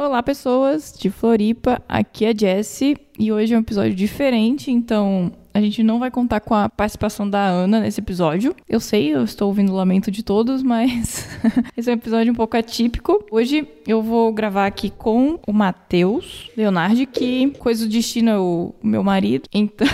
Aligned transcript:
Olá, 0.00 0.22
pessoas 0.22 0.94
de 0.96 1.10
Floripa. 1.10 1.82
Aqui 1.88 2.24
é 2.24 2.28
a 2.28 2.32
Jessie 2.32 2.96
e 3.18 3.32
hoje 3.32 3.52
é 3.52 3.56
um 3.56 3.60
episódio 3.62 3.96
diferente, 3.96 4.70
então 4.70 5.32
a 5.58 5.60
gente 5.60 5.82
não 5.82 5.98
vai 5.98 6.08
contar 6.08 6.38
com 6.38 6.54
a 6.54 6.68
participação 6.68 7.28
da 7.28 7.44
Ana 7.44 7.80
nesse 7.80 8.00
episódio. 8.00 8.54
Eu 8.68 8.78
sei, 8.78 9.12
eu 9.12 9.24
estou 9.24 9.48
ouvindo 9.48 9.72
o 9.72 9.74
lamento 9.74 10.08
de 10.08 10.22
todos, 10.22 10.62
mas 10.62 11.26
esse 11.76 11.90
é 11.90 11.92
um 11.92 11.96
episódio 11.96 12.32
um 12.32 12.36
pouco 12.36 12.56
atípico. 12.56 13.24
Hoje 13.28 13.66
eu 13.84 14.00
vou 14.00 14.32
gravar 14.32 14.66
aqui 14.66 14.88
com 14.88 15.38
o 15.44 15.52
Matheus 15.52 16.48
Leonardo, 16.56 17.04
que 17.08 17.50
coisa 17.58 17.84
do 17.84 17.90
destino 17.90 18.30
é 18.30 18.38
o 18.38 18.72
meu 18.80 19.02
marido. 19.02 19.48
Então 19.52 19.86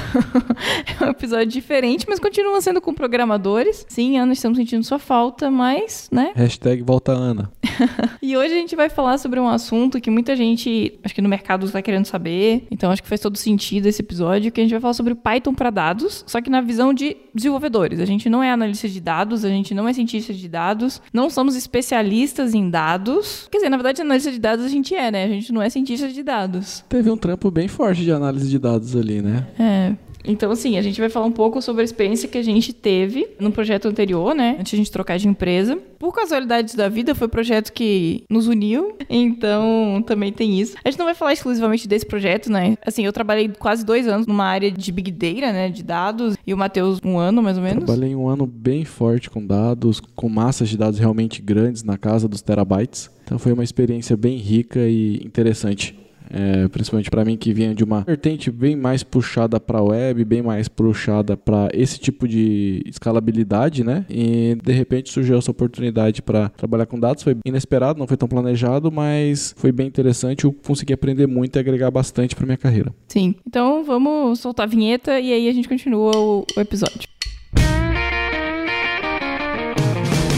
é 1.00 1.04
um 1.06 1.10
episódio 1.10 1.46
diferente, 1.46 2.04
mas 2.06 2.20
continua 2.20 2.60
sendo 2.60 2.80
com 2.80 2.92
programadores. 2.92 3.86
Sim, 3.88 4.18
Ana, 4.18 4.34
estamos 4.34 4.58
sentindo 4.58 4.84
sua 4.84 4.98
falta, 4.98 5.50
mas, 5.50 6.10
né? 6.12 6.32
Hashtag 6.36 6.82
volta 6.82 7.12
Ana. 7.12 7.50
e 8.20 8.36
hoje 8.36 8.52
a 8.52 8.56
gente 8.58 8.76
vai 8.76 8.90
falar 8.90 9.16
sobre 9.16 9.40
um 9.40 9.48
assunto 9.48 9.98
que 9.98 10.10
muita 10.10 10.36
gente, 10.36 10.98
acho 11.02 11.14
que 11.14 11.22
no 11.22 11.28
mercado 11.28 11.64
está 11.64 11.80
querendo 11.80 12.04
saber. 12.04 12.66
Então 12.70 12.90
acho 12.90 13.02
que 13.02 13.08
faz 13.08 13.20
todo 13.20 13.38
sentido 13.38 13.86
esse 13.86 14.02
episódio, 14.02 14.52
que 14.52 14.60
a 14.60 14.64
gente 14.64 14.72
vai 14.72 14.80
falar 14.80 14.94
sobre 14.94 15.14
Python 15.14 15.53
para 15.54 15.70
dados, 15.70 16.24
só 16.26 16.40
que 16.40 16.50
na 16.50 16.60
visão 16.60 16.92
de 16.92 17.16
desenvolvedores. 17.34 18.00
A 18.00 18.04
gente 18.04 18.28
não 18.28 18.42
é 18.42 18.50
analista 18.50 18.88
de 18.88 19.00
dados, 19.00 19.44
a 19.44 19.48
gente 19.48 19.74
não 19.74 19.88
é 19.88 19.92
cientista 19.92 20.32
de 20.32 20.48
dados, 20.48 21.00
não 21.12 21.30
somos 21.30 21.56
especialistas 21.56 22.54
em 22.54 22.68
dados. 22.68 23.48
Quer 23.50 23.58
dizer, 23.58 23.70
na 23.70 23.76
verdade, 23.76 24.02
analista 24.02 24.30
de 24.30 24.38
dados 24.38 24.64
a 24.64 24.68
gente 24.68 24.94
é, 24.94 25.10
né? 25.10 25.24
A 25.24 25.28
gente 25.28 25.52
não 25.52 25.62
é 25.62 25.70
cientista 25.70 26.08
de 26.08 26.22
dados. 26.22 26.84
Teve 26.88 27.10
um 27.10 27.16
trampo 27.16 27.50
bem 27.50 27.68
forte 27.68 28.02
de 28.02 28.12
análise 28.12 28.48
de 28.48 28.58
dados 28.58 28.94
ali, 28.96 29.20
né? 29.22 29.46
É. 29.58 30.03
Então, 30.26 30.50
assim, 30.50 30.78
a 30.78 30.82
gente 30.82 31.00
vai 31.00 31.10
falar 31.10 31.26
um 31.26 31.32
pouco 31.32 31.60
sobre 31.60 31.82
a 31.82 31.84
experiência 31.84 32.28
que 32.28 32.38
a 32.38 32.42
gente 32.42 32.72
teve 32.72 33.28
no 33.38 33.52
projeto 33.52 33.86
anterior, 33.86 34.34
né? 34.34 34.56
Antes 34.58 34.70
de 34.70 34.76
a 34.76 34.78
gente 34.78 34.90
trocar 34.90 35.18
de 35.18 35.28
empresa. 35.28 35.76
Por 35.98 36.12
casualidades 36.12 36.74
da 36.74 36.88
vida, 36.88 37.14
foi 37.14 37.26
o 37.26 37.30
projeto 37.30 37.72
que 37.72 38.24
nos 38.30 38.46
uniu. 38.46 38.96
Então, 39.08 40.02
também 40.06 40.32
tem 40.32 40.58
isso. 40.60 40.76
A 40.84 40.90
gente 40.90 40.98
não 40.98 41.06
vai 41.06 41.14
falar 41.14 41.32
exclusivamente 41.32 41.86
desse 41.86 42.06
projeto, 42.06 42.50
né? 42.50 42.76
Assim, 42.84 43.04
eu 43.04 43.12
trabalhei 43.12 43.48
quase 43.48 43.84
dois 43.84 44.08
anos 44.08 44.26
numa 44.26 44.44
área 44.44 44.70
de 44.70 44.90
Big 44.90 45.10
Data, 45.10 45.52
né? 45.52 45.68
De 45.68 45.82
dados. 45.82 46.36
E 46.46 46.54
o 46.54 46.56
Matheus, 46.56 46.98
um 47.04 47.18
ano, 47.18 47.42
mais 47.42 47.56
ou 47.56 47.62
menos. 47.62 47.84
Trabalhei 47.84 48.14
um 48.14 48.28
ano 48.28 48.46
bem 48.46 48.84
forte 48.84 49.28
com 49.28 49.44
dados, 49.44 50.00
com 50.00 50.28
massas 50.28 50.68
de 50.68 50.78
dados 50.78 50.98
realmente 50.98 51.42
grandes 51.42 51.82
na 51.82 51.98
casa 51.98 52.26
dos 52.26 52.40
terabytes. 52.40 53.10
Então, 53.24 53.38
foi 53.38 53.52
uma 53.52 53.64
experiência 53.64 54.16
bem 54.16 54.36
rica 54.36 54.80
e 54.80 55.16
interessante. 55.24 56.03
É, 56.30 56.68
principalmente 56.68 57.10
para 57.10 57.24
mim 57.24 57.36
que 57.36 57.52
vinha 57.52 57.74
de 57.74 57.84
uma 57.84 58.00
vertente 58.02 58.50
bem 58.50 58.76
mais 58.76 59.02
puxada 59.02 59.60
para 59.60 59.82
web, 59.82 60.24
bem 60.24 60.42
mais 60.42 60.68
puxada 60.68 61.36
para 61.36 61.68
esse 61.72 61.98
tipo 61.98 62.26
de 62.26 62.82
escalabilidade, 62.86 63.84
né? 63.84 64.04
E 64.08 64.56
de 64.62 64.72
repente 64.72 65.12
surgiu 65.12 65.38
essa 65.38 65.50
oportunidade 65.50 66.22
para 66.22 66.48
trabalhar 66.50 66.86
com 66.86 66.98
dados, 66.98 67.22
foi 67.22 67.36
inesperado, 67.44 67.98
não 67.98 68.06
foi 68.06 68.16
tão 68.16 68.28
planejado, 68.28 68.90
mas 68.90 69.54
foi 69.56 69.72
bem 69.72 69.86
interessante, 69.86 70.44
eu 70.44 70.52
consegui 70.52 70.92
aprender 70.92 71.26
muito 71.26 71.56
e 71.56 71.58
agregar 71.58 71.90
bastante 71.90 72.34
para 72.34 72.46
minha 72.46 72.58
carreira. 72.58 72.92
Sim. 73.08 73.34
Então 73.46 73.84
vamos 73.84 74.40
soltar 74.40 74.66
a 74.66 74.70
vinheta 74.70 75.18
e 75.20 75.32
aí 75.32 75.48
a 75.48 75.52
gente 75.52 75.68
continua 75.68 76.16
o, 76.16 76.44
o 76.56 76.60
episódio. 76.60 77.08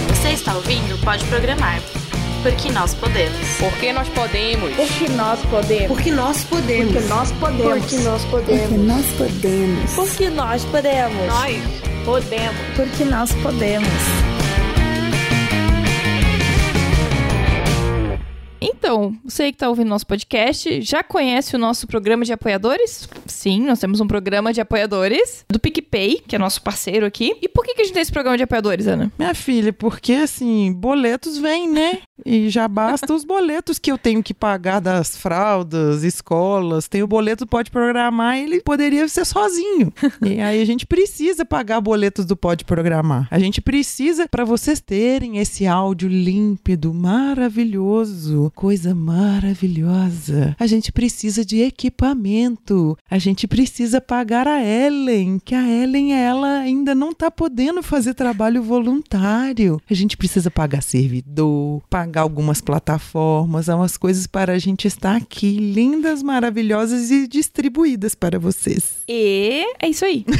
Você 0.08 0.30
está 0.30 0.54
ouvindo? 0.54 1.00
Pode 1.04 1.24
programar. 1.26 1.80
Porque 2.46 2.70
nós 2.70 2.94
podemos. 2.94 3.36
Porque 3.58 3.92
nós 3.92 4.08
podemos. 4.10 4.72
Porque 4.76 5.08
nós 5.08 5.44
podemos. 5.46 5.88
Porque 5.88 6.10
nós 6.12 6.42
podemos. 6.42 6.92
Porque 6.92 7.02
nós 7.02 7.32
podemos. 7.32 8.68
Porque 8.68 8.76
nós 8.86 9.06
podemos. 9.16 9.94
Porque 9.96 10.30
nós 10.30 10.64
podemos. 10.64 11.26
Nós 11.26 12.04
podemos. 12.04 12.56
Porque 12.76 13.04
nós 13.04 13.32
podemos. 13.42 14.35
Então, 18.60 19.14
você 19.24 19.50
que 19.50 19.56
está 19.56 19.68
ouvindo 19.68 19.88
nosso 19.88 20.06
podcast, 20.06 20.80
já 20.80 21.02
conhece 21.02 21.54
o 21.54 21.58
nosso 21.58 21.86
programa 21.86 22.24
de 22.24 22.32
apoiadores? 22.32 23.08
Sim, 23.26 23.66
nós 23.66 23.78
temos 23.78 24.00
um 24.00 24.06
programa 24.06 24.52
de 24.52 24.60
apoiadores 24.60 25.44
do 25.48 25.58
PicPay, 25.58 26.22
que 26.26 26.36
é 26.36 26.38
nosso 26.38 26.62
parceiro 26.62 27.04
aqui. 27.06 27.36
E 27.42 27.48
por 27.48 27.64
que, 27.64 27.74
que 27.74 27.82
a 27.82 27.84
gente 27.84 27.94
tem 27.94 28.02
esse 28.02 28.12
programa 28.12 28.36
de 28.36 28.44
apoiadores, 28.44 28.86
Ana? 28.86 29.12
Minha 29.18 29.34
filha, 29.34 29.72
porque 29.72 30.12
assim, 30.14 30.72
boletos 30.72 31.38
vêm, 31.38 31.68
né? 31.68 31.98
E 32.24 32.48
já 32.48 32.66
basta 32.66 33.12
os 33.12 33.24
boletos 33.24 33.78
que 33.78 33.92
eu 33.92 33.98
tenho 33.98 34.22
que 34.22 34.32
pagar 34.32 34.80
das 34.80 35.16
fraldas, 35.16 36.02
escolas. 36.02 36.88
Tem 36.88 37.02
o 37.02 37.06
boleto 37.06 37.46
Pode 37.46 37.70
Programar, 37.70 38.38
ele 38.38 38.60
poderia 38.60 39.06
ser 39.06 39.24
sozinho. 39.24 39.92
E 40.24 40.40
aí 40.40 40.60
a 40.60 40.64
gente 40.64 40.86
precisa 40.86 41.44
pagar 41.44 41.80
boletos 41.80 42.24
do 42.24 42.36
Pode 42.36 42.64
Programar. 42.64 43.28
A 43.30 43.38
gente 43.38 43.60
precisa, 43.60 44.26
para 44.28 44.44
vocês 44.44 44.80
terem 44.80 45.38
esse 45.38 45.66
áudio 45.66 46.08
límpido, 46.08 46.92
maravilhoso, 46.94 48.45
coisa 48.50 48.94
maravilhosa. 48.94 50.56
A 50.58 50.66
gente 50.66 50.92
precisa 50.92 51.44
de 51.44 51.60
equipamento. 51.60 52.96
A 53.10 53.18
gente 53.18 53.46
precisa 53.46 54.00
pagar 54.00 54.48
a 54.48 54.62
Ellen, 54.62 55.38
que 55.38 55.54
a 55.54 55.68
Ellen, 55.68 56.14
ela 56.14 56.58
ainda 56.58 56.94
não 56.94 57.12
tá 57.12 57.30
podendo 57.30 57.82
fazer 57.82 58.14
trabalho 58.14 58.62
voluntário. 58.62 59.80
A 59.88 59.94
gente 59.94 60.16
precisa 60.16 60.50
pagar 60.50 60.82
servidor, 60.82 61.82
pagar 61.88 62.22
algumas 62.22 62.60
plataformas, 62.60 63.68
umas 63.68 63.96
coisas 63.96 64.26
para 64.26 64.52
a 64.52 64.58
gente 64.58 64.86
estar 64.86 65.16
aqui, 65.16 65.56
lindas, 65.58 66.22
maravilhosas 66.22 67.10
e 67.10 67.26
distribuídas 67.26 68.14
para 68.14 68.38
vocês. 68.38 68.98
E 69.08 69.64
é 69.80 69.88
isso 69.88 70.04
aí. 70.04 70.24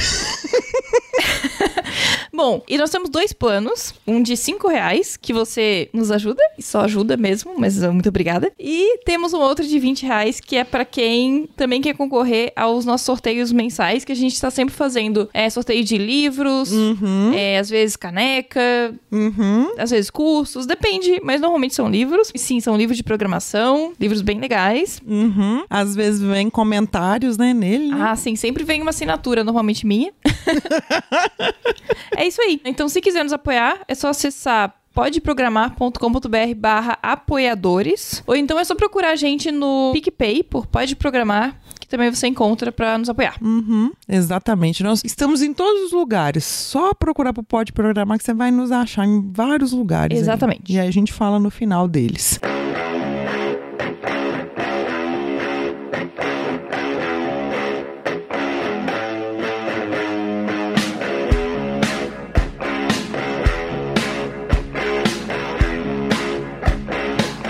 Bom, 2.33 2.63
e 2.69 2.77
nós 2.77 2.91
temos 2.91 3.09
dois 3.09 3.33
planos. 3.33 3.95
Um 4.07 4.23
de 4.23 4.37
cinco 4.37 4.69
reais, 4.69 5.17
que 5.17 5.33
você 5.33 5.89
nos 5.93 6.11
ajuda, 6.11 6.43
e 6.59 6.63
só 6.63 6.83
ajuda 6.83 7.17
mesmo, 7.17 7.59
mas 7.59 7.83
muito 7.97 8.09
obrigada. 8.09 8.53
E 8.59 8.99
temos 9.05 9.33
um 9.33 9.39
outro 9.41 9.67
de 9.67 9.79
20 9.79 10.05
reais, 10.07 10.39
que 10.41 10.57
é 10.57 10.65
para 10.65 10.85
quem 10.85 11.49
também 11.57 11.81
quer 11.81 11.95
concorrer 11.97 12.53
aos 12.55 12.85
nossos 12.85 13.05
sorteios 13.05 13.51
mensais, 13.53 14.05
que 14.05 14.13
a 14.13 14.17
gente 14.17 14.35
está 14.35 14.51
sempre 14.51 14.75
fazendo. 14.75 15.29
É 15.35 15.49
sorteio 15.51 15.83
de 15.85 15.99
livros, 15.99 16.71
Uhum. 16.73 17.33
é, 17.35 17.59
às 17.59 17.69
vezes 17.69 17.97
caneca, 17.97 18.95
Uhum. 19.11 19.75
às 19.79 19.91
vezes 19.91 20.11
cursos, 20.11 20.67
depende, 20.67 21.21
mas 21.23 21.41
normalmente 21.41 21.75
são 21.75 21.89
livros. 21.89 22.31
E 22.35 22.39
sim, 22.39 22.61
são 22.61 22.77
livros 22.77 22.97
de 22.97 23.03
programação, 23.03 23.93
livros 23.99 24.23
bem 24.23 24.39
legais. 24.39 25.01
Uhum. 25.07 25.65
Às 25.69 25.95
vezes 25.97 26.21
vem 26.21 26.49
comentários, 26.51 27.37
né, 27.37 27.53
nele. 27.55 27.89
né? 27.89 27.97
Ah, 28.01 28.17
sim, 28.17 28.37
sempre 28.37 28.63
vem 28.65 28.81
uma 28.83 28.91
assinatura, 28.91 29.43
normalmente 29.43 29.87
minha. 29.87 30.13
é 32.17 32.27
isso 32.27 32.41
aí. 32.43 32.61
Então, 32.65 32.89
se 32.89 33.01
quiser 33.01 33.23
nos 33.23 33.33
apoiar, 33.33 33.81
é 33.89 33.95
só 33.95 34.09
acessar 34.09 34.75
podeprogramar.com.br 34.97 36.55
barra 36.57 36.99
apoiadores. 37.03 38.23
Ou 38.27 38.35
então 38.35 38.59
é 38.59 38.65
só 38.65 38.75
procurar 38.75 39.11
a 39.11 39.17
gente 39.17 39.53
no 39.53 39.91
PicPay 39.93 40.43
por 40.43 40.67
Pode 40.67 40.97
Programar, 40.97 41.61
que 41.79 41.87
também 41.87 42.11
você 42.11 42.27
encontra 42.27 42.73
para 42.73 42.97
nos 42.97 43.11
apoiar. 43.11 43.37
Uhum, 43.43 43.93
exatamente. 44.09 44.83
Nós 44.83 45.03
estamos 45.05 45.43
em 45.43 45.53
todos 45.53 45.83
os 45.83 45.93
lugares. 45.93 46.45
Só 46.45 46.95
procurar 46.95 47.35
por 47.35 47.45
Pode 47.45 47.75
Programar 47.75 48.17
que 48.17 48.25
você 48.25 48.33
vai 48.33 48.51
nos 48.51 48.73
achar 48.73 49.05
em 49.05 49.31
vários 49.31 49.73
lugares. 49.73 50.17
aí. 50.17 50.23
Exatamente. 50.23 50.73
E 50.73 50.79
aí 50.79 50.89
a 50.89 50.93
gente 50.93 51.13
fala 51.13 51.39
no 51.39 51.51
final 51.51 51.87
deles. 51.87 52.41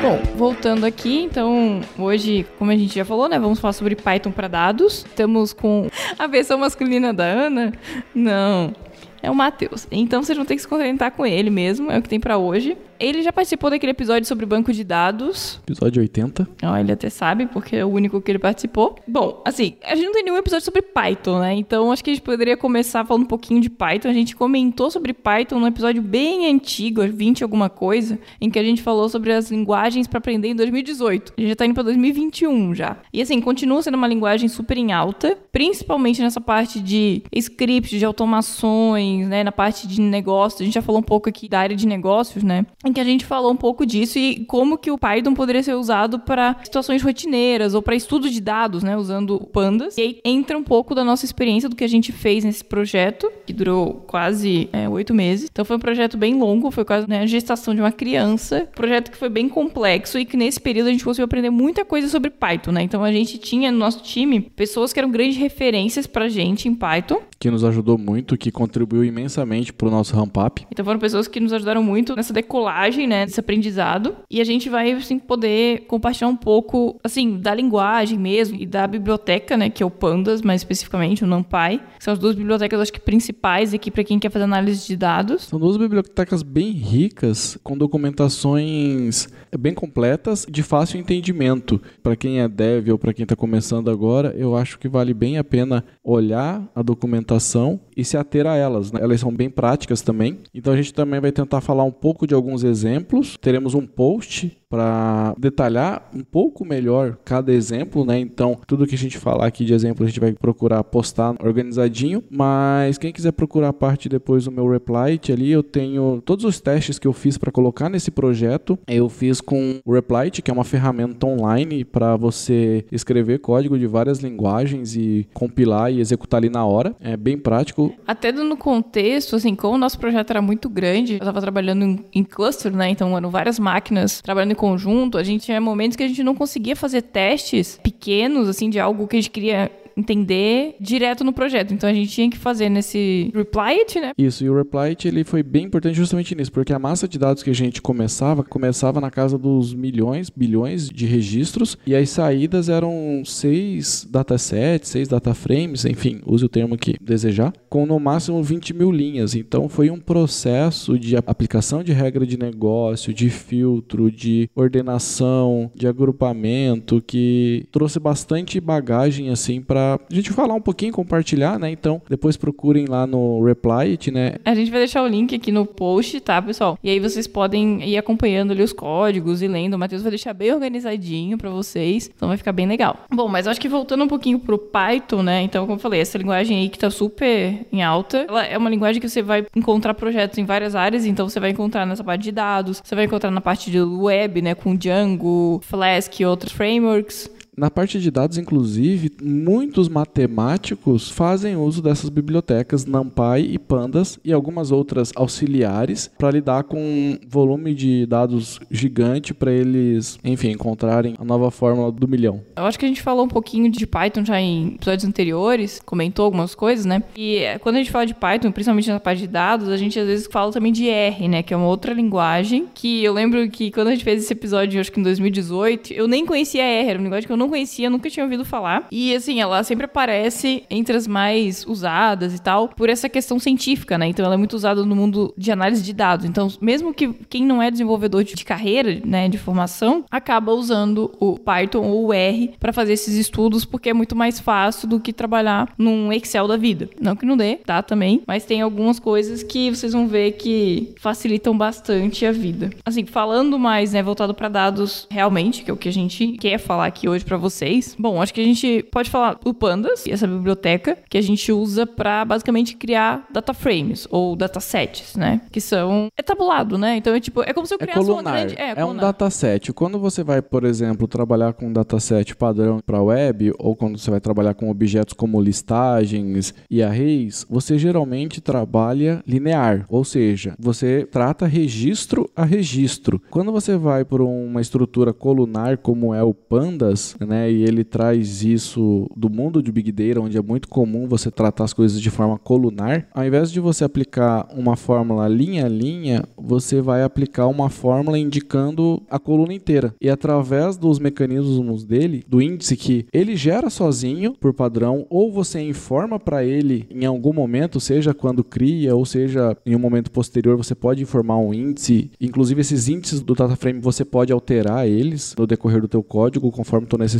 Bom, 0.06 0.22
voltando 0.36 0.86
aqui, 0.86 1.24
então, 1.24 1.80
hoje, 1.98 2.46
como 2.60 2.70
a 2.70 2.76
gente 2.76 2.94
já 2.94 3.04
falou, 3.04 3.28
né, 3.28 3.40
vamos 3.40 3.58
falar 3.58 3.72
sobre 3.72 3.96
Python 3.96 4.30
para 4.30 4.46
dados. 4.46 5.04
Estamos 5.04 5.52
com 5.52 5.88
a 6.16 6.28
versão 6.28 6.56
masculina 6.58 7.12
da 7.12 7.24
Ana? 7.24 7.72
Não. 8.14 8.72
É 9.20 9.28
o 9.28 9.34
Matheus. 9.34 9.88
Então 9.90 10.22
vocês 10.22 10.38
vão 10.38 10.46
ter 10.46 10.54
que 10.54 10.62
se 10.62 10.68
contentar 10.68 11.10
com 11.10 11.26
ele 11.26 11.50
mesmo, 11.50 11.90
é 11.90 11.98
o 11.98 12.02
que 12.02 12.08
tem 12.08 12.20
para 12.20 12.38
hoje. 12.38 12.78
Ele 12.98 13.22
já 13.22 13.32
participou 13.32 13.70
daquele 13.70 13.92
episódio 13.92 14.26
sobre 14.26 14.46
banco 14.46 14.72
de 14.72 14.84
dados. 14.84 15.60
Episódio 15.66 16.00
80. 16.02 16.48
Ó, 16.62 16.76
ele 16.76 16.92
até 16.92 17.10
sabe, 17.10 17.46
porque 17.46 17.76
é 17.76 17.84
o 17.84 17.88
único 17.88 18.20
que 18.20 18.30
ele 18.30 18.38
participou. 18.38 18.96
Bom, 19.06 19.42
assim, 19.44 19.76
a 19.84 19.94
gente 19.94 20.06
não 20.06 20.12
tem 20.12 20.24
nenhum 20.24 20.36
episódio 20.36 20.64
sobre 20.64 20.82
Python, 20.82 21.40
né? 21.40 21.54
Então 21.54 21.92
acho 21.92 22.02
que 22.02 22.10
a 22.10 22.14
gente 22.14 22.22
poderia 22.22 22.56
começar 22.56 23.04
falando 23.04 23.24
um 23.24 23.28
pouquinho 23.28 23.60
de 23.60 23.70
Python. 23.70 24.08
A 24.08 24.12
gente 24.12 24.34
comentou 24.34 24.90
sobre 24.90 25.12
Python 25.12 25.58
num 25.58 25.66
episódio 25.66 26.02
bem 26.02 26.50
antigo, 26.50 27.06
20 27.06 27.42
alguma 27.42 27.68
coisa, 27.68 28.18
em 28.40 28.50
que 28.50 28.58
a 28.58 28.62
gente 28.62 28.82
falou 28.82 29.08
sobre 29.08 29.32
as 29.32 29.50
linguagens 29.50 30.06
para 30.06 30.18
aprender 30.18 30.48
em 30.48 30.54
2018. 30.54 31.34
A 31.36 31.40
gente 31.40 31.50
já 31.50 31.56
tá 31.56 31.66
indo 31.66 31.74
pra 31.74 31.82
2021 31.82 32.74
já. 32.74 32.96
E 33.12 33.20
assim, 33.20 33.40
continua 33.40 33.82
sendo 33.82 33.96
uma 33.96 34.06
linguagem 34.06 34.48
super 34.48 34.76
em 34.76 34.92
alta, 34.92 35.36
principalmente 35.52 36.20
nessa 36.20 36.40
parte 36.40 36.80
de 36.80 37.22
scripts, 37.32 37.98
de 37.98 38.04
automações, 38.04 39.28
né? 39.28 39.44
Na 39.44 39.52
parte 39.52 39.86
de 39.86 40.00
negócios. 40.00 40.60
A 40.60 40.64
gente 40.64 40.74
já 40.74 40.82
falou 40.82 41.00
um 41.00 41.04
pouco 41.04 41.28
aqui 41.28 41.48
da 41.48 41.60
área 41.60 41.76
de 41.76 41.86
negócios, 41.86 42.42
né? 42.42 42.64
Em 42.86 42.92
que 42.92 43.00
a 43.00 43.04
gente 43.04 43.24
falou 43.24 43.52
um 43.52 43.56
pouco 43.56 43.84
disso 43.84 44.18
e 44.18 44.44
como 44.44 44.78
que 44.78 44.90
o 44.90 44.98
Python 44.98 45.34
poderia 45.34 45.62
ser 45.62 45.74
usado 45.74 46.20
para 46.20 46.56
situações 46.62 47.02
rotineiras 47.02 47.74
ou 47.74 47.82
para 47.82 47.94
estudo 47.94 48.30
de 48.30 48.40
dados, 48.40 48.82
né, 48.82 48.96
usando 48.96 49.40
pandas. 49.52 49.98
E 49.98 50.00
aí 50.00 50.20
entra 50.24 50.56
um 50.56 50.62
pouco 50.62 50.94
da 50.94 51.04
nossa 51.04 51.24
experiência 51.24 51.68
do 51.68 51.76
que 51.76 51.84
a 51.84 51.88
gente 51.88 52.12
fez 52.12 52.44
nesse 52.44 52.64
projeto 52.64 53.30
que 53.46 53.52
durou 53.52 54.04
quase 54.06 54.68
é, 54.72 54.88
oito 54.88 55.14
meses. 55.14 55.48
Então 55.50 55.64
foi 55.64 55.76
um 55.76 55.80
projeto 55.80 56.16
bem 56.16 56.34
longo, 56.34 56.70
foi 56.70 56.84
quase 56.84 57.08
né, 57.08 57.20
a 57.20 57.26
gestação 57.26 57.74
de 57.74 57.80
uma 57.80 57.92
criança. 57.92 58.68
Projeto 58.74 59.10
que 59.10 59.16
foi 59.16 59.28
bem 59.28 59.48
complexo 59.48 60.18
e 60.18 60.24
que 60.24 60.36
nesse 60.36 60.60
período 60.60 60.88
a 60.88 60.90
gente 60.90 61.04
conseguiu 61.04 61.24
aprender 61.24 61.50
muita 61.50 61.84
coisa 61.84 62.08
sobre 62.08 62.30
Python, 62.30 62.72
né? 62.72 62.82
Então 62.82 63.04
a 63.04 63.12
gente 63.12 63.38
tinha 63.38 63.70
no 63.70 63.78
nosso 63.78 64.02
time 64.02 64.40
pessoas 64.40 64.92
que 64.92 64.98
eram 64.98 65.10
grandes 65.10 65.36
referências 65.36 66.06
pra 66.06 66.28
gente 66.28 66.68
em 66.68 66.74
Python. 66.74 67.22
Que 67.38 67.50
nos 67.50 67.64
ajudou 67.64 67.96
muito, 67.96 68.36
que 68.36 68.50
contribuiu 68.50 69.04
imensamente 69.04 69.72
pro 69.72 69.90
nosso 69.90 70.16
ramp-up. 70.16 70.66
Então 70.70 70.84
foram 70.84 70.98
pessoas 70.98 71.28
que 71.28 71.38
nos 71.38 71.52
ajudaram 71.52 71.82
muito 71.82 72.16
nessa 72.16 72.32
decolagem, 72.32 73.06
né, 73.06 73.26
desse 73.26 73.38
aprendizado. 73.38 74.16
E 74.30 74.40
a 74.40 74.44
gente 74.44 74.68
vai, 74.68 74.92
assim, 74.92 75.18
poder 75.18 75.84
compartilhar 75.86 76.28
um 76.28 76.36
pouco, 76.36 76.98
assim, 77.04 77.38
da 77.38 77.54
linguagem 77.54 78.18
mesmo 78.18 78.56
e 78.58 78.66
da 78.66 78.86
biblioteca, 78.86 79.56
né, 79.56 79.70
que 79.70 79.82
é 79.82 79.86
o 79.86 79.90
Pandas, 79.90 80.42
mais 80.42 80.62
especificamente, 80.62 81.24
o 81.24 81.26
NumPy. 81.26 81.80
São 81.98 82.12
as 82.12 82.18
duas 82.18 82.34
bibliotecas, 82.34 82.80
acho 82.80 82.92
que, 82.92 83.00
principais 83.00 83.35
aqui 83.74 83.90
para 83.90 84.04
quem 84.04 84.18
quer 84.18 84.30
fazer 84.30 84.44
análise 84.44 84.86
de 84.86 84.96
dados. 84.96 85.44
São 85.44 85.58
duas 85.58 85.76
bibliotecas 85.76 86.42
bem 86.42 86.70
ricas, 86.72 87.58
com 87.62 87.76
documentações 87.78 89.28
bem 89.58 89.72
completas, 89.72 90.46
de 90.48 90.62
fácil 90.62 90.98
entendimento. 90.98 91.80
Para 92.02 92.16
quem 92.16 92.40
é 92.40 92.48
dev 92.48 92.90
ou 92.90 92.98
para 92.98 93.14
quem 93.14 93.22
está 93.22 93.36
começando 93.36 93.90
agora, 93.90 94.34
eu 94.36 94.56
acho 94.56 94.78
que 94.78 94.88
vale 94.88 95.14
bem 95.14 95.38
a 95.38 95.44
pena 95.44 95.84
olhar 96.06 96.66
a 96.74 96.82
documentação 96.82 97.80
e 97.96 98.04
se 98.04 98.16
ater 98.16 98.46
a 98.46 98.56
elas. 98.56 98.92
Né? 98.92 99.00
Elas 99.02 99.20
são 99.20 99.32
bem 99.32 99.50
práticas 99.50 100.00
também. 100.00 100.38
Então 100.54 100.72
a 100.72 100.76
gente 100.76 100.94
também 100.94 101.20
vai 101.20 101.32
tentar 101.32 101.60
falar 101.60 101.84
um 101.84 101.90
pouco 101.90 102.26
de 102.26 102.34
alguns 102.34 102.64
exemplos. 102.64 103.36
Teremos 103.40 103.74
um 103.74 103.86
post 103.86 104.56
para 104.68 105.34
detalhar 105.38 106.10
um 106.14 106.24
pouco 106.24 106.64
melhor 106.64 107.16
cada 107.24 107.52
exemplo, 107.52 108.04
né? 108.04 108.18
Então, 108.18 108.58
tudo 108.66 108.84
que 108.84 108.96
a 108.96 108.98
gente 108.98 109.16
falar 109.16 109.46
aqui 109.46 109.64
de 109.64 109.72
exemplo, 109.72 110.04
a 110.04 110.08
gente 110.08 110.18
vai 110.18 110.32
procurar 110.32 110.82
postar 110.82 111.36
organizadinho, 111.40 112.20
mas 112.28 112.98
quem 112.98 113.12
quiser 113.12 113.30
procurar 113.30 113.68
a 113.68 113.72
parte 113.72 114.08
depois 114.08 114.44
do 114.44 114.50
meu 114.50 114.68
reply 114.68 115.20
ali, 115.32 115.50
eu 115.50 115.62
tenho 115.62 116.20
todos 116.24 116.44
os 116.44 116.60
testes 116.60 116.98
que 116.98 117.06
eu 117.06 117.12
fiz 117.12 117.38
para 117.38 117.52
colocar 117.52 117.88
nesse 117.88 118.10
projeto. 118.10 118.78
Eu 118.86 119.08
fiz 119.08 119.40
com 119.40 119.80
o 119.84 119.92
Replit, 119.92 120.42
que 120.42 120.50
é 120.50 120.54
uma 120.54 120.64
ferramenta 120.64 121.26
online 121.26 121.84
para 121.84 122.16
você 122.16 122.84
escrever 122.90 123.38
código 123.38 123.78
de 123.78 123.86
várias 123.86 124.18
linguagens 124.18 124.96
e 124.96 125.26
compilar 125.32 125.92
e 125.96 126.00
executar 126.00 126.38
ali 126.38 126.48
na 126.48 126.64
hora. 126.64 126.94
É 127.00 127.16
bem 127.16 127.38
prático. 127.38 127.94
Até 128.06 128.32
dando 128.32 128.56
contexto, 128.56 129.36
assim, 129.36 129.54
como 129.54 129.74
o 129.74 129.78
nosso 129.78 129.98
projeto 129.98 130.30
era 130.30 130.42
muito 130.42 130.68
grande, 130.68 131.14
eu 131.14 131.18
estava 131.18 131.40
trabalhando 131.40 131.84
em, 131.84 132.04
em 132.14 132.24
cluster, 132.24 132.74
né? 132.74 132.88
Então, 132.88 133.16
eram 133.16 133.30
várias 133.30 133.58
máquinas 133.58 134.20
trabalhando 134.20 134.52
em 134.52 134.56
conjunto. 134.56 135.18
A 135.18 135.22
gente 135.22 135.44
tinha 135.44 135.60
momentos 135.60 135.96
que 135.96 136.02
a 136.02 136.08
gente 136.08 136.22
não 136.22 136.34
conseguia 136.34 136.76
fazer 136.76 137.02
testes 137.02 137.78
pequenos, 137.82 138.48
assim, 138.48 138.70
de 138.70 138.78
algo 138.78 139.06
que 139.06 139.16
a 139.16 139.20
gente 139.20 139.30
queria 139.30 139.70
entender 139.96 140.76
direto 140.78 141.24
no 141.24 141.32
projeto. 141.32 141.72
Então 141.72 141.88
a 141.88 141.94
gente 141.94 142.10
tinha 142.10 142.30
que 142.30 142.36
fazer 142.36 142.68
nesse 142.68 143.30
reply 143.34 143.80
it, 143.80 143.98
né? 143.98 144.12
Isso, 144.18 144.44
e 144.44 144.50
o 144.50 144.56
reply 144.56 144.90
it, 144.90 145.08
ele 145.08 145.24
foi 145.24 145.42
bem 145.42 145.64
importante 145.64 145.96
justamente 145.96 146.34
nisso, 146.34 146.52
porque 146.52 146.72
a 146.72 146.78
massa 146.78 147.08
de 147.08 147.18
dados 147.18 147.42
que 147.42 147.50
a 147.50 147.54
gente 147.54 147.80
começava, 147.80 148.44
começava 148.44 149.00
na 149.00 149.10
casa 149.10 149.38
dos 149.38 149.72
milhões, 149.72 150.28
bilhões 150.28 150.90
de 150.90 151.06
registros, 151.06 151.78
e 151.86 151.94
as 151.94 152.10
saídas 152.10 152.68
eram 152.68 153.22
seis 153.24 154.06
datasets, 154.10 154.90
seis 154.90 155.08
dataframes, 155.08 155.84
enfim, 155.84 156.20
use 156.26 156.44
o 156.44 156.48
termo 156.48 156.76
que 156.76 156.96
desejar, 157.00 157.52
com 157.68 157.86
no 157.86 157.98
máximo 157.98 158.42
20 158.42 158.74
mil 158.74 158.92
linhas. 158.92 159.34
Então 159.34 159.68
foi 159.68 159.90
um 159.90 159.98
processo 159.98 160.98
de 160.98 161.16
aplicação 161.16 161.82
de 161.82 161.92
regra 161.92 162.26
de 162.26 162.38
negócio, 162.38 163.14
de 163.14 163.30
filtro, 163.30 164.10
de 164.10 164.50
ordenação, 164.54 165.70
de 165.74 165.86
agrupamento, 165.86 167.02
que 167.06 167.66
trouxe 167.72 167.98
bastante 167.98 168.60
bagagem 168.60 169.30
assim 169.30 169.60
para 169.60 169.85
a 169.94 170.14
gente 170.14 170.30
falar 170.32 170.54
um 170.54 170.60
pouquinho, 170.60 170.92
compartilhar, 170.92 171.58
né? 171.58 171.70
Então, 171.70 172.02
depois 172.08 172.36
procurem 172.36 172.86
lá 172.86 173.06
no 173.06 173.42
Reply, 173.42 173.98
né? 174.12 174.34
A 174.44 174.54
gente 174.54 174.70
vai 174.70 174.80
deixar 174.80 175.02
o 175.02 175.06
link 175.06 175.34
aqui 175.34 175.52
no 175.52 175.64
post, 175.64 176.20
tá, 176.20 176.40
pessoal? 176.42 176.78
E 176.82 176.90
aí 176.90 177.00
vocês 177.00 177.26
podem 177.26 177.82
ir 177.88 177.96
acompanhando 177.96 178.52
ali 178.52 178.62
os 178.62 178.72
códigos 178.72 179.42
e 179.42 179.48
lendo. 179.48 179.74
O 179.74 179.78
Matheus 179.78 180.02
vai 180.02 180.10
deixar 180.10 180.32
bem 180.32 180.52
organizadinho 180.52 181.38
para 181.38 181.50
vocês, 181.50 182.10
então 182.14 182.28
vai 182.28 182.36
ficar 182.36 182.52
bem 182.52 182.66
legal. 182.66 182.98
Bom, 183.10 183.28
mas 183.28 183.46
acho 183.46 183.60
que 183.60 183.68
voltando 183.68 184.04
um 184.04 184.08
pouquinho 184.08 184.38
pro 184.38 184.58
Python, 184.58 185.22
né? 185.22 185.42
Então, 185.42 185.66
como 185.66 185.76
eu 185.76 185.80
falei, 185.80 186.00
essa 186.00 186.18
linguagem 186.18 186.58
aí 186.58 186.68
que 186.68 186.78
tá 186.78 186.90
super 186.90 187.66
em 187.72 187.82
alta, 187.82 188.26
ela 188.28 188.44
é 188.44 188.56
uma 188.56 188.70
linguagem 188.70 189.00
que 189.00 189.08
você 189.08 189.22
vai 189.22 189.46
encontrar 189.54 189.94
projetos 189.94 190.38
em 190.38 190.44
várias 190.44 190.74
áreas, 190.74 191.06
então 191.06 191.28
você 191.28 191.40
vai 191.40 191.50
encontrar 191.50 191.86
nessa 191.86 192.04
parte 192.04 192.22
de 192.22 192.32
dados, 192.32 192.82
você 192.84 192.94
vai 192.94 193.04
encontrar 193.04 193.30
na 193.30 193.40
parte 193.40 193.70
de 193.70 193.80
web, 193.80 194.42
né, 194.42 194.54
com 194.54 194.76
Django, 194.76 195.60
Flask 195.62 196.18
e 196.20 196.26
outros 196.26 196.52
frameworks. 196.52 197.30
Na 197.56 197.70
parte 197.70 197.98
de 197.98 198.10
dados, 198.10 198.36
inclusive, 198.36 199.10
muitos 199.22 199.88
matemáticos 199.88 201.10
fazem 201.10 201.56
uso 201.56 201.80
dessas 201.80 202.10
bibliotecas 202.10 202.84
NumPy 202.84 203.50
e 203.50 203.58
Pandas 203.58 204.20
e 204.22 204.30
algumas 204.30 204.70
outras 204.70 205.10
auxiliares 205.16 206.10
para 206.18 206.30
lidar 206.30 206.64
com 206.64 206.78
um 206.78 207.18
volume 207.26 207.74
de 207.74 208.04
dados 208.04 208.60
gigante 208.70 209.32
para 209.32 209.50
eles, 209.50 210.18
enfim, 210.22 210.50
encontrarem 210.50 211.14
a 211.18 211.24
nova 211.24 211.50
fórmula 211.50 211.90
do 211.90 212.06
milhão. 212.06 212.42
Eu 212.56 212.64
acho 212.64 212.78
que 212.78 212.84
a 212.84 212.88
gente 212.88 213.00
falou 213.00 213.24
um 213.24 213.28
pouquinho 213.28 213.70
de 213.70 213.86
Python 213.86 214.22
já 214.22 214.38
em 214.38 214.74
episódios 214.74 215.08
anteriores, 215.08 215.80
comentou 215.82 216.26
algumas 216.26 216.54
coisas, 216.54 216.84
né? 216.84 217.02
E 217.16 217.38
eh, 217.38 217.58
quando 217.58 217.76
a 217.76 217.78
gente 217.78 217.90
fala 217.90 218.04
de 218.04 218.14
Python, 218.14 218.52
principalmente 218.52 218.90
na 218.90 219.00
parte 219.00 219.20
de 219.20 219.28
dados, 219.28 219.70
a 219.70 219.78
gente 219.78 219.98
às 219.98 220.06
vezes 220.06 220.28
fala 220.30 220.52
também 220.52 220.72
de 220.72 220.90
R, 220.90 221.26
né? 221.26 221.42
Que 221.42 221.54
é 221.54 221.56
uma 221.56 221.68
outra 221.68 221.94
linguagem 221.94 222.66
que 222.74 223.02
eu 223.02 223.14
lembro 223.14 223.48
que 223.48 223.70
quando 223.70 223.88
a 223.88 223.92
gente 223.92 224.04
fez 224.04 224.22
esse 224.22 224.32
episódio, 224.34 224.78
acho 224.78 224.92
que 224.92 225.00
em 225.00 225.02
2018, 225.02 225.94
eu 225.94 226.06
nem 226.06 226.26
conhecia 226.26 226.62
R, 226.62 226.90
era 226.90 226.98
uma 226.98 227.04
linguagem 227.04 227.26
que 227.26 227.32
eu 227.32 227.36
não 227.36 227.45
não 227.46 227.50
conhecia, 227.50 227.88
nunca 227.88 228.10
tinha 228.10 228.24
ouvido 228.24 228.44
falar. 228.44 228.86
E 228.90 229.14
assim, 229.14 229.40
ela 229.40 229.62
sempre 229.62 229.86
aparece 229.86 230.64
entre 230.68 230.96
as 230.96 231.06
mais 231.06 231.64
usadas 231.66 232.34
e 232.34 232.42
tal, 232.42 232.68
por 232.68 232.90
essa 232.90 233.08
questão 233.08 233.38
científica, 233.38 233.96
né? 233.96 234.08
Então 234.08 234.24
ela 234.24 234.34
é 234.34 234.38
muito 234.38 234.54
usada 234.54 234.84
no 234.84 234.96
mundo 234.96 235.32
de 235.38 235.50
análise 235.52 235.82
de 235.82 235.92
dados. 235.92 236.26
Então, 236.26 236.48
mesmo 236.60 236.92
que 236.92 237.12
quem 237.30 237.44
não 237.44 237.62
é 237.62 237.70
desenvolvedor 237.70 238.24
de 238.24 238.44
carreira, 238.44 239.00
né, 239.04 239.28
de 239.28 239.38
formação, 239.38 240.04
acaba 240.10 240.52
usando 240.52 241.12
o 241.20 241.38
Python 241.38 241.84
ou 241.84 242.06
o 242.06 242.12
R 242.12 242.52
para 242.58 242.72
fazer 242.72 242.92
esses 242.92 243.14
estudos, 243.14 243.64
porque 243.64 243.90
é 243.90 243.94
muito 243.94 244.16
mais 244.16 244.40
fácil 244.40 244.88
do 244.88 245.00
que 245.00 245.12
trabalhar 245.12 245.72
num 245.78 246.12
Excel 246.12 246.48
da 246.48 246.56
vida. 246.56 246.88
Não 247.00 247.14
que 247.14 247.24
não 247.24 247.36
dê, 247.36 247.56
tá 247.56 247.82
também, 247.82 248.22
mas 248.26 248.44
tem 248.44 248.60
algumas 248.60 248.98
coisas 248.98 249.42
que 249.42 249.70
vocês 249.70 249.92
vão 249.92 250.08
ver 250.08 250.32
que 250.32 250.94
facilitam 250.98 251.56
bastante 251.56 252.26
a 252.26 252.32
vida. 252.32 252.70
Assim, 252.84 253.04
falando 253.06 253.58
mais, 253.58 253.92
né, 253.92 254.02
voltado 254.02 254.34
para 254.34 254.48
dados 254.48 255.06
realmente, 255.10 255.62
que 255.62 255.70
é 255.70 255.74
o 255.74 255.76
que 255.76 255.88
a 255.88 255.92
gente 255.92 256.32
quer 256.32 256.58
falar 256.58 256.86
aqui 256.86 257.08
hoje 257.08 257.24
para 257.24 257.35
para 257.36 257.38
vocês. 257.38 257.94
Bom, 257.98 258.20
acho 258.20 258.32
que 258.32 258.40
a 258.40 258.44
gente 258.44 258.82
pode 258.90 259.10
falar 259.10 259.38
o 259.44 259.52
Pandas, 259.52 260.06
essa 260.06 260.26
biblioteca 260.26 260.98
que 261.08 261.18
a 261.18 261.22
gente 261.22 261.52
usa 261.52 261.86
para 261.86 262.24
basicamente 262.24 262.76
criar 262.76 263.26
data 263.32 263.52
frames 263.52 264.08
ou 264.10 264.34
datasets, 264.34 265.14
né? 265.14 265.42
Que 265.52 265.60
são 265.60 266.08
é 266.16 266.22
tabulado, 266.22 266.78
né? 266.78 266.96
Então 266.96 267.14
é 267.14 267.20
tipo, 267.20 267.42
é 267.42 267.52
como 267.52 267.66
se 267.66 267.74
eu 267.74 267.78
É 267.80 267.84
criasse 267.84 268.00
uma 268.00 268.06
colunar. 268.06 268.34
grande, 268.34 268.54
É, 268.58 268.70
é, 268.70 268.84
um 268.84 268.96
dataset. 268.96 269.72
Quando 269.72 269.98
você 269.98 270.24
vai, 270.24 270.40
por 270.40 270.64
exemplo, 270.64 271.06
trabalhar 271.06 271.52
com 271.52 271.66
um 271.66 271.72
dataset 271.72 272.34
padrão 272.34 272.80
para 272.84 273.02
web, 273.02 273.52
ou 273.58 273.76
quando 273.76 273.98
você 273.98 274.10
vai 274.10 274.20
trabalhar 274.20 274.54
com 274.54 274.70
objetos 274.70 275.12
como 275.12 275.40
listagens 275.40 276.54
e 276.70 276.82
arrays, 276.82 277.46
você 277.48 277.78
geralmente 277.78 278.40
trabalha 278.40 279.22
linear, 279.26 279.84
ou 279.88 280.04
seja, 280.04 280.54
você 280.58 281.06
trata 281.10 281.46
registro 281.46 282.30
a 282.34 282.44
registro. 282.44 283.20
Quando 283.30 283.52
você 283.52 283.76
vai 283.76 284.04
por 284.04 284.22
uma 284.22 284.60
estrutura 284.60 285.12
colunar 285.12 285.78
como 285.78 286.14
é 286.14 286.22
o 286.22 286.32
Pandas, 286.32 287.16
né, 287.26 287.50
e 287.50 287.62
ele 287.62 287.84
traz 287.84 288.42
isso 288.42 289.08
do 289.16 289.28
mundo 289.28 289.62
de 289.62 289.72
Big 289.72 289.92
Data, 289.92 290.20
onde 290.20 290.36
é 290.38 290.42
muito 290.42 290.68
comum 290.68 291.06
você 291.06 291.30
tratar 291.30 291.64
as 291.64 291.72
coisas 291.72 292.00
de 292.00 292.10
forma 292.10 292.38
colunar, 292.38 293.08
ao 293.12 293.24
invés 293.24 293.50
de 293.50 293.60
você 293.60 293.84
aplicar 293.84 294.48
uma 294.56 294.76
fórmula 294.76 295.28
linha 295.28 295.66
a 295.66 295.68
linha, 295.68 296.24
você 296.36 296.80
vai 296.80 297.02
aplicar 297.02 297.46
uma 297.46 297.68
fórmula 297.68 298.18
indicando 298.18 299.02
a 299.10 299.18
coluna 299.18 299.52
inteira. 299.52 299.94
E 300.00 300.08
através 300.08 300.76
dos 300.76 300.98
mecanismos 300.98 301.84
dele, 301.84 302.24
do 302.26 302.40
índice 302.40 302.76
que 302.76 303.06
ele 303.12 303.36
gera 303.36 303.68
sozinho 303.70 304.34
por 304.40 304.54
padrão, 304.54 305.06
ou 305.10 305.30
você 305.30 305.60
informa 305.60 306.18
para 306.18 306.44
ele 306.44 306.86
em 306.90 307.04
algum 307.04 307.32
momento, 307.32 307.80
seja 307.80 308.14
quando 308.14 308.44
cria, 308.44 308.94
ou 308.94 309.04
seja 309.04 309.56
em 309.64 309.74
um 309.74 309.78
momento 309.78 310.10
posterior, 310.10 310.56
você 310.56 310.74
pode 310.74 311.02
informar 311.02 311.38
um 311.38 311.52
índice. 311.52 312.10
Inclusive 312.20 312.60
esses 312.60 312.88
índices 312.88 313.20
do 313.20 313.34
DataFrame 313.34 313.80
você 313.80 314.04
pode 314.04 314.32
alterar 314.32 314.86
eles 314.86 315.34
no 315.38 315.46
decorrer 315.46 315.80
do 315.80 315.88
teu 315.88 316.02
código 316.02 316.50
conforme 316.50 316.86
tua 316.86 316.98
necessidade, 316.98 317.15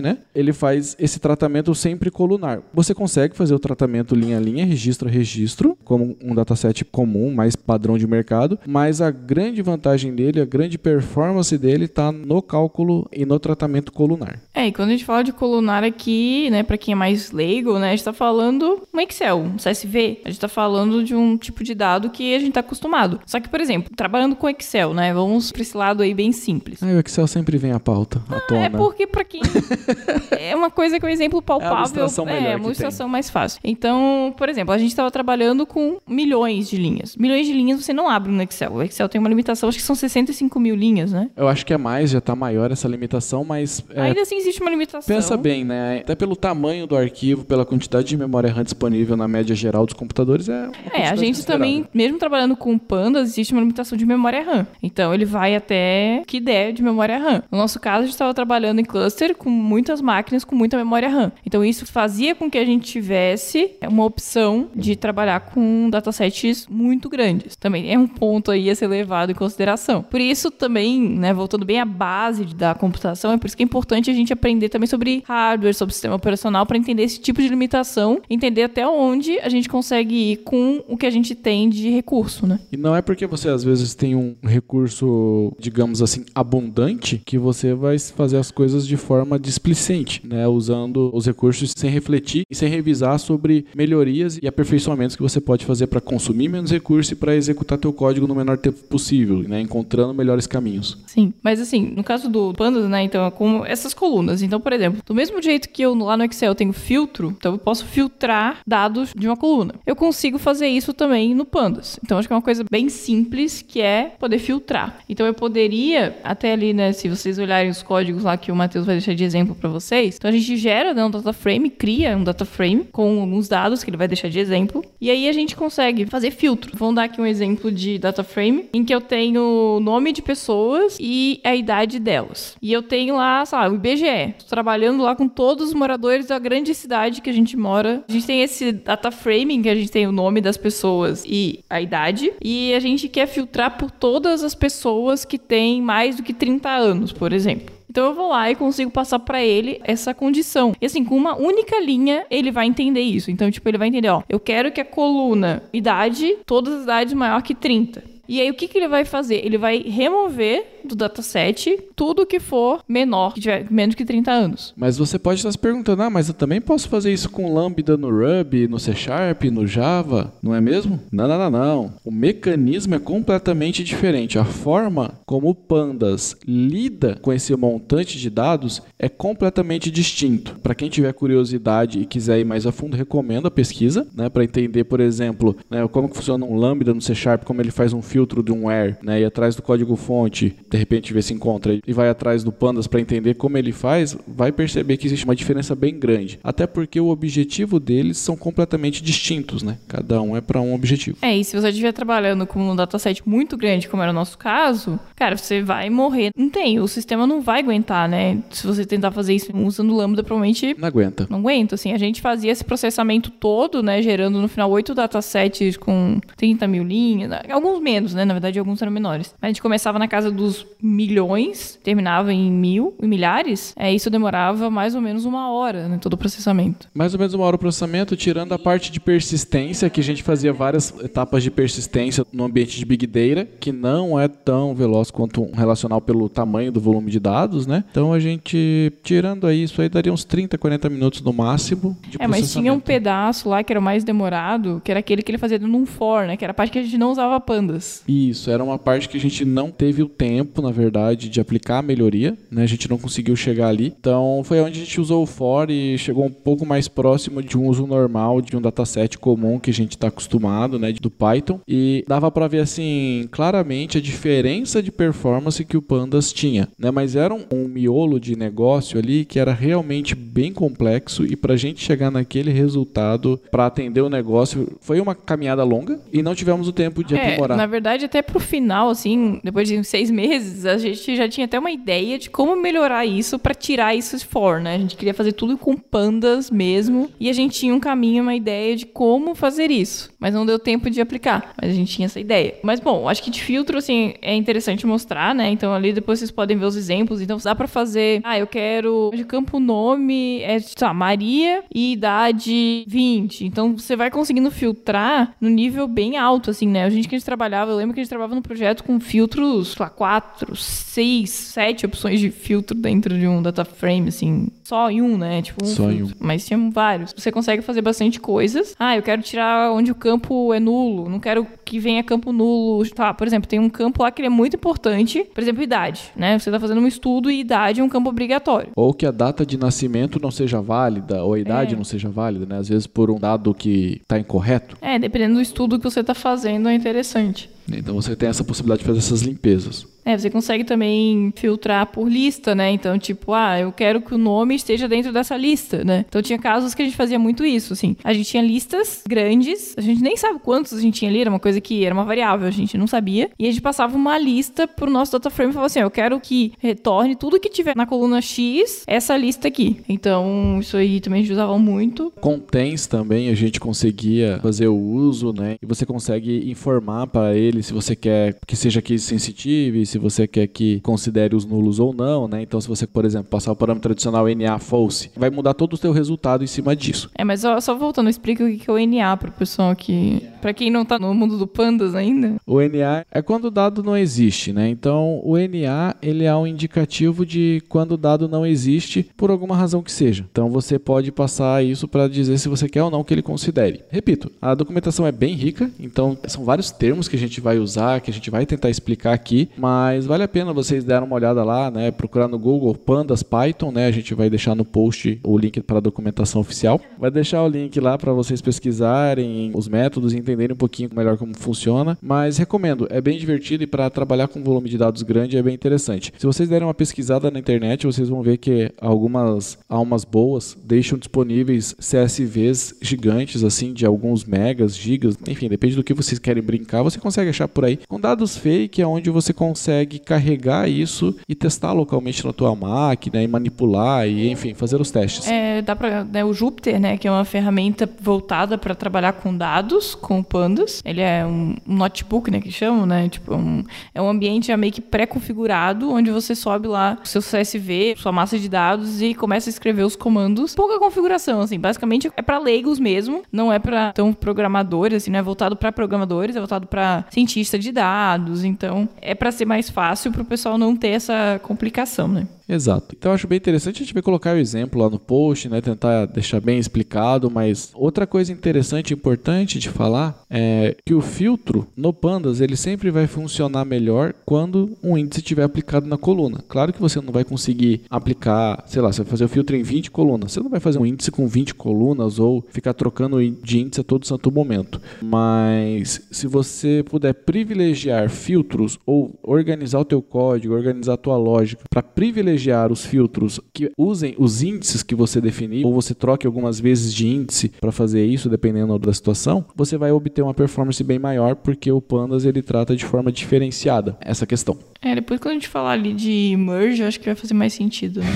né? 0.00 0.18
Ele 0.34 0.52
faz 0.52 0.96
esse 0.98 1.18
tratamento 1.18 1.74
sempre 1.74 2.10
colunar. 2.10 2.60
Você 2.72 2.94
consegue 2.94 3.36
fazer 3.36 3.54
o 3.54 3.58
tratamento 3.58 4.14
linha 4.14 4.38
a 4.38 4.40
linha, 4.40 4.64
registro 4.64 5.08
a 5.08 5.10
registro, 5.10 5.76
como 5.84 6.16
um 6.22 6.34
dataset 6.34 6.84
comum, 6.84 7.32
mais 7.34 7.56
padrão 7.56 7.98
de 7.98 8.06
mercado, 8.06 8.58
mas 8.66 9.00
a 9.00 9.10
grande 9.10 9.62
vantagem 9.62 10.14
dele, 10.14 10.40
a 10.40 10.44
grande 10.44 10.78
performance 10.78 11.56
dele 11.56 11.84
está 11.84 12.10
no 12.12 12.42
cálculo 12.42 13.08
e 13.12 13.24
no 13.24 13.38
tratamento 13.38 13.92
colunar. 13.92 14.40
É, 14.54 14.66
e 14.66 14.72
quando 14.72 14.88
a 14.88 14.92
gente 14.92 15.04
fala 15.04 15.22
de 15.24 15.32
colunar 15.32 15.84
aqui, 15.84 16.48
né, 16.50 16.62
para 16.62 16.78
quem 16.78 16.92
é 16.92 16.94
mais 16.94 17.30
leigo, 17.30 17.78
né, 17.78 17.88
a 17.88 17.90
gente 17.90 18.04
tá 18.04 18.12
falando 18.12 18.82
um 18.92 19.00
Excel, 19.00 19.38
um 19.38 19.56
CSV. 19.56 20.20
A 20.24 20.28
gente 20.28 20.40
tá 20.40 20.48
falando 20.48 21.02
de 21.04 21.14
um 21.14 21.36
tipo 21.36 21.64
de 21.64 21.74
dado 21.74 22.10
que 22.10 22.34
a 22.34 22.38
gente 22.38 22.52
tá 22.52 22.60
acostumado. 22.60 23.20
Só 23.26 23.40
que, 23.40 23.48
por 23.48 23.60
exemplo, 23.60 23.92
trabalhando 23.96 24.36
com 24.36 24.48
Excel, 24.48 24.94
né, 24.94 25.12
vamos 25.12 25.50
pra 25.50 25.62
esse 25.62 25.76
lado 25.76 26.02
aí 26.02 26.14
bem 26.14 26.32
simples. 26.32 26.82
Ah, 26.82 26.86
o 26.86 27.00
Excel 27.00 27.26
sempre 27.26 27.56
vem 27.58 27.72
à 27.72 27.80
pauta, 27.80 28.22
à 28.28 28.40
tona. 28.40 28.64
É 28.64 28.70
porque 28.70 29.06
pra 29.06 29.24
é 30.38 30.54
uma 30.54 30.70
coisa 30.70 30.98
que 30.98 31.06
é 31.06 31.08
um 31.08 31.12
exemplo 31.12 31.40
palpável, 31.42 31.78
abstração 31.78 32.24
melhor 32.24 32.42
é 32.42 32.56
uma 32.56 32.64
ilustração 32.66 33.08
mais 33.08 33.30
fácil. 33.30 33.60
Então, 33.64 34.34
por 34.36 34.48
exemplo, 34.48 34.72
a 34.72 34.78
gente 34.78 34.90
estava 34.90 35.10
trabalhando 35.10 35.66
com 35.66 35.98
milhões 36.08 36.68
de 36.68 36.76
linhas. 36.76 37.16
Milhões 37.16 37.46
de 37.46 37.52
linhas 37.52 37.84
você 37.84 37.92
não 37.92 38.08
abre 38.08 38.32
no 38.32 38.42
Excel. 38.42 38.72
O 38.72 38.82
Excel 38.82 39.08
tem 39.08 39.18
uma 39.18 39.28
limitação, 39.28 39.68
acho 39.68 39.78
que 39.78 39.84
são 39.84 39.94
65 39.94 40.58
mil 40.60 40.74
linhas, 40.74 41.12
né? 41.12 41.30
Eu 41.36 41.48
acho 41.48 41.64
que 41.64 41.72
é 41.72 41.78
mais, 41.78 42.10
já 42.10 42.20
tá 42.20 42.34
maior 42.34 42.70
essa 42.70 42.88
limitação, 42.88 43.44
mas 43.44 43.84
é, 43.90 44.02
Ainda 44.02 44.22
assim 44.22 44.36
existe 44.36 44.60
uma 44.60 44.70
limitação. 44.70 45.14
pensa 45.14 45.36
bem, 45.36 45.64
né? 45.64 46.00
Até 46.00 46.14
pelo 46.14 46.36
tamanho 46.36 46.86
do 46.86 46.96
arquivo, 46.96 47.44
pela 47.44 47.64
quantidade 47.64 48.06
de 48.06 48.16
memória 48.16 48.52
RAM 48.52 48.64
disponível 48.64 49.16
na 49.16 49.28
média 49.28 49.54
geral 49.54 49.84
dos 49.84 49.94
computadores, 49.94 50.48
é 50.48 50.64
uma 50.64 50.72
É, 50.92 51.08
a 51.08 51.16
gente 51.16 51.44
também, 51.44 51.86
mesmo 51.92 52.18
trabalhando 52.18 52.56
com 52.56 52.78
pandas, 52.78 53.30
existe 53.30 53.52
uma 53.52 53.60
limitação 53.60 53.96
de 53.96 54.04
memória 54.04 54.42
RAM. 54.42 54.66
Então 54.82 55.12
ele 55.14 55.24
vai 55.24 55.54
até 55.54 56.22
que 56.26 56.40
der 56.40 56.72
de 56.72 56.82
memória 56.82 57.18
RAM. 57.18 57.42
No 57.50 57.58
nosso 57.58 57.78
caso, 57.80 57.98
a 57.98 58.02
gente 58.02 58.12
estava 58.12 58.34
trabalhando 58.34 58.80
em 58.80 58.84
cluster 58.84 59.11
com 59.36 59.50
muitas 59.50 60.00
máquinas 60.00 60.44
com 60.44 60.54
muita 60.54 60.76
memória 60.76 61.08
RAM. 61.08 61.32
Então 61.46 61.64
isso 61.64 61.86
fazia 61.86 62.34
com 62.34 62.50
que 62.50 62.58
a 62.58 62.64
gente 62.64 62.90
tivesse 62.90 63.72
uma 63.88 64.04
opção 64.04 64.68
de 64.74 64.96
trabalhar 64.96 65.40
com 65.40 65.88
datasets 65.90 66.66
muito 66.68 67.08
grandes. 67.08 67.56
Também 67.56 67.92
é 67.92 67.98
um 67.98 68.06
ponto 68.06 68.50
aí 68.50 68.68
a 68.68 68.74
ser 68.74 68.86
levado 68.86 69.30
em 69.30 69.34
consideração. 69.34 70.02
Por 70.02 70.20
isso 70.20 70.50
também, 70.50 71.00
né, 71.00 71.32
voltando 71.32 71.64
bem 71.64 71.80
à 71.80 71.84
base 71.84 72.44
da 72.46 72.74
computação, 72.74 73.32
é 73.32 73.36
por 73.36 73.46
isso 73.46 73.56
que 73.56 73.62
é 73.62 73.64
importante 73.64 74.10
a 74.10 74.14
gente 74.14 74.32
aprender 74.32 74.68
também 74.68 74.86
sobre 74.86 75.22
hardware, 75.26 75.74
sobre 75.74 75.92
sistema 75.92 76.14
operacional 76.14 76.66
para 76.66 76.76
entender 76.76 77.02
esse 77.02 77.20
tipo 77.20 77.40
de 77.40 77.48
limitação, 77.48 78.20
entender 78.28 78.64
até 78.64 78.86
onde 78.86 79.38
a 79.40 79.48
gente 79.48 79.68
consegue 79.68 80.32
ir 80.32 80.36
com 80.38 80.82
o 80.88 80.96
que 80.96 81.06
a 81.06 81.10
gente 81.10 81.34
tem 81.34 81.68
de 81.68 81.90
recurso, 81.90 82.46
né? 82.46 82.60
E 82.70 82.76
não 82.76 82.94
é 82.94 83.02
porque 83.02 83.26
você 83.26 83.48
às 83.48 83.62
vezes 83.62 83.94
tem 83.94 84.14
um 84.14 84.34
recurso, 84.42 85.52
digamos 85.58 86.02
assim, 86.02 86.24
abundante, 86.34 87.22
que 87.24 87.38
você 87.38 87.74
vai 87.74 87.98
fazer 87.98 88.36
as 88.36 88.50
coisas 88.50 88.86
de 88.86 88.96
forma 89.02 89.38
displicente, 89.38 90.20
né? 90.24 90.46
Usando 90.46 91.10
os 91.12 91.26
recursos 91.26 91.72
sem 91.76 91.90
refletir 91.90 92.44
e 92.50 92.54
sem 92.54 92.68
revisar 92.68 93.18
sobre 93.18 93.66
melhorias 93.74 94.38
e 94.42 94.46
aperfeiçoamentos 94.46 95.16
que 95.16 95.22
você 95.22 95.40
pode 95.40 95.66
fazer 95.66 95.86
para 95.86 96.00
consumir 96.00 96.48
menos 96.48 96.70
recurso 96.70 97.12
e 97.12 97.16
para 97.16 97.34
executar 97.34 97.78
teu 97.78 97.92
código 97.92 98.26
no 98.26 98.34
menor 98.34 98.56
tempo 98.58 98.78
possível, 98.84 99.40
né? 99.40 99.60
Encontrando 99.60 100.14
melhores 100.14 100.46
caminhos. 100.46 100.98
Sim. 101.06 101.32
Mas 101.42 101.60
assim, 101.60 101.92
no 101.94 102.04
caso 102.04 102.28
do 102.28 102.52
Pandas, 102.54 102.88
né, 102.88 103.02
então 103.02 103.24
é 103.26 103.30
como 103.30 103.64
essas 103.64 103.92
colunas. 103.92 104.42
Então, 104.42 104.60
por 104.60 104.72
exemplo, 104.72 105.02
do 105.04 105.14
mesmo 105.14 105.42
jeito 105.42 105.68
que 105.68 105.82
eu 105.82 105.94
lá 105.94 106.16
no 106.16 106.24
Excel 106.24 106.54
tenho 106.54 106.72
filtro, 106.72 107.34
então 107.36 107.52
eu 107.52 107.58
posso 107.58 107.84
filtrar 107.84 108.60
dados 108.66 109.12
de 109.16 109.26
uma 109.26 109.36
coluna. 109.36 109.74
Eu 109.86 109.96
consigo 109.96 110.38
fazer 110.38 110.68
isso 110.68 110.92
também 110.92 111.34
no 111.34 111.44
Pandas. 111.44 111.98
Então, 112.04 112.18
acho 112.18 112.28
que 112.28 112.32
é 112.32 112.36
uma 112.36 112.42
coisa 112.42 112.64
bem 112.70 112.88
simples 112.88 113.62
que 113.62 113.80
é 113.80 114.14
poder 114.18 114.38
filtrar. 114.38 114.98
Então, 115.08 115.26
eu 115.26 115.34
poderia 115.34 116.16
até 116.22 116.52
ali, 116.52 116.72
né, 116.72 116.92
se 116.92 117.08
vocês 117.08 117.38
olharem 117.38 117.70
os 117.70 117.82
códigos 117.82 118.24
lá 118.24 118.36
que 118.36 118.52
o 118.52 118.56
Matheus 118.56 118.86
vai 118.86 118.91
deixar 118.92 119.14
de 119.14 119.24
exemplo 119.24 119.54
para 119.54 119.68
vocês, 119.68 120.16
então 120.16 120.28
a 120.28 120.32
gente 120.32 120.56
gera 120.56 120.94
né, 120.94 121.04
um 121.04 121.10
data 121.10 121.32
frame, 121.32 121.70
cria 121.70 122.16
um 122.16 122.24
data 122.24 122.44
frame 122.44 122.84
com 122.92 123.20
alguns 123.20 123.48
dados 123.48 123.82
que 123.82 123.90
ele 123.90 123.96
vai 123.96 124.08
deixar 124.08 124.28
de 124.28 124.38
exemplo, 124.38 124.84
e 125.00 125.10
aí 125.10 125.28
a 125.28 125.32
gente 125.32 125.56
consegue 125.56 126.06
fazer 126.06 126.30
filtro. 126.30 126.72
Vamos 126.76 126.96
dar 126.96 127.04
aqui 127.04 127.20
um 127.20 127.26
exemplo 127.26 127.70
de 127.70 127.98
data 127.98 128.22
frame 128.22 128.66
em 128.72 128.84
que 128.84 128.94
eu 128.94 129.00
tenho 129.00 129.76
o 129.76 129.80
nome 129.80 130.12
de 130.12 130.22
pessoas 130.22 130.96
e 131.00 131.40
a 131.44 131.54
idade 131.54 131.98
delas. 131.98 132.56
E 132.60 132.72
eu 132.72 132.82
tenho 132.82 133.16
lá, 133.16 133.44
sei 133.44 133.58
lá, 133.58 133.68
o 133.68 133.74
IBGE. 133.74 134.34
Tô 134.38 134.46
trabalhando 134.46 135.02
lá 135.02 135.14
com 135.14 135.28
todos 135.28 135.68
os 135.68 135.74
moradores 135.74 136.26
da 136.26 136.38
grande 136.38 136.74
cidade 136.74 137.20
que 137.20 137.30
a 137.30 137.32
gente 137.32 137.56
mora. 137.56 138.04
A 138.08 138.12
gente 138.12 138.26
tem 138.26 138.42
esse 138.42 138.72
data 138.72 139.10
frame 139.10 139.54
em 139.54 139.62
que 139.62 139.68
a 139.68 139.74
gente 139.74 139.90
tem 139.90 140.06
o 140.06 140.12
nome 140.12 140.40
das 140.40 140.56
pessoas 140.56 141.24
e 141.26 141.60
a 141.68 141.80
idade, 141.80 142.32
e 142.42 142.72
a 142.74 142.80
gente 142.80 143.08
quer 143.08 143.26
filtrar 143.26 143.76
por 143.78 143.90
todas 143.90 144.42
as 144.42 144.54
pessoas 144.54 145.24
que 145.24 145.38
têm 145.38 145.80
mais 145.80 146.16
do 146.16 146.22
que 146.22 146.32
30 146.32 146.68
anos, 146.68 147.12
por 147.12 147.32
exemplo. 147.32 147.81
Então 147.92 148.06
eu 148.06 148.14
vou 148.14 148.30
lá 148.30 148.50
e 148.50 148.54
consigo 148.54 148.90
passar 148.90 149.18
pra 149.18 149.44
ele 149.44 149.78
essa 149.84 150.14
condição. 150.14 150.72
E 150.80 150.86
assim, 150.86 151.04
com 151.04 151.14
uma 151.14 151.36
única 151.36 151.78
linha, 151.78 152.24
ele 152.30 152.50
vai 152.50 152.64
entender 152.64 153.02
isso. 153.02 153.30
Então, 153.30 153.50
tipo, 153.50 153.68
ele 153.68 153.76
vai 153.76 153.88
entender, 153.88 154.08
ó, 154.08 154.22
eu 154.30 154.40
quero 154.40 154.72
que 154.72 154.80
a 154.80 154.84
coluna 154.84 155.62
idade, 155.74 156.38
todas 156.46 156.72
as 156.72 156.84
idades 156.84 157.12
maior 157.12 157.42
que 157.42 157.54
30. 157.54 158.02
E 158.26 158.40
aí, 158.40 158.50
o 158.50 158.54
que, 158.54 158.66
que 158.66 158.78
ele 158.78 158.88
vai 158.88 159.04
fazer? 159.04 159.44
Ele 159.44 159.58
vai 159.58 159.82
remover 159.82 160.80
do 160.88 160.94
dataset 160.94 161.78
tudo 161.94 162.26
que 162.26 162.40
for 162.40 162.82
menor, 162.88 163.34
que 163.34 163.40
tiver 163.40 163.66
menos 163.70 163.94
que 163.94 164.04
30 164.04 164.30
anos. 164.30 164.74
Mas 164.76 164.98
você 164.98 165.18
pode 165.18 165.38
estar 165.38 165.52
se 165.52 165.58
perguntando, 165.58 166.02
ah, 166.02 166.10
mas 166.10 166.28
eu 166.28 166.34
também 166.34 166.60
posso 166.60 166.88
fazer 166.88 167.12
isso 167.12 167.30
com 167.30 167.52
Lambda 167.52 167.96
no 167.96 168.10
Ruby, 168.10 168.68
no 168.68 168.78
C 168.78 168.94
Sharp, 168.94 169.44
no 169.44 169.66
Java, 169.66 170.32
não 170.42 170.54
é 170.54 170.60
mesmo? 170.60 171.00
Não, 171.10 171.28
não, 171.28 171.38
não, 171.38 171.50
não. 171.50 171.94
O 172.04 172.10
mecanismo 172.10 172.94
é 172.94 172.98
completamente 172.98 173.84
diferente. 173.84 174.38
A 174.38 174.44
forma 174.44 175.14
como 175.26 175.50
o 175.50 175.54
Pandas 175.54 176.36
lida 176.46 177.18
com 177.20 177.32
esse 177.32 177.54
montante 177.56 178.18
de 178.18 178.30
dados 178.30 178.82
é 178.98 179.08
completamente 179.08 179.90
distinto. 179.90 180.56
Para 180.62 180.74
quem 180.74 180.88
tiver 180.88 181.12
curiosidade 181.12 182.00
e 182.00 182.06
quiser 182.06 182.40
ir 182.40 182.44
mais 182.44 182.66
a 182.66 182.72
fundo, 182.72 182.96
recomendo 182.96 183.46
a 183.46 183.50
pesquisa, 183.50 184.06
né, 184.14 184.28
para 184.28 184.44
entender, 184.44 184.84
por 184.84 185.00
exemplo, 185.00 185.56
né, 185.70 185.86
como 185.88 186.08
funciona 186.08 186.44
um 186.44 186.56
Lambda 186.56 186.94
no 186.94 187.00
C 187.00 187.14
Sharp, 187.14 187.44
como 187.44 187.60
ele 187.60 187.70
faz 187.70 187.92
um 187.92 188.02
filtro 188.02 188.42
de 188.42 188.52
um 188.52 188.66
where, 188.66 188.96
né, 189.02 189.20
e 189.20 189.24
atrás 189.24 189.54
do 189.54 189.62
código 189.62 189.96
fonte, 189.96 190.54
de 190.72 190.78
repente 190.78 191.12
ver 191.12 191.22
se 191.22 191.34
encontra 191.34 191.78
e 191.86 191.92
vai 191.92 192.08
atrás 192.08 192.42
do 192.42 192.50
Pandas 192.50 192.86
para 192.86 192.98
entender 192.98 193.34
como 193.34 193.58
ele 193.58 193.72
faz, 193.72 194.16
vai 194.26 194.50
perceber 194.50 194.96
que 194.96 195.06
existe 195.06 195.26
uma 195.26 195.36
diferença 195.36 195.74
bem 195.74 195.98
grande. 195.98 196.38
Até 196.42 196.66
porque 196.66 196.98
o 196.98 197.08
objetivo 197.08 197.78
deles 197.78 198.16
são 198.16 198.34
completamente 198.34 199.02
distintos, 199.02 199.62
né? 199.62 199.76
Cada 199.86 200.22
um 200.22 200.34
é 200.34 200.40
para 200.40 200.58
um 200.62 200.74
objetivo. 200.74 201.18
É, 201.20 201.36
e 201.36 201.44
se 201.44 201.54
você 201.54 201.68
estiver 201.68 201.92
trabalhando 201.92 202.46
com 202.46 202.58
um 202.70 202.74
dataset 202.74 203.22
muito 203.28 203.54
grande, 203.54 203.86
como 203.86 204.02
era 204.02 204.12
o 204.12 204.14
nosso 204.14 204.38
caso, 204.38 204.98
cara, 205.14 205.36
você 205.36 205.60
vai 205.60 205.90
morrer. 205.90 206.30
Não 206.34 206.48
tem, 206.48 206.80
o 206.80 206.88
sistema 206.88 207.26
não 207.26 207.42
vai 207.42 207.60
aguentar, 207.60 208.08
né? 208.08 208.38
Se 208.50 208.66
você 208.66 208.86
tentar 208.86 209.10
fazer 209.10 209.34
isso 209.34 209.54
usando 209.54 209.94
Lambda, 209.94 210.22
provavelmente 210.22 210.74
Não 210.78 210.88
aguenta. 210.88 211.26
não 211.28 211.40
aguento, 211.40 211.74
assim, 211.74 211.92
a 211.92 211.98
gente 211.98 212.22
fazia 212.22 212.50
esse 212.50 212.64
processamento 212.64 213.30
todo, 213.30 213.82
né, 213.82 214.00
gerando 214.00 214.40
no 214.40 214.48
final 214.48 214.70
oito 214.70 214.94
datasets 214.94 215.76
com 215.76 216.18
30 216.36 216.66
mil 216.66 216.82
linhas, 216.82 217.30
alguns 217.50 217.78
menos, 217.78 218.14
né, 218.14 218.24
na 218.24 218.32
verdade 218.32 218.58
alguns 218.58 218.80
eram 218.80 218.90
menores. 218.90 219.34
A 219.42 219.48
gente 219.48 219.60
começava 219.60 219.98
na 219.98 220.08
casa 220.08 220.30
dos 220.30 220.61
milhões, 220.80 221.78
terminava 221.82 222.32
em 222.32 222.50
mil, 222.50 222.94
em 223.00 223.06
milhares, 223.06 223.72
é, 223.76 223.92
isso 223.92 224.10
demorava 224.10 224.70
mais 224.70 224.94
ou 224.94 225.00
menos 225.00 225.24
uma 225.24 225.50
hora, 225.52 225.88
né, 225.88 225.98
todo 226.00 226.14
o 226.14 226.16
processamento. 226.16 226.88
Mais 226.94 227.14
ou 227.14 227.20
menos 227.20 227.34
uma 227.34 227.44
hora 227.44 227.56
o 227.56 227.58
processamento, 227.58 228.16
tirando 228.16 228.52
a 228.52 228.58
parte 228.58 228.90
de 228.90 229.00
persistência, 229.00 229.88
que 229.88 230.00
a 230.00 230.04
gente 230.04 230.22
fazia 230.22 230.52
várias 230.52 230.92
etapas 231.02 231.42
de 231.42 231.50
persistência 231.50 232.24
no 232.32 232.44
ambiente 232.44 232.76
de 232.78 232.84
Big 232.84 233.06
Data, 233.06 233.48
que 233.60 233.72
não 233.72 234.18
é 234.18 234.28
tão 234.28 234.74
veloz 234.74 235.10
quanto 235.10 235.42
um 235.42 235.52
relacional 235.52 236.00
pelo 236.00 236.28
tamanho 236.28 236.72
do 236.72 236.80
volume 236.80 237.10
de 237.10 237.20
dados, 237.20 237.66
né? 237.66 237.84
Então 237.90 238.12
a 238.12 238.18
gente, 238.18 238.92
tirando 239.02 239.46
aí 239.46 239.62
isso 239.62 239.80
aí, 239.80 239.88
daria 239.88 240.12
uns 240.12 240.24
30, 240.24 240.58
40 240.58 240.88
minutos 240.88 241.20
no 241.22 241.32
máximo 241.32 241.96
de 242.08 242.16
É, 242.20 242.26
mas 242.26 242.52
tinha 242.52 242.72
um 242.72 242.80
pedaço 242.80 243.48
lá 243.48 243.62
que 243.62 243.72
era 243.72 243.80
o 243.80 243.82
mais 243.82 244.04
demorado, 244.04 244.82
que 244.84 244.90
era 244.90 245.00
aquele 245.00 245.22
que 245.22 245.30
ele 245.30 245.38
fazia 245.38 245.58
num 245.58 245.86
for, 245.86 246.26
né, 246.26 246.36
que 246.36 246.44
era 246.44 246.50
a 246.50 246.54
parte 246.54 246.72
que 246.72 246.78
a 246.78 246.82
gente 246.82 246.98
não 246.98 247.10
usava 247.10 247.38
pandas. 247.40 248.02
Isso, 248.08 248.50
era 248.50 248.62
uma 248.62 248.78
parte 248.78 249.08
que 249.08 249.16
a 249.16 249.20
gente 249.20 249.44
não 249.44 249.70
teve 249.70 250.02
o 250.02 250.08
tempo, 250.08 250.51
na 250.60 250.70
verdade, 250.70 251.28
de 251.28 251.40
aplicar 251.40 251.78
a 251.78 251.82
melhoria, 251.82 252.36
né? 252.50 252.62
A 252.64 252.66
gente 252.66 252.90
não 252.90 252.98
conseguiu 252.98 253.34
chegar 253.36 253.68
ali. 253.68 253.94
Então, 253.98 254.42
foi 254.44 254.60
onde 254.60 254.80
a 254.80 254.84
gente 254.84 255.00
usou 255.00 255.22
o 255.22 255.26
for 255.26 255.70
e 255.70 255.96
chegou 255.96 256.24
um 256.26 256.30
pouco 256.30 256.66
mais 256.66 256.88
próximo 256.88 257.42
de 257.42 257.56
um 257.56 257.66
uso 257.68 257.86
normal 257.86 258.40
de 258.42 258.56
um 258.56 258.60
dataset 258.60 259.16
comum 259.18 259.58
que 259.58 259.70
a 259.70 259.74
gente 259.74 259.92
está 259.92 260.08
acostumado, 260.08 260.78
né, 260.78 260.92
do 260.92 261.10
Python. 261.10 261.60
E 261.66 262.04
dava 262.08 262.30
para 262.30 262.48
ver 262.48 262.60
assim, 262.60 263.28
claramente 263.30 263.98
a 263.98 264.00
diferença 264.00 264.82
de 264.82 264.90
performance 264.90 265.64
que 265.64 265.76
o 265.76 265.82
Pandas 265.82 266.32
tinha, 266.32 266.68
né? 266.78 266.90
Mas 266.90 267.14
era 267.14 267.32
um, 267.32 267.44
um 267.52 267.68
miolo 267.68 268.18
de 268.18 268.36
negócio 268.36 268.98
ali 268.98 269.24
que 269.24 269.38
era 269.38 269.52
realmente 269.52 270.14
bem 270.14 270.52
complexo 270.52 271.24
e 271.24 271.36
para 271.36 271.54
a 271.54 271.56
gente 271.56 271.80
chegar 271.84 272.10
naquele 272.10 272.50
resultado 272.50 273.40
para 273.50 273.66
atender 273.66 274.00
o 274.00 274.08
negócio 274.08 274.76
foi 274.80 275.00
uma 275.00 275.14
caminhada 275.14 275.62
longa 275.62 276.00
e 276.12 276.22
não 276.22 276.34
tivemos 276.34 276.66
o 276.66 276.72
tempo 276.72 277.04
de 277.04 277.14
É, 277.14 277.22
aprimorar. 277.32 277.56
na 277.56 277.66
verdade, 277.66 278.04
até 278.04 278.22
pro 278.22 278.40
final, 278.40 278.88
assim, 278.90 279.40
depois 279.44 279.68
de 279.68 279.78
uns 279.78 279.86
seis 279.86 280.10
meses, 280.10 280.41
a 280.64 280.78
gente 280.78 281.16
já 281.16 281.28
tinha 281.28 281.44
até 281.44 281.58
uma 281.58 281.70
ideia 281.70 282.18
de 282.18 282.30
como 282.30 282.56
melhorar 282.56 283.04
isso 283.04 283.38
pra 283.38 283.54
tirar 283.54 283.94
isso 283.94 284.18
for, 284.26 284.60
né? 284.60 284.74
A 284.74 284.78
gente 284.78 284.96
queria 284.96 285.14
fazer 285.14 285.32
tudo 285.32 285.56
com 285.56 285.76
pandas 285.76 286.50
mesmo. 286.50 287.10
E 287.18 287.28
a 287.28 287.32
gente 287.32 287.58
tinha 287.58 287.74
um 287.74 287.80
caminho, 287.80 288.22
uma 288.22 288.34
ideia 288.34 288.76
de 288.76 288.86
como 288.86 289.34
fazer 289.34 289.70
isso. 289.70 290.12
Mas 290.18 290.34
não 290.34 290.46
deu 290.46 290.58
tempo 290.58 290.90
de 290.90 291.00
aplicar. 291.00 291.54
Mas 291.60 291.70
a 291.70 291.74
gente 291.74 291.92
tinha 291.92 292.06
essa 292.06 292.20
ideia. 292.20 292.54
Mas, 292.62 292.80
bom, 292.80 293.08
acho 293.08 293.22
que 293.22 293.30
de 293.30 293.42
filtro, 293.42 293.78
assim, 293.78 294.14
é 294.22 294.34
interessante 294.34 294.86
mostrar, 294.86 295.34
né? 295.34 295.50
Então, 295.50 295.72
ali 295.72 295.92
depois 295.92 296.18
vocês 296.18 296.30
podem 296.30 296.56
ver 296.56 296.66
os 296.66 296.76
exemplos. 296.76 297.20
Então, 297.20 297.38
dá 297.42 297.54
pra 297.54 297.66
fazer. 297.66 298.20
Ah, 298.24 298.38
eu 298.38 298.46
quero. 298.46 299.10
De 299.14 299.24
campo 299.24 299.58
nome 299.58 300.42
é, 300.42 300.58
lá, 300.80 300.94
Maria 300.94 301.64
e 301.74 301.92
idade 301.92 302.84
20. 302.86 303.44
Então, 303.44 303.76
você 303.76 303.96
vai 303.96 304.10
conseguindo 304.10 304.50
filtrar 304.50 305.34
no 305.40 305.48
nível 305.48 305.86
bem 305.86 306.16
alto, 306.16 306.50
assim, 306.50 306.66
né? 306.66 306.84
A 306.84 306.90
gente 306.90 307.08
que 307.08 307.14
a 307.14 307.18
gente 307.18 307.26
trabalhava, 307.26 307.70
eu 307.70 307.76
lembro 307.76 307.94
que 307.94 308.00
a 308.00 308.02
gente 308.02 308.10
trabalhava 308.10 308.34
no 308.34 308.42
projeto 308.42 308.84
com 308.84 308.98
filtros, 309.00 309.72
sei 309.72 309.84
lá, 309.84 309.90
4, 309.90 310.31
quatro, 310.32 310.56
seis, 310.56 311.30
sete 311.30 311.84
opções 311.86 312.18
de 312.20 312.30
filtro 312.30 312.76
dentro 312.76 313.16
de 313.18 313.26
um 313.26 313.42
data 313.42 313.64
frame, 313.64 314.08
assim. 314.08 314.48
Só 314.64 314.90
em 314.90 315.02
um, 315.02 315.16
né? 315.18 315.42
Tipo, 315.42 315.64
um 315.64 315.68
Só 315.68 315.90
em 315.90 315.98
filtro. 315.98 316.16
Mas 316.18 316.46
tinha 316.46 316.58
vários. 316.70 317.12
Você 317.16 317.30
consegue 317.30 317.62
fazer 317.62 317.82
bastante 317.82 318.18
coisas. 318.18 318.74
Ah, 318.78 318.96
eu 318.96 319.02
quero 319.02 319.22
tirar 319.22 319.70
onde 319.72 319.90
o 319.90 319.94
campo 319.94 320.52
é 320.54 320.60
nulo. 320.60 321.08
Não 321.08 321.20
quero 321.20 321.46
que 321.64 321.78
venha 321.78 322.02
campo 322.02 322.32
nulo. 322.32 322.88
Tá, 322.90 323.12
por 323.12 323.26
exemplo, 323.26 323.48
tem 323.48 323.58
um 323.58 323.68
campo 323.68 324.02
lá 324.02 324.10
que 324.10 324.20
ele 324.20 324.26
é 324.26 324.30
muito 324.30 324.56
importante. 324.56 325.24
Por 325.34 325.42
exemplo, 325.42 325.62
idade, 325.62 326.10
né? 326.16 326.38
Você 326.38 326.50
tá 326.50 326.58
fazendo 326.58 326.80
um 326.80 326.86
estudo 326.86 327.30
e 327.30 327.40
idade 327.40 327.80
é 327.80 327.84
um 327.84 327.88
campo 327.88 328.08
obrigatório. 328.08 328.70
Ou 328.74 328.94
que 328.94 329.04
a 329.06 329.10
data 329.10 329.44
de 329.44 329.56
nascimento 329.58 330.18
não 330.20 330.30
seja 330.30 330.60
válida, 330.60 331.22
ou 331.22 331.34
a 331.34 331.38
idade 331.38 331.74
É. 331.74 331.76
não 331.76 331.84
seja 331.84 332.08
válida, 332.08 332.46
né? 332.46 332.58
Às 332.58 332.68
vezes 332.68 332.86
por 332.86 333.10
um 333.10 333.18
dado 333.18 333.52
que 333.54 334.00
está 334.02 334.18
incorreto. 334.18 334.76
É, 334.80 334.98
dependendo 334.98 335.34
do 335.34 335.40
estudo 335.40 335.78
que 335.78 335.84
você 335.84 336.02
tá 336.02 336.14
fazendo, 336.14 336.68
é 336.68 336.74
interessante. 336.74 337.50
Então 337.70 337.94
você 337.94 338.16
tem 338.16 338.28
essa 338.28 338.42
possibilidade 338.44 338.80
de 338.80 338.86
fazer 338.86 338.98
essas 338.98 339.22
limpezas. 339.22 339.86
É, 340.04 340.16
você 340.16 340.30
consegue 340.30 340.64
também 340.64 341.32
filtrar 341.36 341.86
por 341.86 342.08
lista, 342.08 342.54
né? 342.54 342.70
Então, 342.70 342.98
tipo, 342.98 343.32
ah, 343.32 343.58
eu 343.60 343.72
quero 343.72 344.00
que 344.00 344.14
o 344.14 344.18
nome 344.18 344.54
esteja 344.54 344.88
dentro 344.88 345.12
dessa 345.12 345.36
lista, 345.36 345.84
né? 345.84 346.04
Então 346.08 346.20
tinha 346.22 346.38
casos 346.38 346.74
que 346.74 346.82
a 346.82 346.84
gente 346.84 346.96
fazia 346.96 347.18
muito 347.18 347.44
isso, 347.44 347.72
assim. 347.72 347.96
A 348.02 348.12
gente 348.12 348.28
tinha 348.28 348.42
listas 348.42 349.02
grandes, 349.08 349.74
a 349.76 349.80
gente 349.80 350.02
nem 350.02 350.16
sabe 350.16 350.38
quantos 350.40 350.72
a 350.72 350.80
gente 350.80 350.98
tinha 350.98 351.10
ali, 351.10 351.20
era 351.20 351.30
uma 351.30 351.38
coisa 351.38 351.60
que 351.60 351.84
era 351.84 351.94
uma 351.94 352.04
variável, 352.04 352.46
a 352.46 352.50
gente 352.50 352.76
não 352.76 352.86
sabia. 352.86 353.30
E 353.38 353.46
a 353.46 353.50
gente 353.50 353.62
passava 353.62 353.96
uma 353.96 354.18
lista 354.18 354.66
pro 354.66 354.90
nosso 354.90 355.12
data 355.12 355.30
frame 355.30 355.50
e 355.50 355.54
falava 355.54 355.66
assim: 355.66 355.80
eu 355.80 355.90
quero 355.90 356.18
que 356.20 356.52
retorne 356.58 357.14
tudo 357.16 357.40
que 357.40 357.48
tiver 357.48 357.76
na 357.76 357.86
coluna 357.86 358.20
X, 358.20 358.84
essa 358.86 359.16
lista 359.16 359.48
aqui. 359.48 359.80
Então, 359.88 360.58
isso 360.60 360.76
aí 360.76 361.00
também 361.00 361.20
a 361.20 361.22
gente 361.22 361.32
usava 361.32 361.58
muito. 361.58 362.12
Contents 362.20 362.86
também 362.86 363.28
a 363.28 363.34
gente 363.34 363.60
conseguia 363.60 364.38
fazer 364.42 364.68
o 364.68 364.76
uso, 364.76 365.32
né? 365.32 365.56
E 365.62 365.66
você 365.66 365.86
consegue 365.86 366.50
informar 366.50 367.06
para 367.06 367.36
ele 367.36 367.62
se 367.62 367.72
você 367.72 367.94
quer 367.94 368.36
que 368.46 368.56
seja 368.56 368.82
case 368.82 369.04
sensitive, 369.04 369.84
se 369.92 369.98
você 369.98 370.26
quer 370.26 370.46
que 370.46 370.80
considere 370.80 371.36
os 371.36 371.44
nulos 371.44 371.78
ou 371.78 371.92
não, 371.92 372.26
né? 372.26 372.40
Então, 372.40 372.58
se 372.60 372.66
você, 372.66 372.86
por 372.86 373.04
exemplo, 373.04 373.28
passar 373.28 373.52
o 373.52 373.56
parâmetro 373.56 373.90
tradicional 373.90 374.26
NA 374.26 374.58
false, 374.58 375.10
vai 375.14 375.28
mudar 375.28 375.52
todo 375.52 375.74
o 375.74 375.76
seu 375.76 375.92
resultado 375.92 376.42
em 376.42 376.46
cima 376.46 376.74
disso. 376.74 377.10
É, 377.14 377.24
mas 377.24 377.40
só, 377.40 377.60
só 377.60 377.76
voltando, 377.76 378.08
explica 378.08 378.42
o 378.42 378.56
que 378.56 378.70
é 378.70 378.72
o 378.72 378.86
NA 378.86 379.16
pro 379.16 379.30
pessoal 379.32 379.76
que. 379.76 380.22
Pra 380.40 380.54
quem 380.54 380.70
não 380.70 380.84
tá 380.84 380.98
no 380.98 381.12
mundo 381.14 381.38
do 381.38 381.46
Pandas 381.46 381.94
ainda. 381.94 382.36
O 382.46 382.60
NA 382.60 383.04
é 383.10 383.22
quando 383.22 383.44
o 383.44 383.50
dado 383.50 383.82
não 383.82 383.96
existe, 383.96 384.52
né? 384.52 384.68
Então, 384.68 385.20
o 385.22 385.36
NA 385.36 385.94
ele 386.00 386.24
é 386.24 386.34
um 386.34 386.46
indicativo 386.46 387.26
de 387.26 387.62
quando 387.68 387.92
o 387.92 387.96
dado 387.96 388.26
não 388.26 388.46
existe 388.46 389.08
por 389.16 389.30
alguma 389.30 389.54
razão 389.54 389.82
que 389.82 389.92
seja. 389.92 390.24
Então, 390.32 390.48
você 390.48 390.78
pode 390.78 391.12
passar 391.12 391.62
isso 391.62 391.86
para 391.86 392.08
dizer 392.08 392.38
se 392.38 392.48
você 392.48 392.68
quer 392.68 392.82
ou 392.82 392.90
não 392.90 393.04
que 393.04 393.12
ele 393.12 393.22
considere. 393.22 393.84
Repito, 393.90 394.32
a 394.40 394.54
documentação 394.54 395.06
é 395.06 395.12
bem 395.12 395.34
rica, 395.34 395.70
então 395.78 396.16
são 396.26 396.44
vários 396.44 396.70
termos 396.70 397.08
que 397.08 397.16
a 397.16 397.18
gente 397.18 397.40
vai 397.40 397.58
usar, 397.58 398.00
que 398.00 398.10
a 398.10 398.14
gente 398.14 398.30
vai 398.30 398.46
tentar 398.46 398.70
explicar 398.70 399.12
aqui, 399.12 399.50
mas 399.56 399.81
vale 400.06 400.22
a 400.22 400.28
pena 400.28 400.52
vocês 400.52 400.84
darem 400.84 401.06
uma 401.06 401.16
olhada 401.16 401.42
lá, 401.44 401.70
né? 401.70 401.90
Procurar 401.90 402.28
no 402.28 402.38
Google 402.38 402.74
Pandas 402.74 403.22
Python, 403.22 403.70
né? 403.72 403.86
A 403.86 403.90
gente 403.90 404.14
vai 404.14 404.30
deixar 404.30 404.54
no 404.54 404.64
post 404.64 405.18
o 405.22 405.38
link 405.38 405.60
para 405.60 405.78
a 405.78 405.80
documentação 405.80 406.40
oficial. 406.40 406.80
Vai 406.98 407.10
deixar 407.10 407.42
o 407.42 407.48
link 407.48 407.78
lá 407.80 407.98
para 407.98 408.12
vocês 408.12 408.40
pesquisarem 408.40 409.50
os 409.54 409.68
métodos 409.68 410.12
e 410.12 410.18
entenderem 410.18 410.54
um 410.54 410.58
pouquinho 410.58 410.90
melhor 410.94 411.16
como 411.16 411.36
funciona, 411.36 411.98
mas 412.00 412.38
recomendo, 412.38 412.86
é 412.90 413.00
bem 413.00 413.18
divertido 413.18 413.64
e 413.64 413.66
para 413.66 413.90
trabalhar 413.90 414.28
com 414.28 414.42
volume 414.42 414.68
de 414.68 414.78
dados 414.78 415.02
grande 415.02 415.36
é 415.36 415.42
bem 415.42 415.54
interessante. 415.54 416.12
Se 416.16 416.26
vocês 416.26 416.48
derem 416.48 416.66
uma 416.66 416.74
pesquisada 416.74 417.30
na 417.30 417.38
internet, 417.38 417.86
vocês 417.86 418.08
vão 418.08 418.22
ver 418.22 418.36
que 418.36 418.70
algumas 418.80 419.58
almas 419.68 420.04
boas 420.04 420.56
deixam 420.64 420.98
disponíveis 420.98 421.74
CSVs 421.78 422.76
gigantes 422.80 423.42
assim 423.42 423.72
de 423.72 423.84
alguns 423.84 424.24
megas, 424.24 424.76
gigas, 424.76 425.16
enfim, 425.26 425.48
depende 425.48 425.76
do 425.76 425.84
que 425.84 425.94
vocês 425.94 426.18
querem 426.18 426.42
brincar, 426.42 426.82
você 426.82 426.98
consegue 426.98 427.30
achar 427.30 427.48
por 427.48 427.64
aí. 427.64 427.78
Com 427.88 428.00
dados 428.00 428.36
fake 428.36 428.80
é 428.80 428.86
onde 428.86 429.10
você 429.10 429.32
consegue 429.32 429.71
carregar 430.04 430.68
isso 430.68 431.14
e 431.28 431.34
testar 431.34 431.72
localmente 431.72 432.24
na 432.24 432.32
tua 432.32 432.54
máquina 432.54 433.22
e 433.22 433.28
manipular 433.28 434.06
e 434.06 434.30
enfim, 434.30 434.54
fazer 434.54 434.80
os 434.80 434.90
testes. 434.90 435.28
É, 435.28 435.62
dá 435.62 435.74
pra, 435.74 436.04
né, 436.04 436.24
o 436.24 436.32
Jupyter, 436.32 436.80
né, 436.80 436.96
que 436.96 437.06
é 437.06 437.10
uma 437.10 437.24
ferramenta 437.24 437.88
voltada 438.00 438.58
para 438.58 438.74
trabalhar 438.74 439.12
com 439.12 439.36
dados, 439.36 439.94
com 439.94 440.22
pandas. 440.22 440.82
Ele 440.84 441.00
é 441.00 441.24
um 441.24 441.56
notebook, 441.66 442.30
né, 442.30 442.40
que 442.40 442.50
chamam, 442.50 442.86
né, 442.86 443.08
tipo, 443.08 443.34
um, 443.34 443.64
é 443.94 444.00
um 444.00 444.08
ambiente 444.08 444.48
já 444.48 444.56
meio 444.56 444.72
que 444.72 444.80
pré-configurado, 444.80 445.90
onde 445.90 446.10
você 446.10 446.34
sobe 446.34 446.68
lá 446.68 446.98
o 447.02 447.06
seu 447.06 447.22
CSV, 447.22 447.94
sua 447.96 448.12
massa 448.12 448.38
de 448.38 448.48
dados 448.48 449.00
e 449.00 449.14
começa 449.14 449.48
a 449.48 449.52
escrever 449.52 449.84
os 449.84 449.96
comandos. 449.96 450.54
Pouca 450.54 450.78
configuração, 450.78 451.40
assim, 451.40 451.58
basicamente 451.58 452.10
é 452.16 452.22
para 452.22 452.38
leigos 452.38 452.78
mesmo, 452.78 453.22
não 453.30 453.52
é 453.52 453.58
para 453.58 453.92
tão 453.92 454.12
programadores, 454.12 455.02
assim, 455.02 455.10
não 455.10 455.18
é 455.18 455.22
voltado 455.22 455.56
para 455.56 455.72
programadores, 455.72 456.36
é 456.36 456.38
voltado 456.38 456.66
para 456.66 457.04
cientista 457.10 457.58
de 457.58 457.72
dados, 457.72 458.44
então 458.44 458.88
é 459.00 459.14
para 459.14 459.30
ser 459.30 459.44
mais 459.44 459.61
fácil 459.70 460.12
para 460.12 460.22
o 460.22 460.24
pessoal 460.24 460.56
não 460.58 460.76
ter 460.76 460.88
essa 460.88 461.40
complicação, 461.42 462.08
né? 462.08 462.26
Exato. 462.52 462.94
Então 462.96 463.12
acho 463.12 463.26
bem 463.26 463.38
interessante, 463.38 463.76
a 463.76 463.84
gente 463.84 463.94
vai 463.94 464.02
colocar 464.02 464.34
o 464.34 464.38
exemplo 464.38 464.80
lá 464.82 464.90
no 464.90 464.98
post, 464.98 465.48
né? 465.48 465.62
Tentar 465.62 466.04
deixar 466.04 466.38
bem 466.38 466.58
explicado, 466.58 467.30
mas 467.30 467.70
outra 467.74 468.06
coisa 468.06 468.30
interessante 468.30 468.90
e 468.90 468.94
importante 468.94 469.58
de 469.58 469.70
falar 469.70 470.22
é 470.28 470.76
que 470.84 470.92
o 470.92 471.00
filtro 471.00 471.66
no 471.74 471.94
Pandas 471.94 472.42
ele 472.42 472.54
sempre 472.54 472.90
vai 472.90 473.06
funcionar 473.06 473.64
melhor 473.64 474.12
quando 474.26 474.76
um 474.82 474.98
índice 474.98 475.20
estiver 475.20 475.44
aplicado 475.44 475.86
na 475.86 475.96
coluna. 475.96 476.44
Claro 476.46 476.74
que 476.74 476.80
você 476.80 477.00
não 477.00 477.10
vai 477.10 477.24
conseguir 477.24 477.82
aplicar, 477.88 478.62
sei 478.66 478.82
lá, 478.82 478.92
você 478.92 479.02
vai 479.02 479.10
fazer 479.10 479.24
o 479.24 479.28
filtro 479.28 479.56
em 479.56 479.62
20 479.62 479.90
colunas. 479.90 480.32
Você 480.32 480.40
não 480.40 480.50
vai 480.50 480.60
fazer 480.60 480.78
um 480.78 480.84
índice 480.84 481.10
com 481.10 481.26
20 481.26 481.54
colunas 481.54 482.18
ou 482.18 482.44
ficar 482.50 482.74
trocando 482.74 483.18
de 483.18 483.60
índice 483.60 483.80
a 483.80 483.84
todo 483.84 484.06
santo 484.06 484.30
momento. 484.30 484.78
Mas 485.00 486.02
se 486.10 486.26
você 486.26 486.84
puder 486.86 487.14
privilegiar 487.14 488.10
filtros 488.10 488.78
ou 488.84 489.18
organizar 489.22 489.78
o 489.78 489.86
teu 489.86 490.02
código, 490.02 490.54
organizar 490.54 490.94
a 490.94 490.98
tua 490.98 491.16
lógica 491.16 491.62
para 491.70 491.82
privilegiar 491.82 492.41
os 492.70 492.84
filtros 492.84 493.40
que 493.52 493.70
usem 493.76 494.14
os 494.18 494.42
índices 494.42 494.82
que 494.82 494.94
você 494.94 495.20
definiu, 495.20 495.66
ou 495.66 495.74
você 495.74 495.94
troque 495.94 496.26
algumas 496.26 496.58
vezes 496.58 496.92
de 496.92 497.06
índice 497.06 497.50
para 497.60 497.72
fazer 497.72 498.04
isso, 498.04 498.28
dependendo 498.28 498.78
da 498.78 498.92
situação, 498.92 499.44
você 499.54 499.76
vai 499.76 499.92
obter 499.92 500.22
uma 500.22 500.34
performance 500.34 500.82
bem 500.82 500.98
maior, 500.98 501.36
porque 501.36 501.70
o 501.70 501.80
Pandas 501.80 502.24
ele 502.24 502.42
trata 502.42 502.74
de 502.74 502.84
forma 502.84 503.12
diferenciada 503.12 503.96
essa 504.00 504.26
questão. 504.26 504.58
É, 504.80 504.94
depois 504.94 505.20
quando 505.20 505.32
a 505.32 505.34
gente 505.34 505.48
falar 505.48 505.72
ali 505.72 505.92
de 505.92 506.34
merge, 506.36 506.82
acho 506.82 506.98
que 506.98 507.06
vai 507.06 507.14
fazer 507.14 507.34
mais 507.34 507.52
sentido. 507.52 508.00
Né? 508.00 508.06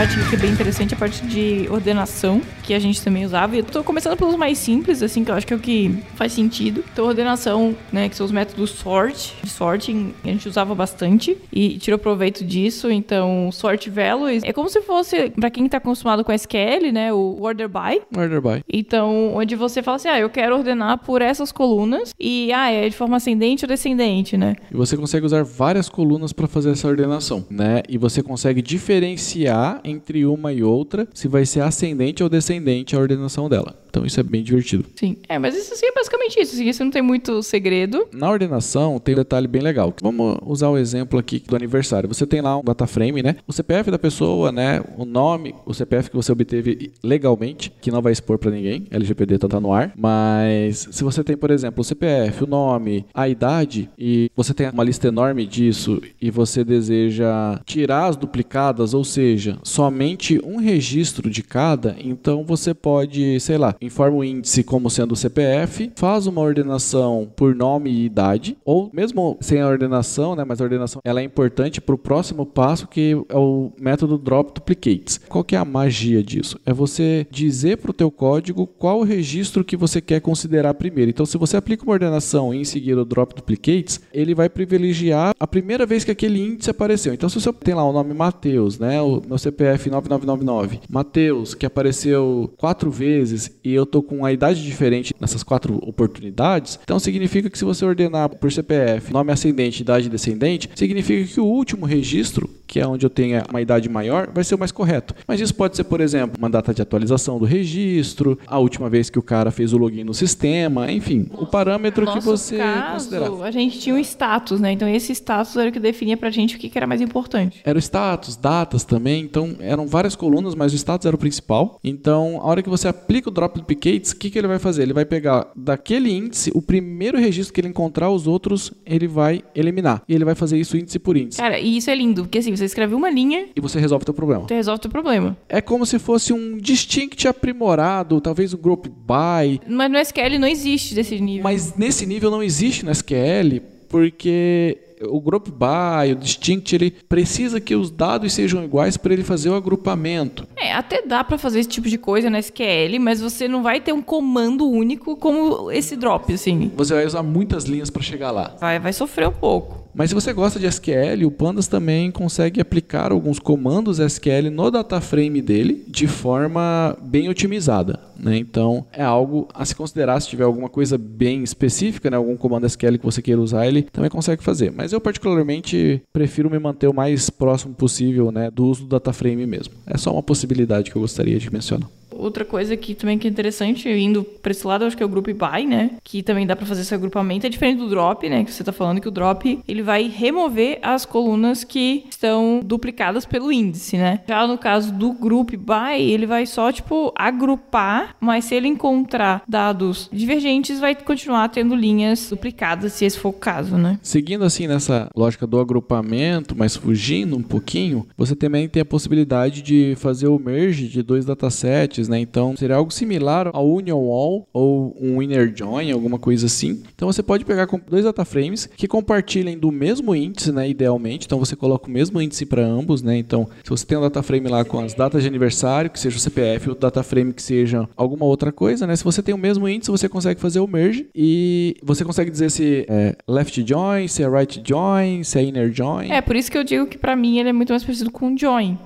Parte 0.00 0.18
que 0.30 0.34
é 0.34 0.38
bem 0.38 0.50
interessante 0.50 0.94
a 0.94 0.96
parte 0.96 1.26
de 1.26 1.68
ordenação, 1.68 2.40
que 2.62 2.72
a 2.72 2.78
gente 2.78 3.02
também 3.02 3.26
usava. 3.26 3.54
Eu 3.54 3.62
tô 3.62 3.84
começando 3.84 4.16
pelos 4.16 4.34
mais 4.34 4.56
simples, 4.56 5.02
assim, 5.02 5.22
que 5.22 5.30
eu 5.30 5.34
acho 5.34 5.46
que 5.46 5.52
é 5.52 5.56
o 5.56 5.60
que 5.60 5.94
faz 6.14 6.32
sentido. 6.32 6.82
Então, 6.90 7.04
ordenação, 7.04 7.76
né, 7.92 8.08
que 8.08 8.16
são 8.16 8.24
os 8.24 8.32
métodos 8.32 8.70
sort, 8.70 9.34
de 9.42 9.50
sorting, 9.50 10.14
a 10.24 10.28
gente 10.28 10.48
usava 10.48 10.74
bastante 10.74 11.36
e 11.52 11.76
tirou 11.76 11.98
proveito 11.98 12.42
disso. 12.42 12.90
Então, 12.90 13.50
sort 13.52 13.90
values 13.90 14.42
é 14.42 14.54
como 14.54 14.70
se 14.70 14.80
fosse, 14.80 15.28
para 15.38 15.50
quem 15.50 15.68
tá 15.68 15.76
acostumado 15.76 16.24
com 16.24 16.32
SQL, 16.32 16.90
né, 16.90 17.12
o 17.12 17.36
order 17.42 17.68
by. 17.68 18.00
Order 18.16 18.40
by. 18.40 18.64
Então, 18.72 19.34
onde 19.34 19.54
você 19.54 19.82
fala 19.82 19.96
assim, 19.96 20.08
ah, 20.08 20.18
eu 20.18 20.30
quero 20.30 20.56
ordenar 20.56 20.96
por 21.04 21.20
essas 21.20 21.52
colunas 21.52 22.14
e, 22.18 22.50
ah, 22.54 22.70
é 22.70 22.88
de 22.88 22.96
forma 22.96 23.18
ascendente 23.18 23.66
ou 23.66 23.68
descendente, 23.68 24.38
né? 24.38 24.56
E 24.72 24.74
você 24.74 24.96
consegue 24.96 25.26
usar 25.26 25.44
várias 25.44 25.90
colunas 25.90 26.32
para 26.32 26.46
fazer 26.46 26.70
essa 26.70 26.88
ordenação, 26.88 27.44
né? 27.50 27.82
E 27.86 27.98
você 27.98 28.22
consegue 28.22 28.62
diferenciar 28.62 29.78
entre 29.90 30.24
uma 30.24 30.52
e 30.52 30.62
outra 30.62 31.06
se 31.12 31.28
vai 31.28 31.44
ser 31.44 31.60
ascendente 31.60 32.22
ou 32.22 32.28
descendente 32.28 32.94
a 32.94 32.98
ordenação 32.98 33.48
dela. 33.48 33.74
Então 33.90 34.06
isso 34.06 34.18
é 34.18 34.22
bem 34.22 34.42
divertido. 34.42 34.84
Sim. 34.96 35.16
É, 35.28 35.38
mas 35.38 35.56
isso 35.56 35.74
assim, 35.74 35.86
é 35.86 35.92
basicamente 35.92 36.40
isso. 36.40 36.54
Assim, 36.54 36.68
isso 36.68 36.84
não 36.84 36.90
tem 36.90 37.02
muito 37.02 37.42
segredo. 37.42 38.08
Na 38.12 38.30
ordenação 38.30 38.98
tem 38.98 39.14
um 39.14 39.18
detalhe 39.18 39.46
bem 39.46 39.60
legal. 39.60 39.92
Vamos 40.00 40.38
usar 40.46 40.68
o 40.68 40.78
exemplo 40.78 41.18
aqui 41.18 41.42
do 41.46 41.56
aniversário. 41.56 42.08
Você 42.08 42.26
tem 42.26 42.40
lá 42.40 42.56
um 42.56 42.64
data 42.64 42.86
frame, 42.86 43.22
né? 43.22 43.36
O 43.46 43.52
CPF 43.52 43.90
da 43.90 43.98
pessoa, 43.98 44.52
né? 44.52 44.82
O 44.96 45.04
nome, 45.04 45.54
o 45.66 45.74
CPF 45.74 46.10
que 46.10 46.16
você 46.16 46.32
obteve 46.32 46.92
legalmente, 47.02 47.72
que 47.80 47.90
não 47.90 48.00
vai 48.00 48.12
expor 48.12 48.38
para 48.38 48.50
ninguém. 48.50 48.86
LGPD 48.90 49.38
tá 49.38 49.60
no 49.60 49.72
ar. 49.72 49.92
Mas 49.96 50.88
se 50.90 51.02
você 51.02 51.24
tem, 51.24 51.36
por 51.36 51.50
exemplo, 51.50 51.80
o 51.80 51.84
CPF, 51.84 52.44
o 52.44 52.46
nome, 52.46 53.04
a 53.12 53.28
idade 53.28 53.90
e 53.98 54.30
você 54.36 54.54
tem 54.54 54.68
uma 54.68 54.84
lista 54.84 55.08
enorme 55.08 55.46
disso 55.46 56.00
e 56.20 56.30
você 56.30 56.64
deseja 56.64 57.60
tirar 57.64 58.06
as 58.06 58.16
duplicadas, 58.16 58.94
ou 58.94 59.04
seja, 59.04 59.58
somente 59.62 60.40
um 60.44 60.56
registro 60.56 61.30
de 61.30 61.42
cada, 61.42 61.96
então 62.02 62.44
você 62.44 62.72
pode, 62.74 63.38
sei 63.40 63.58
lá, 63.58 63.74
informa 63.80 64.18
o 64.18 64.24
índice 64.24 64.62
como 64.62 64.90
sendo 64.90 65.12
o 65.12 65.16
CPF, 65.16 65.90
faz 65.96 66.26
uma 66.26 66.40
ordenação 66.40 67.30
por 67.36 67.54
nome 67.54 67.90
e 67.90 68.04
idade, 68.04 68.56
ou 68.64 68.90
mesmo 68.92 69.36
sem 69.40 69.60
a 69.60 69.68
ordenação, 69.68 70.36
né, 70.36 70.44
mas 70.46 70.60
a 70.60 70.64
ordenação 70.64 71.00
ela 71.04 71.20
é 71.20 71.24
importante 71.24 71.80
para 71.80 71.94
o 71.94 71.98
próximo 71.98 72.44
passo, 72.44 72.86
que 72.86 73.16
é 73.28 73.36
o 73.36 73.72
método 73.80 74.18
drop 74.18 74.52
duplicates. 74.54 75.18
Qual 75.28 75.44
que 75.44 75.54
é 75.54 75.58
a 75.58 75.64
magia 75.64 76.22
disso? 76.22 76.58
É 76.64 76.72
você 76.72 77.26
dizer 77.30 77.78
para 77.78 77.90
o 77.90 77.94
teu 77.94 78.10
código 78.10 78.66
qual 78.66 79.00
o 79.00 79.04
registro 79.04 79.64
que 79.64 79.76
você 79.76 80.00
quer 80.00 80.20
considerar 80.20 80.74
primeiro. 80.74 81.10
Então, 81.10 81.26
se 81.26 81.38
você 81.38 81.56
aplica 81.56 81.84
uma 81.84 81.92
ordenação 81.92 82.52
e 82.54 82.58
em 82.58 82.64
seguida 82.64 83.02
o 83.02 83.04
drop 83.04 83.34
duplicates, 83.34 84.00
ele 84.12 84.34
vai 84.34 84.48
privilegiar 84.48 85.34
a 85.38 85.46
primeira 85.46 85.86
vez 85.86 86.04
que 86.04 86.10
aquele 86.10 86.40
índice 86.40 86.70
apareceu. 86.70 87.14
Então, 87.14 87.28
se 87.28 87.40
você 87.40 87.52
tem 87.52 87.74
lá 87.74 87.84
o 87.84 87.92
nome 87.92 88.14
Mateus, 88.14 88.78
né, 88.78 89.00
o 89.00 89.22
meu 89.26 89.38
CPF 89.38 89.90
9999, 89.90 90.80
Mateus, 90.88 91.54
que 91.54 91.66
apareceu 91.66 92.52
quatro 92.56 92.90
vezes 92.90 93.50
e 93.70 93.74
eu 93.74 93.86
tô 93.86 94.02
com 94.02 94.24
a 94.24 94.32
idade 94.32 94.62
diferente 94.62 95.14
nessas 95.20 95.42
quatro 95.42 95.76
oportunidades, 95.86 96.78
então 96.82 96.98
significa 96.98 97.48
que 97.48 97.56
se 97.56 97.64
você 97.64 97.84
ordenar 97.84 98.28
por 98.28 98.50
CPF, 98.50 99.12
nome 99.12 99.32
ascendente, 99.32 99.82
idade 99.82 100.08
descendente, 100.08 100.68
significa 100.74 101.32
que 101.32 101.40
o 101.40 101.44
último 101.44 101.86
registro, 101.86 102.50
que 102.70 102.78
é 102.78 102.86
onde 102.86 103.04
eu 103.04 103.10
tenho 103.10 103.42
uma 103.50 103.60
idade 103.60 103.88
maior, 103.88 104.30
vai 104.32 104.44
ser 104.44 104.54
o 104.54 104.58
mais 104.58 104.70
correto. 104.70 105.12
Mas 105.26 105.40
isso 105.40 105.52
pode 105.52 105.76
ser, 105.76 105.82
por 105.82 106.00
exemplo, 106.00 106.36
uma 106.38 106.48
data 106.48 106.72
de 106.72 106.80
atualização 106.80 107.36
do 107.36 107.44
registro, 107.44 108.38
a 108.46 108.58
última 108.60 108.88
vez 108.88 109.10
que 109.10 109.18
o 109.18 109.22
cara 109.22 109.50
fez 109.50 109.72
o 109.72 109.76
login 109.76 110.04
no 110.04 110.14
sistema, 110.14 110.90
enfim, 110.90 111.26
o 111.32 111.46
parâmetro 111.46 112.06
que 112.12 112.20
você 112.20 112.58
caso, 112.58 113.10
considerar. 113.10 113.42
a 113.42 113.50
gente 113.50 113.80
tinha 113.80 113.92
um 113.92 113.98
status, 113.98 114.60
né? 114.60 114.70
Então 114.70 114.88
esse 114.88 115.12
status 115.12 115.56
era 115.56 115.68
o 115.68 115.72
que 115.72 115.80
definia 115.80 116.16
pra 116.16 116.30
gente 116.30 116.54
o 116.54 116.58
que 116.60 116.70
era 116.72 116.86
mais 116.86 117.00
importante. 117.00 117.60
Era 117.64 117.76
o 117.76 117.82
status, 117.82 118.36
datas 118.36 118.84
também, 118.84 119.24
então 119.24 119.56
eram 119.58 119.88
várias 119.88 120.14
colunas, 120.14 120.54
mas 120.54 120.72
o 120.72 120.76
status 120.76 121.06
era 121.06 121.16
o 121.16 121.18
principal. 121.18 121.80
Então, 121.82 122.38
a 122.40 122.46
hora 122.46 122.62
que 122.62 122.68
você 122.68 122.86
aplica 122.86 123.30
o 123.30 123.32
drop 123.32 123.58
duplicates, 123.58 124.12
o 124.12 124.16
que, 124.16 124.30
que 124.30 124.38
ele 124.38 124.46
vai 124.46 124.60
fazer? 124.60 124.82
Ele 124.82 124.92
vai 124.92 125.04
pegar 125.04 125.48
daquele 125.56 126.12
índice, 126.12 126.52
o 126.54 126.62
primeiro 126.62 127.18
registro 127.18 127.52
que 127.52 127.60
ele 127.60 127.68
encontrar, 127.68 128.10
os 128.10 128.28
outros 128.28 128.72
ele 128.86 129.08
vai 129.08 129.42
eliminar. 129.56 130.02
E 130.08 130.14
ele 130.14 130.24
vai 130.24 130.36
fazer 130.36 130.56
isso 130.56 130.76
índice 130.76 131.00
por 131.00 131.16
índice. 131.16 131.40
Cara, 131.40 131.58
e 131.58 131.76
isso 131.76 131.90
é 131.90 131.96
lindo, 131.96 132.22
porque 132.22 132.38
assim, 132.38 132.59
você 132.60 132.66
escreve 132.66 132.94
uma 132.94 133.10
linha, 133.10 133.46
E 133.56 133.60
você 133.60 133.78
resolve 133.80 134.02
o 134.02 134.06
teu 134.06 134.14
problema. 134.14 134.44
você 134.46 134.54
resolve 134.54 134.78
o 134.78 134.82
teu 134.82 134.90
problema. 134.90 135.36
É 135.48 135.60
como 135.60 135.84
se 135.84 135.98
fosse 135.98 136.32
um 136.32 136.56
distinct 136.56 137.26
aprimorado, 137.26 138.20
talvez 138.20 138.54
um 138.54 138.58
group 138.58 138.86
by, 138.86 139.60
Mas 139.68 139.90
no 139.90 139.98
SQL 139.98 140.38
não 140.38 140.48
existe 140.48 140.94
desse 140.94 141.18
nível. 141.20 141.42
mas 141.44 141.74
nesse 141.76 142.06
nível 142.06 142.30
não 142.30 142.42
existe 142.42 142.84
no 142.84 142.90
SQL, 142.90 143.60
porque 143.88 144.78
o 145.08 145.20
group 145.20 145.48
by, 145.48 146.12
o 146.12 146.16
distinct, 146.16 146.74
ele 146.74 146.90
precisa 147.08 147.58
que 147.60 147.74
os 147.74 147.90
dados 147.90 148.32
sejam 148.34 148.62
iguais 148.62 148.96
para 148.98 149.12
ele 149.14 149.24
fazer 149.24 149.48
o 149.48 149.54
agrupamento. 149.54 150.46
É, 150.56 150.72
até 150.72 151.02
dá 151.02 151.24
pra 151.24 151.38
fazer 151.38 151.60
esse 151.60 151.68
tipo 151.70 151.88
de 151.88 151.96
coisa 151.96 152.28
no 152.28 152.36
SQL, 152.36 152.98
mas 153.00 153.20
você 153.20 153.48
não 153.48 153.62
vai 153.62 153.80
ter 153.80 153.92
um 153.94 154.02
comando 154.02 154.68
único 154.68 155.16
como 155.16 155.70
esse 155.70 155.96
drop, 155.96 156.32
assim. 156.32 156.70
Você 156.76 156.92
vai 156.94 157.06
usar 157.06 157.22
muitas 157.22 157.64
linhas 157.64 157.88
para 157.88 158.02
chegar 158.02 158.30
lá. 158.30 158.54
Vai, 158.60 158.78
vai 158.78 158.92
sofrer 158.92 159.28
um 159.28 159.32
pouco. 159.32 159.79
Mas 159.94 160.10
se 160.10 160.14
você 160.14 160.32
gosta 160.32 160.58
de 160.58 160.66
SQL, 160.66 161.26
o 161.26 161.30
Pandas 161.30 161.66
também 161.66 162.10
consegue 162.10 162.60
aplicar 162.60 163.12
alguns 163.12 163.38
comandos 163.38 163.98
SQL 163.98 164.50
no 164.50 164.70
dataframe 164.70 165.42
dele 165.42 165.84
de 165.88 166.06
forma 166.06 166.96
bem 167.02 167.28
otimizada. 167.28 167.98
Né? 168.18 168.36
Então 168.36 168.86
é 168.92 169.02
algo 169.02 169.48
a 169.54 169.64
se 169.64 169.74
considerar 169.74 170.20
se 170.20 170.28
tiver 170.28 170.44
alguma 170.44 170.68
coisa 170.68 170.98
bem 170.98 171.42
específica, 171.42 172.10
né? 172.10 172.16
algum 172.16 172.36
comando 172.36 172.66
SQL 172.66 172.98
que 172.98 173.04
você 173.04 173.22
queira 173.22 173.40
usar, 173.40 173.66
ele 173.66 173.82
também 173.82 174.10
consegue 174.10 174.42
fazer. 174.42 174.72
Mas 174.72 174.92
eu 174.92 175.00
particularmente 175.00 176.02
prefiro 176.12 176.50
me 176.50 176.58
manter 176.58 176.86
o 176.86 176.94
mais 176.94 177.30
próximo 177.30 177.74
possível 177.74 178.30
né, 178.30 178.50
do 178.50 178.66
uso 178.66 178.82
do 178.82 178.88
dataframe 178.88 179.46
mesmo. 179.46 179.74
É 179.86 179.96
só 179.96 180.12
uma 180.12 180.22
possibilidade 180.22 180.90
que 180.90 180.96
eu 180.96 181.02
gostaria 181.02 181.38
de 181.38 181.52
mencionar. 181.52 181.88
Outra 182.20 182.44
coisa 182.44 182.76
que 182.76 182.94
também 182.94 183.18
que 183.18 183.26
é 183.26 183.30
interessante, 183.30 183.88
indo 183.88 184.22
pra 184.22 184.52
esse 184.52 184.66
lado, 184.66 184.84
acho 184.84 184.96
que 184.96 185.02
é 185.02 185.06
o 185.06 185.08
group 185.08 185.28
by, 185.28 185.66
né? 185.66 185.92
Que 186.04 186.22
também 186.22 186.46
dá 186.46 186.54
pra 186.54 186.66
fazer 186.66 186.82
esse 186.82 186.94
agrupamento. 186.94 187.46
É 187.46 187.48
diferente 187.48 187.78
do 187.78 187.88
drop, 187.88 188.28
né? 188.28 188.44
Que 188.44 188.52
você 188.52 188.62
tá 188.62 188.72
falando 188.72 189.00
que 189.00 189.08
o 189.08 189.10
drop, 189.10 189.60
ele 189.66 189.82
vai 189.82 190.06
remover 190.08 190.78
as 190.82 191.04
colunas 191.04 191.64
que 191.64 192.04
estão 192.10 192.60
duplicadas 192.64 193.24
pelo 193.24 193.50
índice, 193.50 193.96
né? 193.96 194.20
Já 194.28 194.46
no 194.46 194.58
caso 194.58 194.92
do 194.92 195.12
group 195.12 195.50
by, 195.50 196.00
ele 196.00 196.26
vai 196.26 196.46
só, 196.46 196.70
tipo, 196.70 197.12
agrupar, 197.16 198.16
mas 198.20 198.44
se 198.44 198.54
ele 198.54 198.68
encontrar 198.68 199.42
dados 199.48 200.08
divergentes, 200.12 200.78
vai 200.78 200.94
continuar 200.94 201.48
tendo 201.48 201.74
linhas 201.74 202.28
duplicadas, 202.28 202.92
se 202.92 203.04
esse 203.04 203.18
for 203.18 203.30
o 203.30 203.32
caso, 203.32 203.76
né? 203.76 203.98
Seguindo 204.02 204.44
assim 204.44 204.66
nessa 204.66 205.08
lógica 205.16 205.46
do 205.46 205.58
agrupamento, 205.58 206.54
mas 206.56 206.76
fugindo 206.76 207.36
um 207.36 207.42
pouquinho, 207.42 208.06
você 208.16 208.34
também 208.36 208.68
tem 208.68 208.82
a 208.82 208.84
possibilidade 208.84 209.62
de 209.62 209.94
fazer 209.96 210.26
o 210.28 210.38
merge 210.38 210.88
de 210.88 211.02
dois 211.02 211.24
datasets, 211.24 212.08
né? 212.10 212.20
Então 212.20 212.56
seria 212.56 212.76
algo 212.76 212.92
similar 212.92 213.48
ao 213.52 213.66
Union 213.66 213.98
Wall 213.98 214.46
ou 214.52 214.96
um 215.00 215.22
Inner 215.22 215.52
Join, 215.56 215.90
alguma 215.90 216.18
coisa 216.18 216.46
assim. 216.46 216.82
Então 216.94 217.10
você 217.10 217.22
pode 217.22 217.44
pegar 217.44 217.68
dois 217.88 218.04
dataframes 218.04 218.68
que 218.76 218.88
compartilhem 218.88 219.56
do 219.56 219.70
mesmo 219.70 220.14
índice, 220.14 220.52
né? 220.52 220.68
Idealmente, 220.68 221.26
então 221.26 221.38
você 221.38 221.56
coloca 221.56 221.88
o 221.88 221.90
mesmo 221.90 222.20
índice 222.20 222.44
para 222.44 222.62
ambos, 222.62 223.02
né? 223.02 223.16
Então 223.16 223.48
se 223.62 223.70
você 223.70 223.86
tem 223.86 223.96
um 223.96 224.02
dataframe 224.02 224.48
lá 224.48 224.64
com 224.64 224.80
as 224.80 224.92
datas 224.94 225.22
de 225.22 225.28
aniversário, 225.28 225.88
que 225.88 225.98
seja 225.98 226.16
o 226.16 226.20
CPF, 226.20 226.70
ou 226.70 226.74
dataframe 226.74 227.32
que 227.32 227.42
seja 227.42 227.88
alguma 227.96 228.24
outra 228.24 228.52
coisa, 228.52 228.86
né? 228.86 228.96
Se 228.96 229.04
você 229.04 229.22
tem 229.22 229.34
o 229.34 229.38
mesmo 229.38 229.68
índice, 229.68 229.90
você 229.90 230.08
consegue 230.08 230.40
fazer 230.40 230.60
o 230.60 230.66
merge 230.66 231.08
e 231.14 231.76
você 231.82 232.04
consegue 232.04 232.30
dizer 232.30 232.50
se 232.50 232.84
é 232.88 233.16
left 233.28 233.64
join, 233.66 234.08
se 234.08 234.22
é 234.22 234.28
right 234.28 234.62
join, 234.66 235.22
se 235.22 235.38
é 235.38 235.42
inner 235.44 235.72
join. 235.72 236.10
É, 236.10 236.20
por 236.20 236.34
isso 236.34 236.50
que 236.50 236.58
eu 236.58 236.64
digo 236.64 236.86
que 236.86 236.98
pra 236.98 237.14
mim 237.14 237.38
ele 237.38 237.50
é 237.50 237.52
muito 237.52 237.70
mais 237.70 237.84
parecido 237.84 238.10
com 238.10 238.34
o 238.34 238.38
join. 238.38 238.76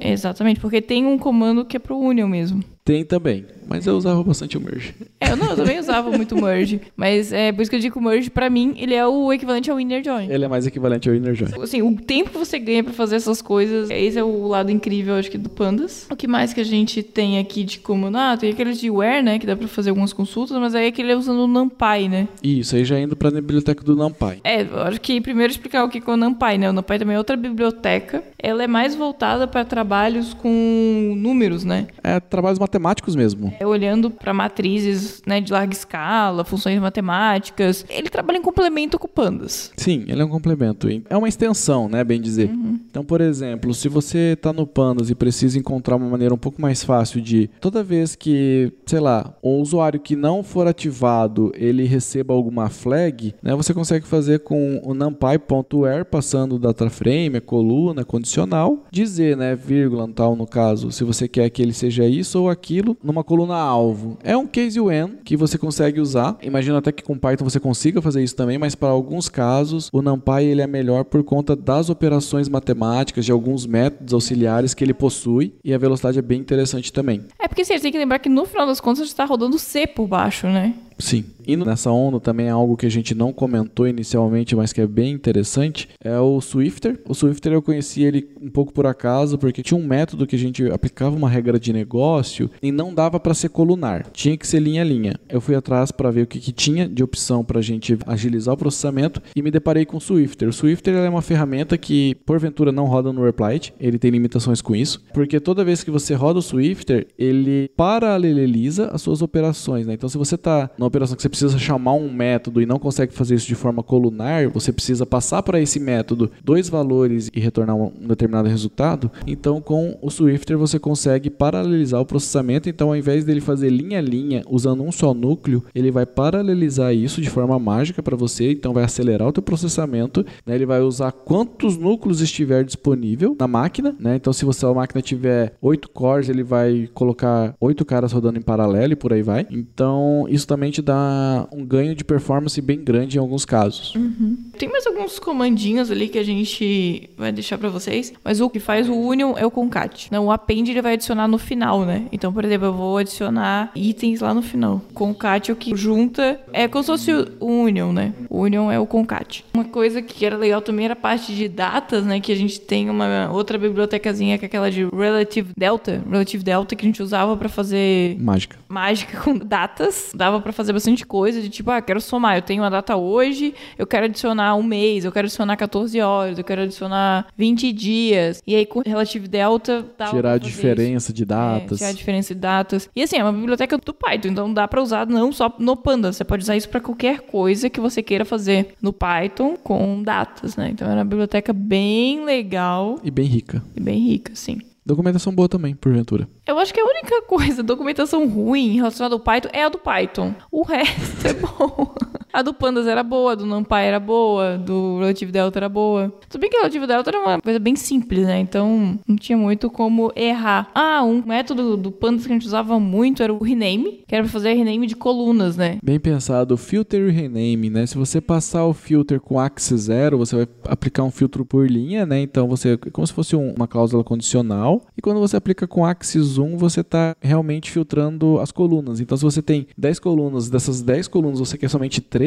Exatamente, 0.00 0.60
porque 0.60 0.80
tem 0.82 1.06
um 1.06 1.18
comando 1.18 1.64
que 1.64 1.76
é 1.76 1.80
pro 1.80 1.98
union 1.98 2.28
mesmo. 2.28 2.62
Tem 2.88 3.04
também, 3.04 3.44
mas 3.68 3.86
eu 3.86 3.94
usava 3.94 4.22
bastante 4.24 4.56
o 4.56 4.60
merge. 4.62 4.94
É, 5.20 5.32
eu 5.32 5.36
não, 5.36 5.50
eu 5.50 5.56
também 5.56 5.78
usava 5.78 6.10
muito 6.10 6.34
merge, 6.34 6.80
mas 6.96 7.30
é 7.34 7.52
por 7.52 7.60
isso 7.60 7.70
que 7.70 7.76
eu 7.76 7.80
digo 7.80 7.92
que 7.92 7.98
o 7.98 8.02
merge 8.02 8.30
pra 8.30 8.48
mim, 8.48 8.74
ele 8.78 8.94
é 8.94 9.06
o 9.06 9.30
equivalente 9.30 9.70
ao 9.70 9.78
inner 9.78 10.02
join. 10.02 10.26
Ele 10.30 10.42
é 10.42 10.48
mais 10.48 10.66
equivalente 10.66 11.06
ao 11.06 11.14
inner 11.14 11.34
join. 11.34 11.50
Assim, 11.62 11.82
o 11.82 11.94
tempo 11.96 12.30
que 12.30 12.38
você 12.38 12.58
ganha 12.58 12.82
pra 12.82 12.94
fazer 12.94 13.16
essas 13.16 13.42
coisas, 13.42 13.90
esse 13.90 14.18
é 14.18 14.24
o 14.24 14.46
lado 14.46 14.70
incrível, 14.70 15.16
acho 15.16 15.30
que, 15.30 15.36
do 15.36 15.50
Pandas. 15.50 16.06
O 16.10 16.16
que 16.16 16.26
mais 16.26 16.54
que 16.54 16.62
a 16.62 16.64
gente 16.64 17.02
tem 17.02 17.38
aqui 17.38 17.62
de 17.62 17.78
comando? 17.78 18.16
Ah, 18.16 18.38
tem 18.38 18.50
aqueles 18.50 18.80
de 18.80 18.90
where, 18.90 19.22
né, 19.22 19.38
que 19.38 19.44
dá 19.44 19.54
pra 19.54 19.68
fazer 19.68 19.90
algumas 19.90 20.14
consultas, 20.14 20.56
mas 20.56 20.74
aí 20.74 20.86
é 20.86 20.88
aquele 20.88 21.12
é 21.12 21.16
usando 21.16 21.40
o 21.40 21.46
NumPy, 21.46 22.08
né? 22.08 22.26
Isso, 22.42 22.74
aí 22.74 22.86
já 22.86 22.98
indo 22.98 23.14
pra 23.14 23.30
biblioteca 23.30 23.84
do 23.84 23.94
NumPy. 23.94 24.40
É, 24.42 24.62
eu 24.62 24.80
acho 24.84 24.98
que 24.98 25.20
primeiro 25.20 25.50
explicar 25.50 25.84
o 25.84 25.90
que 25.90 25.98
é 25.98 26.10
o 26.10 26.16
NumPy, 26.16 26.56
né? 26.56 26.70
O 26.70 26.72
NumPy 26.72 27.00
também 27.00 27.16
é 27.16 27.18
outra 27.18 27.36
biblioteca. 27.36 28.24
Ela 28.38 28.64
é 28.64 28.66
mais 28.66 28.94
voltada 28.94 29.46
para 29.46 29.62
trabalhos 29.62 30.32
com 30.32 31.12
números, 31.18 31.64
né? 31.64 31.88
É 32.02 32.18
trabalhos 32.18 32.58
matemáticos 32.58 32.77
mesmo. 33.16 33.52
É 33.58 33.66
olhando 33.66 34.10
para 34.10 34.32
matrizes 34.32 35.22
né, 35.26 35.40
de 35.40 35.52
larga 35.52 35.72
escala, 35.72 36.44
funções 36.44 36.80
matemáticas. 36.80 37.84
Ele 37.88 38.08
trabalha 38.08 38.38
em 38.38 38.42
complemento 38.42 38.98
com 38.98 39.08
pandas. 39.08 39.72
Sim, 39.76 40.04
ele 40.08 40.20
é 40.22 40.24
um 40.24 40.28
complemento. 40.28 40.88
É 41.08 41.16
uma 41.16 41.28
extensão, 41.28 41.88
né, 41.88 42.02
bem 42.04 42.20
dizer. 42.20 42.50
Então, 42.90 43.04
por 43.04 43.20
exemplo, 43.20 43.72
se 43.74 43.88
você 43.88 44.32
está 44.32 44.52
no 44.52 44.66
Pandas 44.66 45.10
e 45.10 45.14
precisa 45.14 45.58
encontrar 45.58 45.96
uma 45.96 46.08
maneira 46.08 46.34
um 46.34 46.38
pouco 46.38 46.60
mais 46.60 46.82
fácil 46.82 47.20
de 47.20 47.48
toda 47.60 47.82
vez 47.82 48.14
que, 48.14 48.72
sei 48.86 49.00
lá, 49.00 49.34
um 49.42 49.60
usuário 49.60 50.00
que 50.00 50.16
não 50.16 50.42
for 50.42 50.66
ativado, 50.66 51.52
ele 51.54 51.84
receba 51.84 52.34
alguma 52.34 52.68
flag, 52.68 53.34
né, 53.42 53.54
você 53.54 53.74
consegue 53.74 54.06
fazer 54.06 54.40
com 54.40 54.80
o 54.84 54.94
numpy.where 54.94 56.04
passando 56.04 56.56
o 56.56 56.58
data 56.58 56.88
frame, 56.90 57.36
a 57.36 57.40
coluna, 57.40 58.04
condicional, 58.04 58.84
dizer, 58.90 59.36
né, 59.36 59.54
vírgula, 59.54 60.08
tal 60.08 60.34
no 60.34 60.46
caso, 60.46 60.90
se 60.90 61.04
você 61.04 61.28
quer 61.28 61.50
que 61.50 61.62
ele 61.62 61.72
seja 61.72 62.06
isso 62.06 62.40
ou 62.40 62.50
aquilo, 62.50 62.67
numa 63.02 63.24
coluna 63.24 63.56
alvo. 63.56 64.18
É 64.22 64.36
um 64.36 64.46
case 64.46 64.80
when 64.80 65.18
que 65.24 65.36
você 65.36 65.56
consegue 65.56 66.00
usar. 66.00 66.36
Imagino 66.42 66.76
até 66.76 66.92
que 66.92 67.02
com 67.02 67.18
Python 67.18 67.44
você 67.44 67.60
consiga 67.60 68.02
fazer 68.02 68.22
isso 68.22 68.36
também, 68.36 68.58
mas 68.58 68.74
para 68.74 68.90
alguns 68.90 69.28
casos 69.28 69.88
o 69.92 70.02
NumPy 70.02 70.44
ele 70.44 70.62
é 70.62 70.66
melhor 70.66 71.04
por 71.04 71.22
conta 71.22 71.54
das 71.54 71.90
operações 71.90 72.48
matemáticas, 72.48 73.24
de 73.24 73.32
alguns 73.32 73.66
métodos 73.66 74.14
auxiliares 74.14 74.74
que 74.74 74.84
ele 74.84 74.94
possui 74.94 75.54
e 75.64 75.72
a 75.72 75.78
velocidade 75.78 76.18
é 76.18 76.22
bem 76.22 76.40
interessante 76.40 76.92
também. 76.92 77.24
É 77.38 77.48
porque 77.48 77.62
assim, 77.62 77.74
você 77.74 77.82
tem 77.82 77.92
que 77.92 77.98
lembrar 77.98 78.18
que 78.18 78.28
no 78.28 78.44
final 78.44 78.66
das 78.66 78.80
contas 78.80 78.98
você 78.98 79.04
está 79.04 79.24
rodando 79.24 79.58
C 79.58 79.86
por 79.86 80.06
baixo, 80.06 80.46
né? 80.46 80.74
Sim. 80.98 81.24
E 81.46 81.56
nessa 81.56 81.90
ONU 81.90 82.20
também 82.20 82.48
é 82.48 82.50
algo 82.50 82.76
que 82.76 82.84
a 82.84 82.90
gente 82.90 83.14
não 83.14 83.32
comentou 83.32 83.88
inicialmente, 83.88 84.54
mas 84.54 84.70
que 84.70 84.82
é 84.82 84.86
bem 84.86 85.12
interessante, 85.12 85.88
é 86.04 86.18
o 86.18 86.42
Swifter. 86.42 87.00
O 87.08 87.14
Swifter 87.14 87.54
eu 87.54 87.62
conheci 87.62 88.02
ele 88.02 88.28
um 88.42 88.50
pouco 88.50 88.70
por 88.70 88.86
acaso, 88.86 89.38
porque 89.38 89.62
tinha 89.62 89.78
um 89.78 89.86
método 89.86 90.26
que 90.26 90.36
a 90.36 90.38
gente 90.38 90.66
aplicava 90.70 91.16
uma 91.16 91.28
regra 91.28 91.58
de 91.58 91.72
negócio 91.72 92.50
e 92.62 92.70
não 92.70 92.92
dava 92.92 93.18
para 93.18 93.32
ser 93.32 93.48
colunar, 93.48 94.06
tinha 94.12 94.36
que 94.36 94.46
ser 94.46 94.60
linha 94.60 94.82
a 94.82 94.84
linha. 94.84 95.14
Eu 95.26 95.40
fui 95.40 95.54
atrás 95.54 95.90
para 95.90 96.10
ver 96.10 96.22
o 96.22 96.26
que, 96.26 96.38
que 96.38 96.52
tinha 96.52 96.86
de 96.86 97.02
opção 97.02 97.42
para 97.42 97.60
a 97.60 97.62
gente 97.62 97.96
agilizar 98.06 98.52
o 98.52 98.58
processamento 98.58 99.22
e 99.34 99.40
me 99.40 99.50
deparei 99.50 99.86
com 99.86 99.96
o 99.96 100.00
Swifter. 100.00 100.50
O 100.50 100.52
Swifter 100.52 100.94
é 100.96 101.08
uma 101.08 101.22
ferramenta 101.22 101.78
que 101.78 102.14
porventura 102.26 102.70
não 102.70 102.84
roda 102.84 103.10
no 103.10 103.24
Replit, 103.24 103.72
ele 103.80 103.98
tem 103.98 104.10
limitações 104.10 104.60
com 104.60 104.76
isso, 104.76 105.02
porque 105.14 105.40
toda 105.40 105.64
vez 105.64 105.82
que 105.82 105.90
você 105.90 106.12
roda 106.12 106.40
o 106.40 106.42
Swifter, 106.42 107.06
ele 107.18 107.70
paraleliza 107.74 108.88
as 108.88 109.00
suas 109.00 109.22
operações, 109.22 109.86
né? 109.86 109.94
Então 109.94 110.10
se 110.10 110.18
você 110.18 110.34
está 110.34 110.68
na 110.76 110.87
operação 110.88 111.16
que 111.16 111.22
você 111.22 111.28
precisa 111.28 111.58
chamar 111.58 111.94
um 111.94 112.12
método 112.12 112.60
e 112.60 112.66
não 112.66 112.78
consegue 112.78 113.12
fazer 113.12 113.34
isso 113.34 113.46
de 113.46 113.54
forma 113.54 113.82
colunar, 113.82 114.48
você 114.50 114.72
precisa 114.72 115.06
passar 115.06 115.42
para 115.42 115.60
esse 115.60 115.78
método 115.78 116.30
dois 116.44 116.68
valores 116.68 117.30
e 117.34 117.40
retornar 117.40 117.76
um 117.76 117.92
determinado 118.06 118.48
resultado. 118.48 119.10
Então, 119.26 119.60
com 119.60 119.96
o 120.02 120.10
Swifter 120.10 120.58
você 120.58 120.78
consegue 120.78 121.30
paralelizar 121.30 122.00
o 122.00 122.06
processamento. 122.06 122.68
Então, 122.68 122.88
ao 122.88 122.96
invés 122.96 123.24
dele 123.24 123.40
fazer 123.40 123.70
linha 123.70 123.98
a 123.98 124.02
linha 124.02 124.42
usando 124.48 124.82
um 124.82 124.92
só 124.92 125.14
núcleo, 125.14 125.64
ele 125.74 125.90
vai 125.90 126.06
paralelizar 126.06 126.94
isso 126.94 127.20
de 127.20 127.30
forma 127.30 127.58
mágica 127.58 128.02
para 128.02 128.16
você. 128.16 128.50
Então, 128.52 128.72
vai 128.72 128.84
acelerar 128.84 129.28
o 129.28 129.32
teu 129.32 129.42
processamento. 129.42 130.24
Né? 130.46 130.54
Ele 130.54 130.66
vai 130.66 130.80
usar 130.80 131.12
quantos 131.12 131.76
núcleos 131.76 132.20
estiver 132.20 132.64
disponível 132.64 133.36
na 133.38 133.46
máquina. 133.46 133.94
Né? 133.98 134.16
Então, 134.16 134.32
se 134.32 134.44
você 134.44 134.66
a 134.66 134.74
máquina 134.74 135.00
tiver 135.00 135.54
8 135.60 135.88
cores, 135.90 136.28
ele 136.28 136.42
vai 136.42 136.88
colocar 136.92 137.54
8 137.60 137.84
caras 137.84 138.12
rodando 138.12 138.38
em 138.38 138.42
paralelo 138.42 138.92
e 138.92 138.96
por 138.96 139.12
aí 139.12 139.22
vai. 139.22 139.46
Então, 139.50 140.26
isso 140.28 140.46
também 140.46 140.70
te 140.78 140.82
dá 140.82 141.46
um 141.52 141.64
ganho 141.64 141.94
de 141.94 142.04
performance 142.04 142.60
bem 142.60 142.82
grande 142.82 143.16
em 143.16 143.20
alguns 143.20 143.44
casos. 143.44 143.94
Uhum. 143.94 144.36
Tem 144.56 144.68
mais 144.68 144.86
alguns 144.86 145.18
comandinhos 145.18 145.90
ali 145.90 146.08
que 146.08 146.18
a 146.18 146.22
gente 146.22 147.10
vai 147.16 147.32
deixar 147.32 147.58
para 147.58 147.68
vocês, 147.68 148.12
mas 148.24 148.40
o 148.40 148.48
que 148.48 148.60
faz 148.60 148.88
o 148.88 148.94
union 148.94 149.34
é 149.36 149.44
o 149.44 149.50
concat. 149.50 150.08
Não, 150.12 150.26
o 150.26 150.30
append 150.30 150.70
ele 150.70 150.82
vai 150.82 150.94
adicionar 150.94 151.26
no 151.26 151.38
final, 151.38 151.84
né? 151.84 152.06
Então, 152.12 152.32
por 152.32 152.44
exemplo, 152.44 152.68
eu 152.68 152.72
vou 152.72 152.98
adicionar 152.98 153.72
itens 153.74 154.20
lá 154.20 154.32
no 154.32 154.42
final. 154.42 154.80
Concat 154.94 155.50
é 155.50 155.52
o 155.52 155.56
que 155.56 155.74
junta, 155.76 156.40
é 156.52 156.68
como 156.68 156.82
se 156.82 156.90
fosse 156.90 157.12
o 157.40 157.46
union, 157.46 157.92
né? 157.92 158.12
O 158.30 158.40
union 158.42 158.70
é 158.70 158.78
o 158.78 158.86
concat. 158.86 159.44
Uma 159.52 159.64
coisa 159.64 160.00
que 160.00 160.24
era 160.24 160.36
legal 160.36 160.62
também 160.62 160.84
era 160.84 160.94
a 160.94 160.96
parte 160.96 161.34
de 161.34 161.48
datas, 161.48 162.04
né? 162.04 162.20
Que 162.20 162.30
a 162.30 162.36
gente 162.36 162.60
tem 162.60 162.88
uma 162.88 163.30
outra 163.32 163.58
bibliotecazinha 163.58 164.38
que 164.38 164.44
é 164.44 164.46
aquela 164.46 164.70
de 164.70 164.84
Relative 164.84 165.52
Delta, 165.56 166.02
Relative 166.08 166.44
Delta 166.44 166.76
que 166.76 166.84
a 166.84 166.88
gente 166.88 167.02
usava 167.02 167.36
para 167.36 167.48
fazer 167.48 168.16
mágica. 168.20 168.56
Mágica 168.68 169.20
com 169.20 169.36
datas. 169.36 170.12
Dava 170.14 170.40
para 170.40 170.52
fazer 170.52 170.67
bastante 170.72 171.04
coisa 171.06 171.40
de 171.40 171.48
tipo, 171.48 171.70
ah, 171.70 171.80
quero 171.80 172.00
somar, 172.00 172.36
eu 172.36 172.42
tenho 172.42 172.62
uma 172.62 172.70
data 172.70 172.96
hoje, 172.96 173.54
eu 173.76 173.86
quero 173.86 174.06
adicionar 174.06 174.54
um 174.54 174.62
mês, 174.62 175.04
eu 175.04 175.12
quero 175.12 175.26
adicionar 175.26 175.56
14 175.56 176.00
horas, 176.00 176.38
eu 176.38 176.44
quero 176.44 176.62
adicionar 176.62 177.26
20 177.36 177.72
dias. 177.72 178.42
E 178.46 178.54
aí 178.54 178.66
com 178.66 178.80
Relative 178.84 179.28
Delta 179.28 179.84
dava 179.96 180.10
tirar 180.10 180.30
a 180.30 180.38
fazer 180.38 180.50
diferença 180.50 181.06
isso. 181.06 181.12
de 181.12 181.24
datas. 181.24 181.72
É, 181.72 181.76
tirar 181.78 181.90
a 181.90 181.92
diferença 181.94 182.34
de 182.34 182.40
datas. 182.40 182.90
E 182.94 183.02
assim, 183.02 183.16
é 183.16 183.22
uma 183.22 183.32
biblioteca 183.32 183.78
do 183.78 183.94
Python, 183.94 184.28
então 184.28 184.52
dá 184.52 184.66
para 184.68 184.82
usar 184.82 185.06
não 185.06 185.32
só 185.32 185.54
no 185.58 185.76
Panda, 185.76 186.12
você 186.12 186.24
pode 186.24 186.42
usar 186.42 186.56
isso 186.56 186.68
para 186.68 186.80
qualquer 186.80 187.20
coisa 187.20 187.70
que 187.70 187.80
você 187.80 188.02
queira 188.02 188.24
fazer 188.24 188.74
no 188.80 188.92
Python 188.92 189.56
com 189.62 190.02
datas, 190.02 190.56
né? 190.56 190.70
Então 190.72 190.86
era 190.88 190.98
uma 190.98 191.04
biblioteca 191.04 191.52
bem 191.52 192.24
legal 192.24 192.98
E 193.02 193.10
bem 193.10 193.26
rica. 193.26 193.62
e 193.76 193.80
bem 193.80 193.98
rica, 193.98 194.32
sim. 194.34 194.58
Documentação 194.88 195.34
boa 195.34 195.50
também, 195.50 195.74
porventura. 195.74 196.26
Eu 196.46 196.58
acho 196.58 196.72
que 196.72 196.80
a 196.80 196.84
única 196.84 197.20
coisa, 197.20 197.62
documentação 197.62 198.26
ruim 198.26 198.76
relacionada 198.76 199.14
ao 199.14 199.20
Python 199.20 199.50
é 199.52 199.64
a 199.64 199.68
do 199.68 199.76
Python. 199.76 200.34
O 200.50 200.62
resto 200.62 201.26
é 201.26 201.34
bom. 201.34 201.94
A 202.32 202.42
do 202.42 202.52
Pandas 202.52 202.86
era 202.86 203.02
boa, 203.02 203.32
a 203.32 203.34
do 203.34 203.46
NumPy 203.46 203.74
era 203.74 203.98
boa, 204.00 204.58
do 204.58 204.98
Relative 204.98 205.32
Delta 205.32 205.58
era 205.58 205.68
boa. 205.68 206.12
Tudo 206.28 206.40
bem 206.40 206.50
que 206.50 206.56
o 206.56 206.60
Relative 206.60 206.86
Delta 206.86 207.10
era 207.10 207.20
uma 207.20 207.40
coisa 207.40 207.58
bem 207.58 207.74
simples, 207.76 208.26
né? 208.26 208.38
Então 208.40 208.98
não 209.06 209.16
tinha 209.16 209.36
muito 209.38 209.70
como 209.70 210.12
errar. 210.14 210.70
Ah, 210.74 211.02
um 211.04 211.22
método 211.24 211.76
do 211.76 211.90
Pandas 211.90 212.26
que 212.26 212.32
a 212.32 212.34
gente 212.34 212.46
usava 212.46 212.78
muito 212.78 213.22
era 213.22 213.32
o 213.32 213.42
rename, 213.42 214.04
que 214.06 214.14
era 214.14 214.22
pra 214.24 214.32
fazer 214.32 214.52
rename 214.54 214.86
de 214.86 214.94
colunas, 214.96 215.56
né? 215.56 215.78
Bem 215.82 215.98
pensado, 215.98 216.56
filter 216.56 217.08
e 217.08 217.10
rename, 217.10 217.70
né? 217.70 217.86
Se 217.86 217.96
você 217.96 218.20
passar 218.20 218.64
o 218.66 218.74
filter 218.74 219.20
com 219.20 219.38
axis 219.40 219.82
zero, 219.82 220.18
você 220.18 220.36
vai 220.36 220.48
aplicar 220.68 221.02
um 221.04 221.10
filtro 221.10 221.44
por 221.44 221.68
linha, 221.68 222.04
né? 222.04 222.20
Então 222.20 222.46
você 222.48 222.74
é 222.74 222.76
como 222.90 223.06
se 223.06 223.12
fosse 223.12 223.34
um- 223.36 223.52
uma 223.54 223.66
cláusula 223.66 224.04
condicional. 224.04 224.82
E 224.96 225.00
quando 225.00 225.20
você 225.20 225.36
aplica 225.36 225.66
com 225.66 225.84
axis 225.84 226.36
1, 226.38 226.56
você 226.56 226.80
está 226.80 227.16
realmente 227.20 227.70
filtrando 227.70 228.38
as 228.38 228.50
colunas. 228.52 229.00
Então 229.00 229.16
se 229.16 229.24
você 229.24 229.40
tem 229.40 229.66
10 229.76 229.98
colunas, 229.98 230.50
dessas 230.50 230.82
10 230.82 231.08
colunas 231.08 231.38
você 231.38 231.56
quer 231.56 231.68
somente 231.68 232.00
3, 232.00 232.17